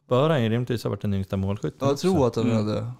[0.07, 2.11] Bör han ju rimligtvis ha varit den yngsta målskytten Ja, jag också.
[2.14, 2.57] tror att han Mm.
[2.65, 2.91] hade.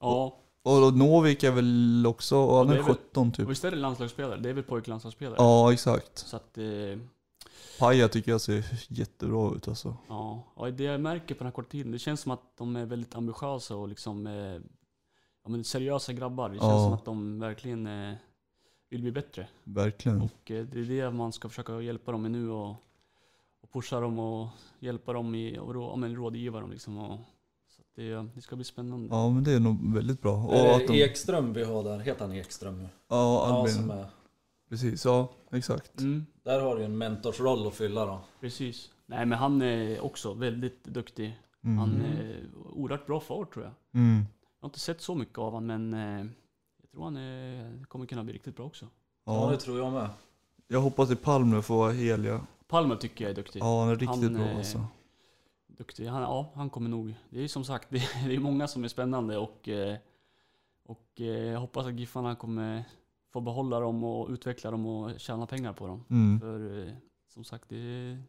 [0.00, 3.32] Ja, Och då Novik är väl också, och han Och det är är väl- 17
[3.32, 3.44] typ.
[3.44, 4.40] och visst är det landslagsspelare?
[4.40, 5.34] Det är väl pojklandslagsspelare?
[5.38, 6.18] Ja, exakt.
[6.18, 6.64] Så att, eh,
[7.78, 9.96] Paja tycker jag ser jättebra ut alltså.
[10.08, 10.42] ja.
[10.56, 12.86] ja, det jag märker på den här korta tiden, det känns som att de är
[12.86, 14.32] väldigt ambitiösa och liksom eh,
[15.44, 16.48] ja, men seriösa grabbar.
[16.48, 16.84] Det känns Ja.
[16.84, 18.14] som att de verkligen eh,
[18.90, 19.48] vill bli bättre.
[19.64, 20.20] Verkligen.
[20.20, 22.70] Och eh, det är det man ska försöka hjälpa dem med nu och,
[23.60, 24.48] och pusha dem och
[24.78, 26.98] hjälpa dem i, och rå, ja, men rådgiva dem liksom.
[26.98, 27.18] Och,
[27.68, 29.08] så att det, det ska bli spännande.
[29.10, 30.36] Ja men det är nog väldigt bra.
[30.36, 31.98] Och Är att det de, Ekström vi har där?
[31.98, 33.74] Heter han Ekström ja, Ja, Albin.
[33.74, 34.06] som är,
[34.68, 36.00] Precis, ja exakt.
[36.00, 38.20] Mm, där har du en mentorsroll att fylla då.
[38.40, 38.90] precis.
[39.06, 41.40] Nej men han är också väldigt duktig.
[41.64, 41.78] Mm.
[41.78, 42.44] Han är
[42.74, 43.74] oerhört bra forward tror jag.
[44.02, 44.24] Mm.
[44.60, 46.26] Jag har inte sett så mycket av honom men eh,
[46.90, 48.86] jag tror han är, kommer kunna bli riktigt bra också.
[49.24, 50.08] Ja, Ja, det tror jag med.
[50.68, 52.40] jag hoppas att Palme får vara hel ja.
[52.66, 53.60] Palmer tycker jag är duktig.
[53.60, 54.84] Ja han är riktigt Han, bra alltså.
[55.66, 56.06] duktig.
[56.06, 57.14] Han, ja, han kommer nog.
[57.30, 59.96] Det är som sagt, det, det är många som är spännande och, eh,
[60.84, 62.84] och eh, jag hoppas att Giffarna kommer
[63.32, 66.04] få behålla dem och utveckla dem och tjäna pengar på dem.
[66.10, 66.40] Mm.
[66.40, 66.92] För eh,
[67.28, 68.22] som sagt, det är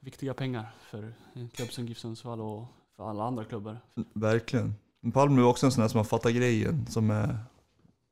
[0.00, 2.64] viktiga pengar för en klubb som GIF Sundsvall och
[2.96, 3.78] för alla andra klubbar.
[4.12, 4.74] Verkligen.
[5.00, 7.38] Men Palm är också en sån där som har fattat grejen, som är,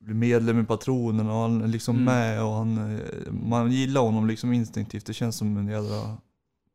[0.04, 2.04] blir medlem i patronen och han är liksom Mm.
[2.04, 5.06] med och han, eh, man gillar honom liksom instinktivt.
[5.06, 6.16] Det känns som en jävla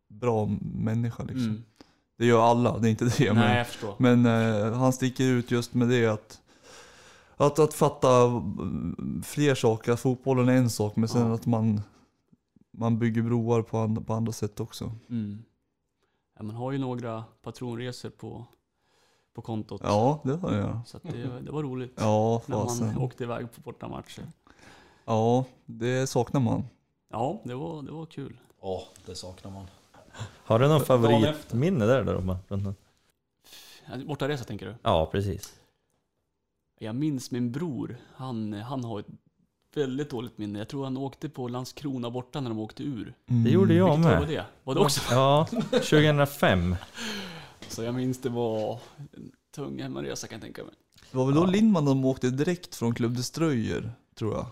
[0.09, 1.43] bra människa liksom.
[1.49, 1.63] Mm.
[2.17, 3.95] Det gör alla, det är inte det Nej, förstår.
[3.97, 6.41] Men eh, han sticker ut just med det att,
[7.37, 9.91] att, att fatta mm, fler saker.
[9.91, 11.33] Att fotbollen är en sak, men sen Ja.
[11.35, 11.81] att man,
[12.77, 14.91] man bygger broar på, and, på andra sätt också.
[15.09, 15.37] Mm.
[16.37, 18.45] Ja, man har ju några patronresor på,
[19.33, 19.81] på kontot.
[19.83, 20.79] Ja, det har jag.
[20.85, 24.23] Så att det, det var roligt Ja, när man åkte iväg på bortamatcher.
[25.05, 26.63] Ja, det saknar man.
[27.11, 28.37] Ja, det var, det var kul.
[28.61, 29.67] Ja, det saknar man.
[30.21, 32.03] Har du någon favoritminne där
[32.49, 32.75] den-
[33.91, 34.75] Ja, Bortaresa tänker du?
[34.81, 35.53] Ja, precis.
[36.79, 37.97] Jag minns min bror.
[38.15, 39.05] Han, han har ett
[39.75, 40.59] väldigt dåligt minne.
[40.59, 43.13] Jag tror han åkte på Landskrona borta när de åkte ur.
[43.27, 43.43] Mm.
[43.43, 44.29] Det gjorde jag Vilket år var med.
[44.29, 44.45] det?
[44.63, 45.01] Var det också?
[45.13, 46.75] Ja, 2005.
[47.69, 48.79] Så jag minns det var
[49.11, 50.73] en tung hemmaresa kan jag tänka mig.
[51.11, 51.45] Det var väl då Ja.
[51.45, 54.45] Lindman de åkte direkt från Club Destroyer, tror jag.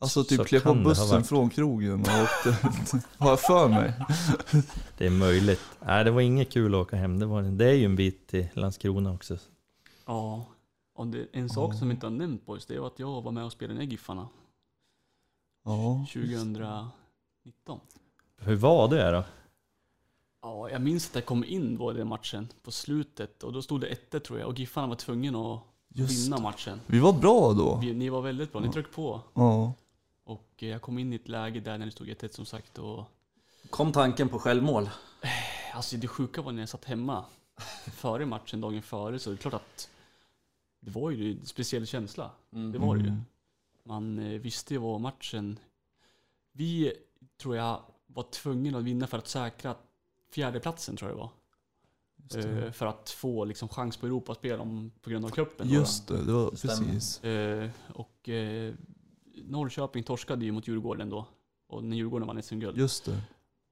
[0.00, 2.56] Alltså typ Så klev på bussen från krogen och åkte,
[3.18, 3.94] har jag för mig.
[4.98, 5.60] Det är möjligt.
[5.86, 7.18] Nej, det var inget kul att åka hem.
[7.18, 9.38] Det, var, det är ju en bit till Landskrona också.
[10.06, 10.46] Ja.
[10.94, 13.32] Och det, en sak som vi inte har nämnt boys, det är att jag var
[13.32, 14.28] med och spelade ner Giffarna
[15.64, 16.06] Ja.
[16.12, 16.92] 2019.
[18.36, 19.24] Hur var det då?
[20.42, 23.62] Ja, jag minns att jag kom in då i den matchen på slutet och då
[23.62, 26.80] stod det 1 tror jag och Giffarna var tvungen att Just vinna matchen.
[26.86, 27.78] Vi var bra då.
[27.82, 28.72] Vi, ni var väldigt bra, ni Ja.
[28.72, 29.20] tryckte på.
[29.34, 29.72] Ja.
[30.24, 32.78] Och eh, jag kom in i ett läge där när det stod 1 som sagt
[32.78, 33.04] och
[33.70, 34.90] Kom tanken på självmål?
[35.74, 37.24] Alltså det sjuka var när jag satt hemma
[37.92, 39.90] före matchen, dagen före, så det är klart att
[40.80, 42.30] det var ju en speciell känsla.
[42.50, 43.08] Det var det ju.
[43.08, 43.22] Mm.
[43.84, 45.58] Man eh, visste ju vad matchen...
[46.52, 46.92] Vi,
[47.42, 49.74] tror jag, var tvungna att vinna för att säkra
[50.32, 51.30] fjärdeplatsen, tror jag det var.
[52.16, 52.64] Det.
[52.66, 55.68] Eh, för att få liksom, chans på Europaspel om, på grund av cupen.
[55.68, 56.92] Just det, det var Det stämmer.
[56.92, 57.24] precis.
[57.24, 58.74] Eh, och eh,
[59.34, 61.26] Norrköping torskade ju mot Djurgården då.
[61.66, 62.78] Och när Djurgården vann SM-guld.
[62.78, 63.20] Just det.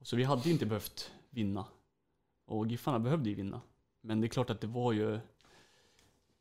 [0.03, 1.65] Så vi hade inte behövt vinna.
[2.47, 3.61] Och Giffarna behövde ju vinna.
[4.01, 5.21] Men det är klart att det var ju...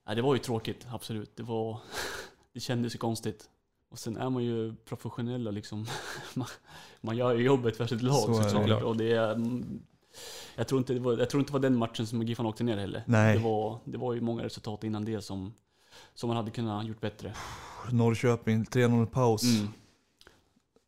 [0.05, 1.35] Nej, det var ju tråkigt, absolut.
[1.35, 1.79] Det var...
[2.53, 3.49] det kändes ju konstigt.
[3.89, 5.85] Och sen är man ju professionell och liksom...
[6.33, 6.47] man,
[7.01, 8.83] man gör ju jobbet för sitt lag Så såklart.
[8.83, 9.35] Och det är...
[10.55, 12.63] Jag tror, inte det var, jag tror inte det var den matchen som Giffarna åkte
[12.63, 13.03] ner heller.
[13.07, 13.37] Nej.
[13.37, 15.53] Det var, det var ju många resultat innan det som,
[16.13, 17.33] som man hade kunnat gjort bättre.
[17.91, 19.43] Norrköping, 3-0 paus.
[19.43, 19.67] Mm.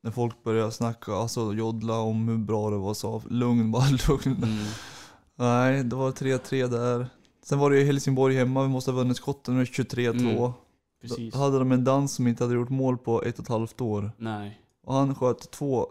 [0.03, 4.44] När folk började snacka, alltså jodla om hur bra det var, sa lugn bara, lugn.
[4.44, 4.66] Mm.
[5.36, 7.08] Nej, det var 3-3 där.
[7.44, 10.10] Sen var det ju Helsingborg hemma, vi måste ha vunnit skotten med 23-2.
[10.10, 10.52] Mm,
[11.02, 11.34] Precis.
[11.34, 13.82] Då hade de en dans som inte hade gjort mål på ett och ett halvt
[13.82, 14.12] år.
[14.18, 14.62] Nej.
[14.84, 15.88] Och han sköt två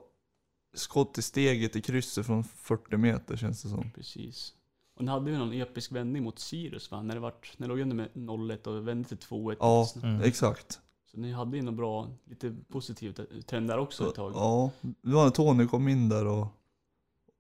[0.75, 3.91] skott i steget i krysset från 40 meter känns det som.
[3.95, 4.55] Precis.
[4.97, 7.03] Och ni hade ju någon episk vändning mot Sirius va?
[7.03, 9.57] När det, vart, när det låg under med 0-1 och vände till 2-1.
[9.61, 10.21] Ja, Mm.
[10.23, 10.81] exakt.
[11.11, 14.33] Så ni hade ju något bra, lite positivt trend där också ett tag.
[14.35, 16.47] Ja, det var när Tony kom in där och,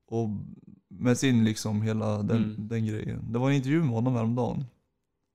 [0.07, 0.29] och
[0.89, 2.69] med sin liksom hela den, Mm.
[2.69, 3.33] den grejen.
[3.33, 4.65] Det var en intervju med honom häromdagen.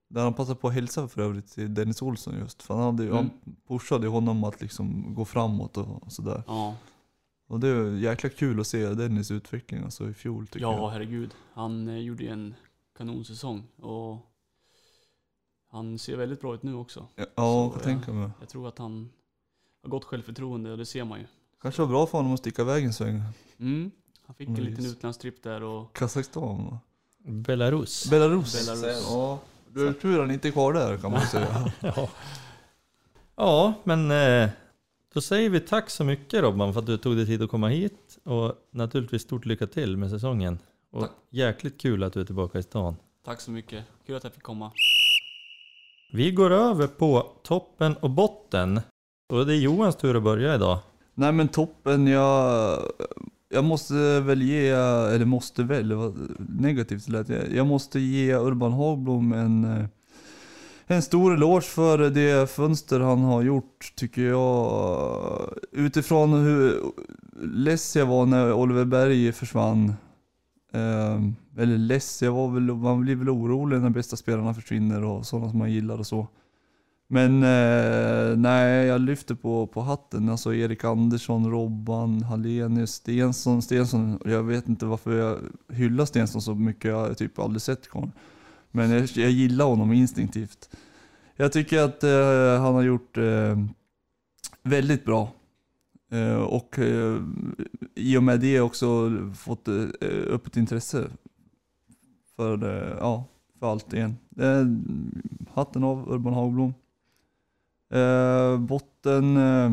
[0.10, 2.64] Där han passade på att hälsa för övrigt till Dennis Olsson just.
[2.64, 3.16] För han, hade, Mm.
[3.16, 3.30] han
[3.68, 6.44] pushade honom att liksom gå framåt och sådär.
[6.48, 6.76] Ja,
[7.48, 10.90] Och det är jäkla kul att se Dennis utveckling alltså i fjol tycker ja jag.
[10.90, 11.34] herregud.
[11.54, 12.56] Han eh, gjorde ju en
[12.98, 14.18] kanonsäsong och
[15.72, 17.08] han ser väldigt bra ut nu också.
[17.16, 17.80] Ja, Så, jag ja.
[17.84, 18.30] tänka mig.
[18.40, 19.10] Jag tror att han
[19.84, 21.26] har gott självförtroende och det ser man ju.
[21.62, 23.22] Kanske var bra för honom att sticka iväg en sväng.
[23.60, 23.92] Mm.
[24.26, 24.98] Han fick en Mm, liten just.
[24.98, 26.80] utlandstripp där och Kazakstan va?
[27.28, 28.10] Belarus.
[28.10, 28.66] Belarus.
[28.70, 29.06] Belarus.
[29.10, 29.40] Ja,
[29.74, 31.72] du är tur han inte är kvar där kan man säga.
[31.82, 32.10] Ja.
[33.36, 34.50] ja, men eh,
[35.16, 37.68] då säger vi tack så mycket Robban för att du tog dig tid att komma
[37.68, 38.18] hit.
[38.24, 40.60] Och naturligtvis stort lycka till med säsongen.
[40.92, 41.12] Och Tack.
[41.30, 42.96] jäkligt kul att du är tillbaka i stan.
[43.26, 43.84] tack så mycket.
[44.06, 44.72] Kul att jag fick komma.
[46.12, 48.82] Vi går över på toppen och botten.
[49.30, 50.80] Och det är Johans tur att börja idag.
[51.14, 52.80] Nej men toppen, jag,
[53.50, 56.14] jag måste väl ge, eller måste väl, det var
[56.50, 57.52] negativt lät jag.
[57.54, 59.86] Jag måste ge Urban Hagblom en, eh,
[60.88, 65.54] en stor eloge för det fönster han har gjort, tycker jag.
[65.72, 66.82] Utifrån hur
[67.42, 69.94] less jag var när Oliver Berg försvann.
[70.74, 71.22] Eh,
[71.58, 75.50] eller less, jag var väl, man blir väl orolig när bästa spelarna försvinner och sådana
[75.50, 76.28] som man gillar och så.
[77.08, 80.30] Men eh, nej, jag lyfter på, på hatten.
[80.30, 83.62] Alltså Erik Andersson, Robban, Hallenius, Stensson.
[83.62, 85.38] Stensson, jag vet inte varför jag
[85.76, 86.92] hyllar Stensson så mycket.
[86.92, 88.12] Jag har typ aldrig sett karln.
[88.76, 90.70] Men jag, jag gillar honom instinktivt.
[91.36, 93.58] Jag tycker att eh, han har gjort eh,
[94.64, 95.32] väldigt bra.
[96.12, 97.22] Eh, och eh,
[97.96, 99.86] i och med det också fått eh,
[100.28, 101.10] upp ett intresse
[102.36, 103.26] för, eh, ja,
[103.60, 104.18] för allt igen.
[104.38, 104.66] Eh,
[105.54, 106.74] hatten av Urban Hagblom.
[107.94, 109.72] Eh, botten, eh,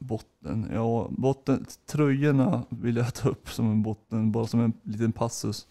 [0.00, 5.12] botten, ja, botten, tröjorna vill jag ta upp som en botten, bara som en liten
[5.12, 5.66] passus.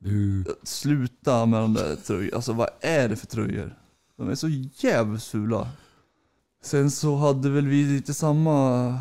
[0.00, 0.44] Du.
[0.62, 3.78] Sluta med de där tröjorna, alltså vad är det för tröjor?
[4.16, 4.48] De är så
[4.82, 5.68] jävligt fula.
[6.62, 8.98] Sen så hade väl vi lite samma,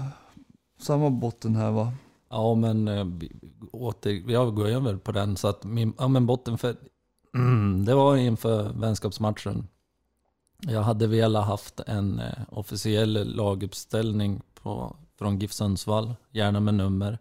[0.79, 1.93] samma botten här va?
[2.29, 3.31] Ja, men eh, vi-
[3.71, 5.37] åter, jag går över på den.
[5.37, 6.75] Så att min, ja, men botten för,
[7.35, 9.67] mm, det var inför vänskapsmatchen.
[10.61, 17.19] Jag hade velat haft en eh, officiell laguppställning på, från GIF Sundsvall, gärna med nummer.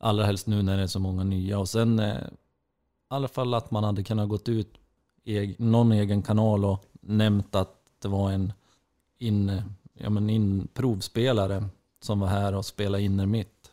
[0.00, 1.58] Allra helst nu när det är så många nya.
[1.58, 2.16] Och sen eh,
[3.12, 4.74] alla fall att man hade kunnat gått ut
[5.24, 8.52] i någon egen kanal och nämnt att det var en
[9.18, 9.62] in,
[9.94, 11.64] ja, men in provspelare
[12.00, 13.70] som var här och spelade inner mitt.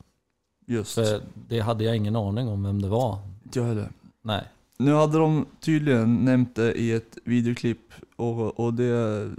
[0.68, 0.96] Just.
[0.96, 3.18] För det hade jag ingen aning om vem det var.
[3.54, 3.90] Jag heller.
[4.22, 4.44] Nej.
[4.78, 9.30] Nu hade de tydligen nämnt det i ett videoklipp och, och det,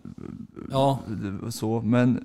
[0.70, 0.98] Ja.
[1.50, 2.24] så, men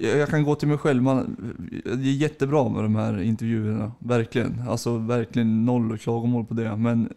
[0.00, 1.36] Eh, jag kan gå till mig själv, man,
[1.84, 4.68] det är jättebra med de här intervjuerna, verkligen.
[4.68, 7.12] Alltså verkligen noll klagomål på det, men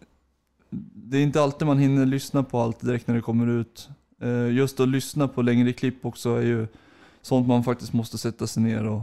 [0.93, 3.89] det är inte alltid man hinner lyssna på allt direkt när det kommer ut.
[4.21, 6.67] Eh, just att lyssna på längre klipp också är ju
[7.21, 9.01] sånt man faktiskt måste sätta sig ner och,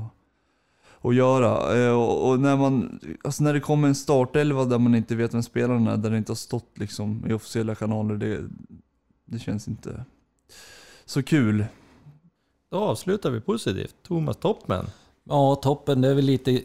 [0.90, 1.78] och göra.
[1.78, 5.34] Eh, och, och när, man, alltså när det kommer en startelva där man inte vet
[5.34, 8.40] vem spelaren är, där det inte har stått liksom i officiella kanaler, det,
[9.24, 10.04] det känns inte
[11.04, 11.64] så kul.
[12.72, 13.94] Då avslutar vi positivt.
[14.02, 14.86] Thomas Toppman.
[15.24, 16.00] Ja, toppen.
[16.00, 16.62] Det är väl lite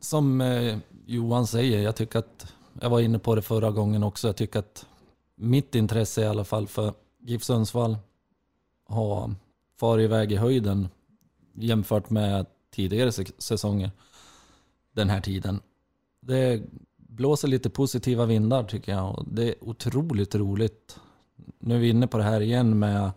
[0.00, 1.82] som eh, Johan säger.
[1.82, 4.86] Jag tycker att, jag var inne på det förra gången också, jag tycker att
[5.34, 7.98] mitt intresse i alla fall för GIF Sundsvall
[8.88, 9.34] har
[9.76, 10.88] farit iväg i höjden
[11.54, 13.90] jämfört med tidigare säsonger
[14.92, 15.60] den här tiden.
[16.20, 16.62] Det
[16.96, 20.98] blåser lite positiva vindar tycker jag och det är otroligt roligt.
[21.58, 23.10] Nu är vi inne på det här igen med,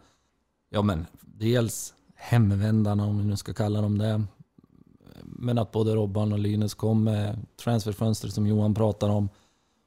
[0.69, 1.93] ja men dels
[2.23, 4.23] hemvändarna om vi nu ska kalla dem det.
[5.23, 9.29] Men att både Robban och Linus kom med transferfönstret som Johan pratar om.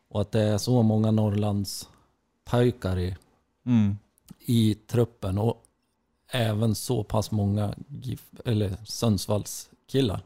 [0.09, 1.89] Och att det är så många Norrlands
[2.45, 3.17] pojkar i,
[3.67, 3.97] Mm.
[4.39, 5.39] i truppen.
[5.39, 5.63] Och
[6.33, 7.75] även så pass många
[8.45, 10.21] eller Sundsvalls killar.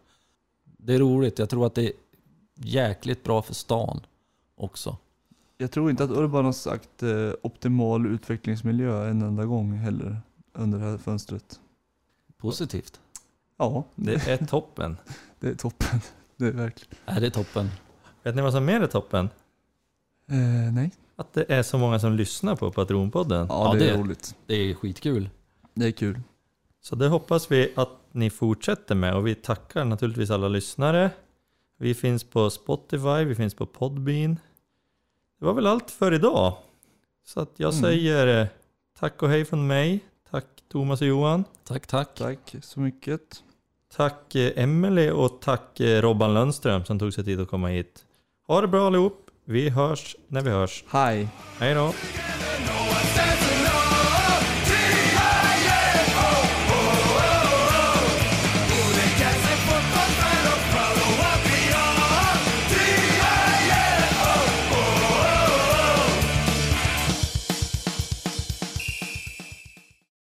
[0.64, 1.38] Det är roligt.
[1.38, 1.92] Jag tror att det är
[2.54, 4.00] jäkligt bra för stan
[4.54, 4.96] också.
[5.58, 10.20] Jag tror inte att Urban har sagt eh, optimal utvecklingsmiljö en enda gång heller
[10.52, 11.60] under det här fönstret.
[12.40, 13.00] Positivt.
[13.58, 14.96] Ja, Det är toppen.
[15.40, 16.00] det är toppen.
[16.36, 16.94] Det är verkligen.
[17.06, 17.70] Är det toppen?
[18.22, 19.28] Vet ni vad som mer är toppen?
[20.30, 20.90] Eh, nej.
[21.16, 23.46] Att det är så många som lyssnar på Patronpodden.
[23.48, 24.34] Ja, det är roligt.
[24.46, 25.30] Det är skitkul.
[25.74, 26.20] Det är kul.
[26.80, 31.10] Så det hoppas vi att ni fortsätter med och vi tackar naturligtvis alla lyssnare.
[31.78, 34.38] Vi finns på Spotify, vi finns på Podbean.
[35.38, 36.56] Det var väl allt för idag.
[37.26, 37.82] Så att jag Mm.
[37.82, 38.46] säger eh,
[38.98, 40.00] tack och hej från mig.
[40.72, 41.44] Thomas och Johan.
[41.64, 42.14] Tack, tack.
[42.14, 43.20] Tack så mycket.
[43.96, 48.04] Tack eh, Emelie och tack eh, Robban Lundström som tog sig tid att komma hit.
[48.46, 49.30] Ha det bra allihop.
[49.44, 50.84] Vi hörs när vi hörs.
[50.88, 51.28] Hej.
[51.58, 51.92] Hej då.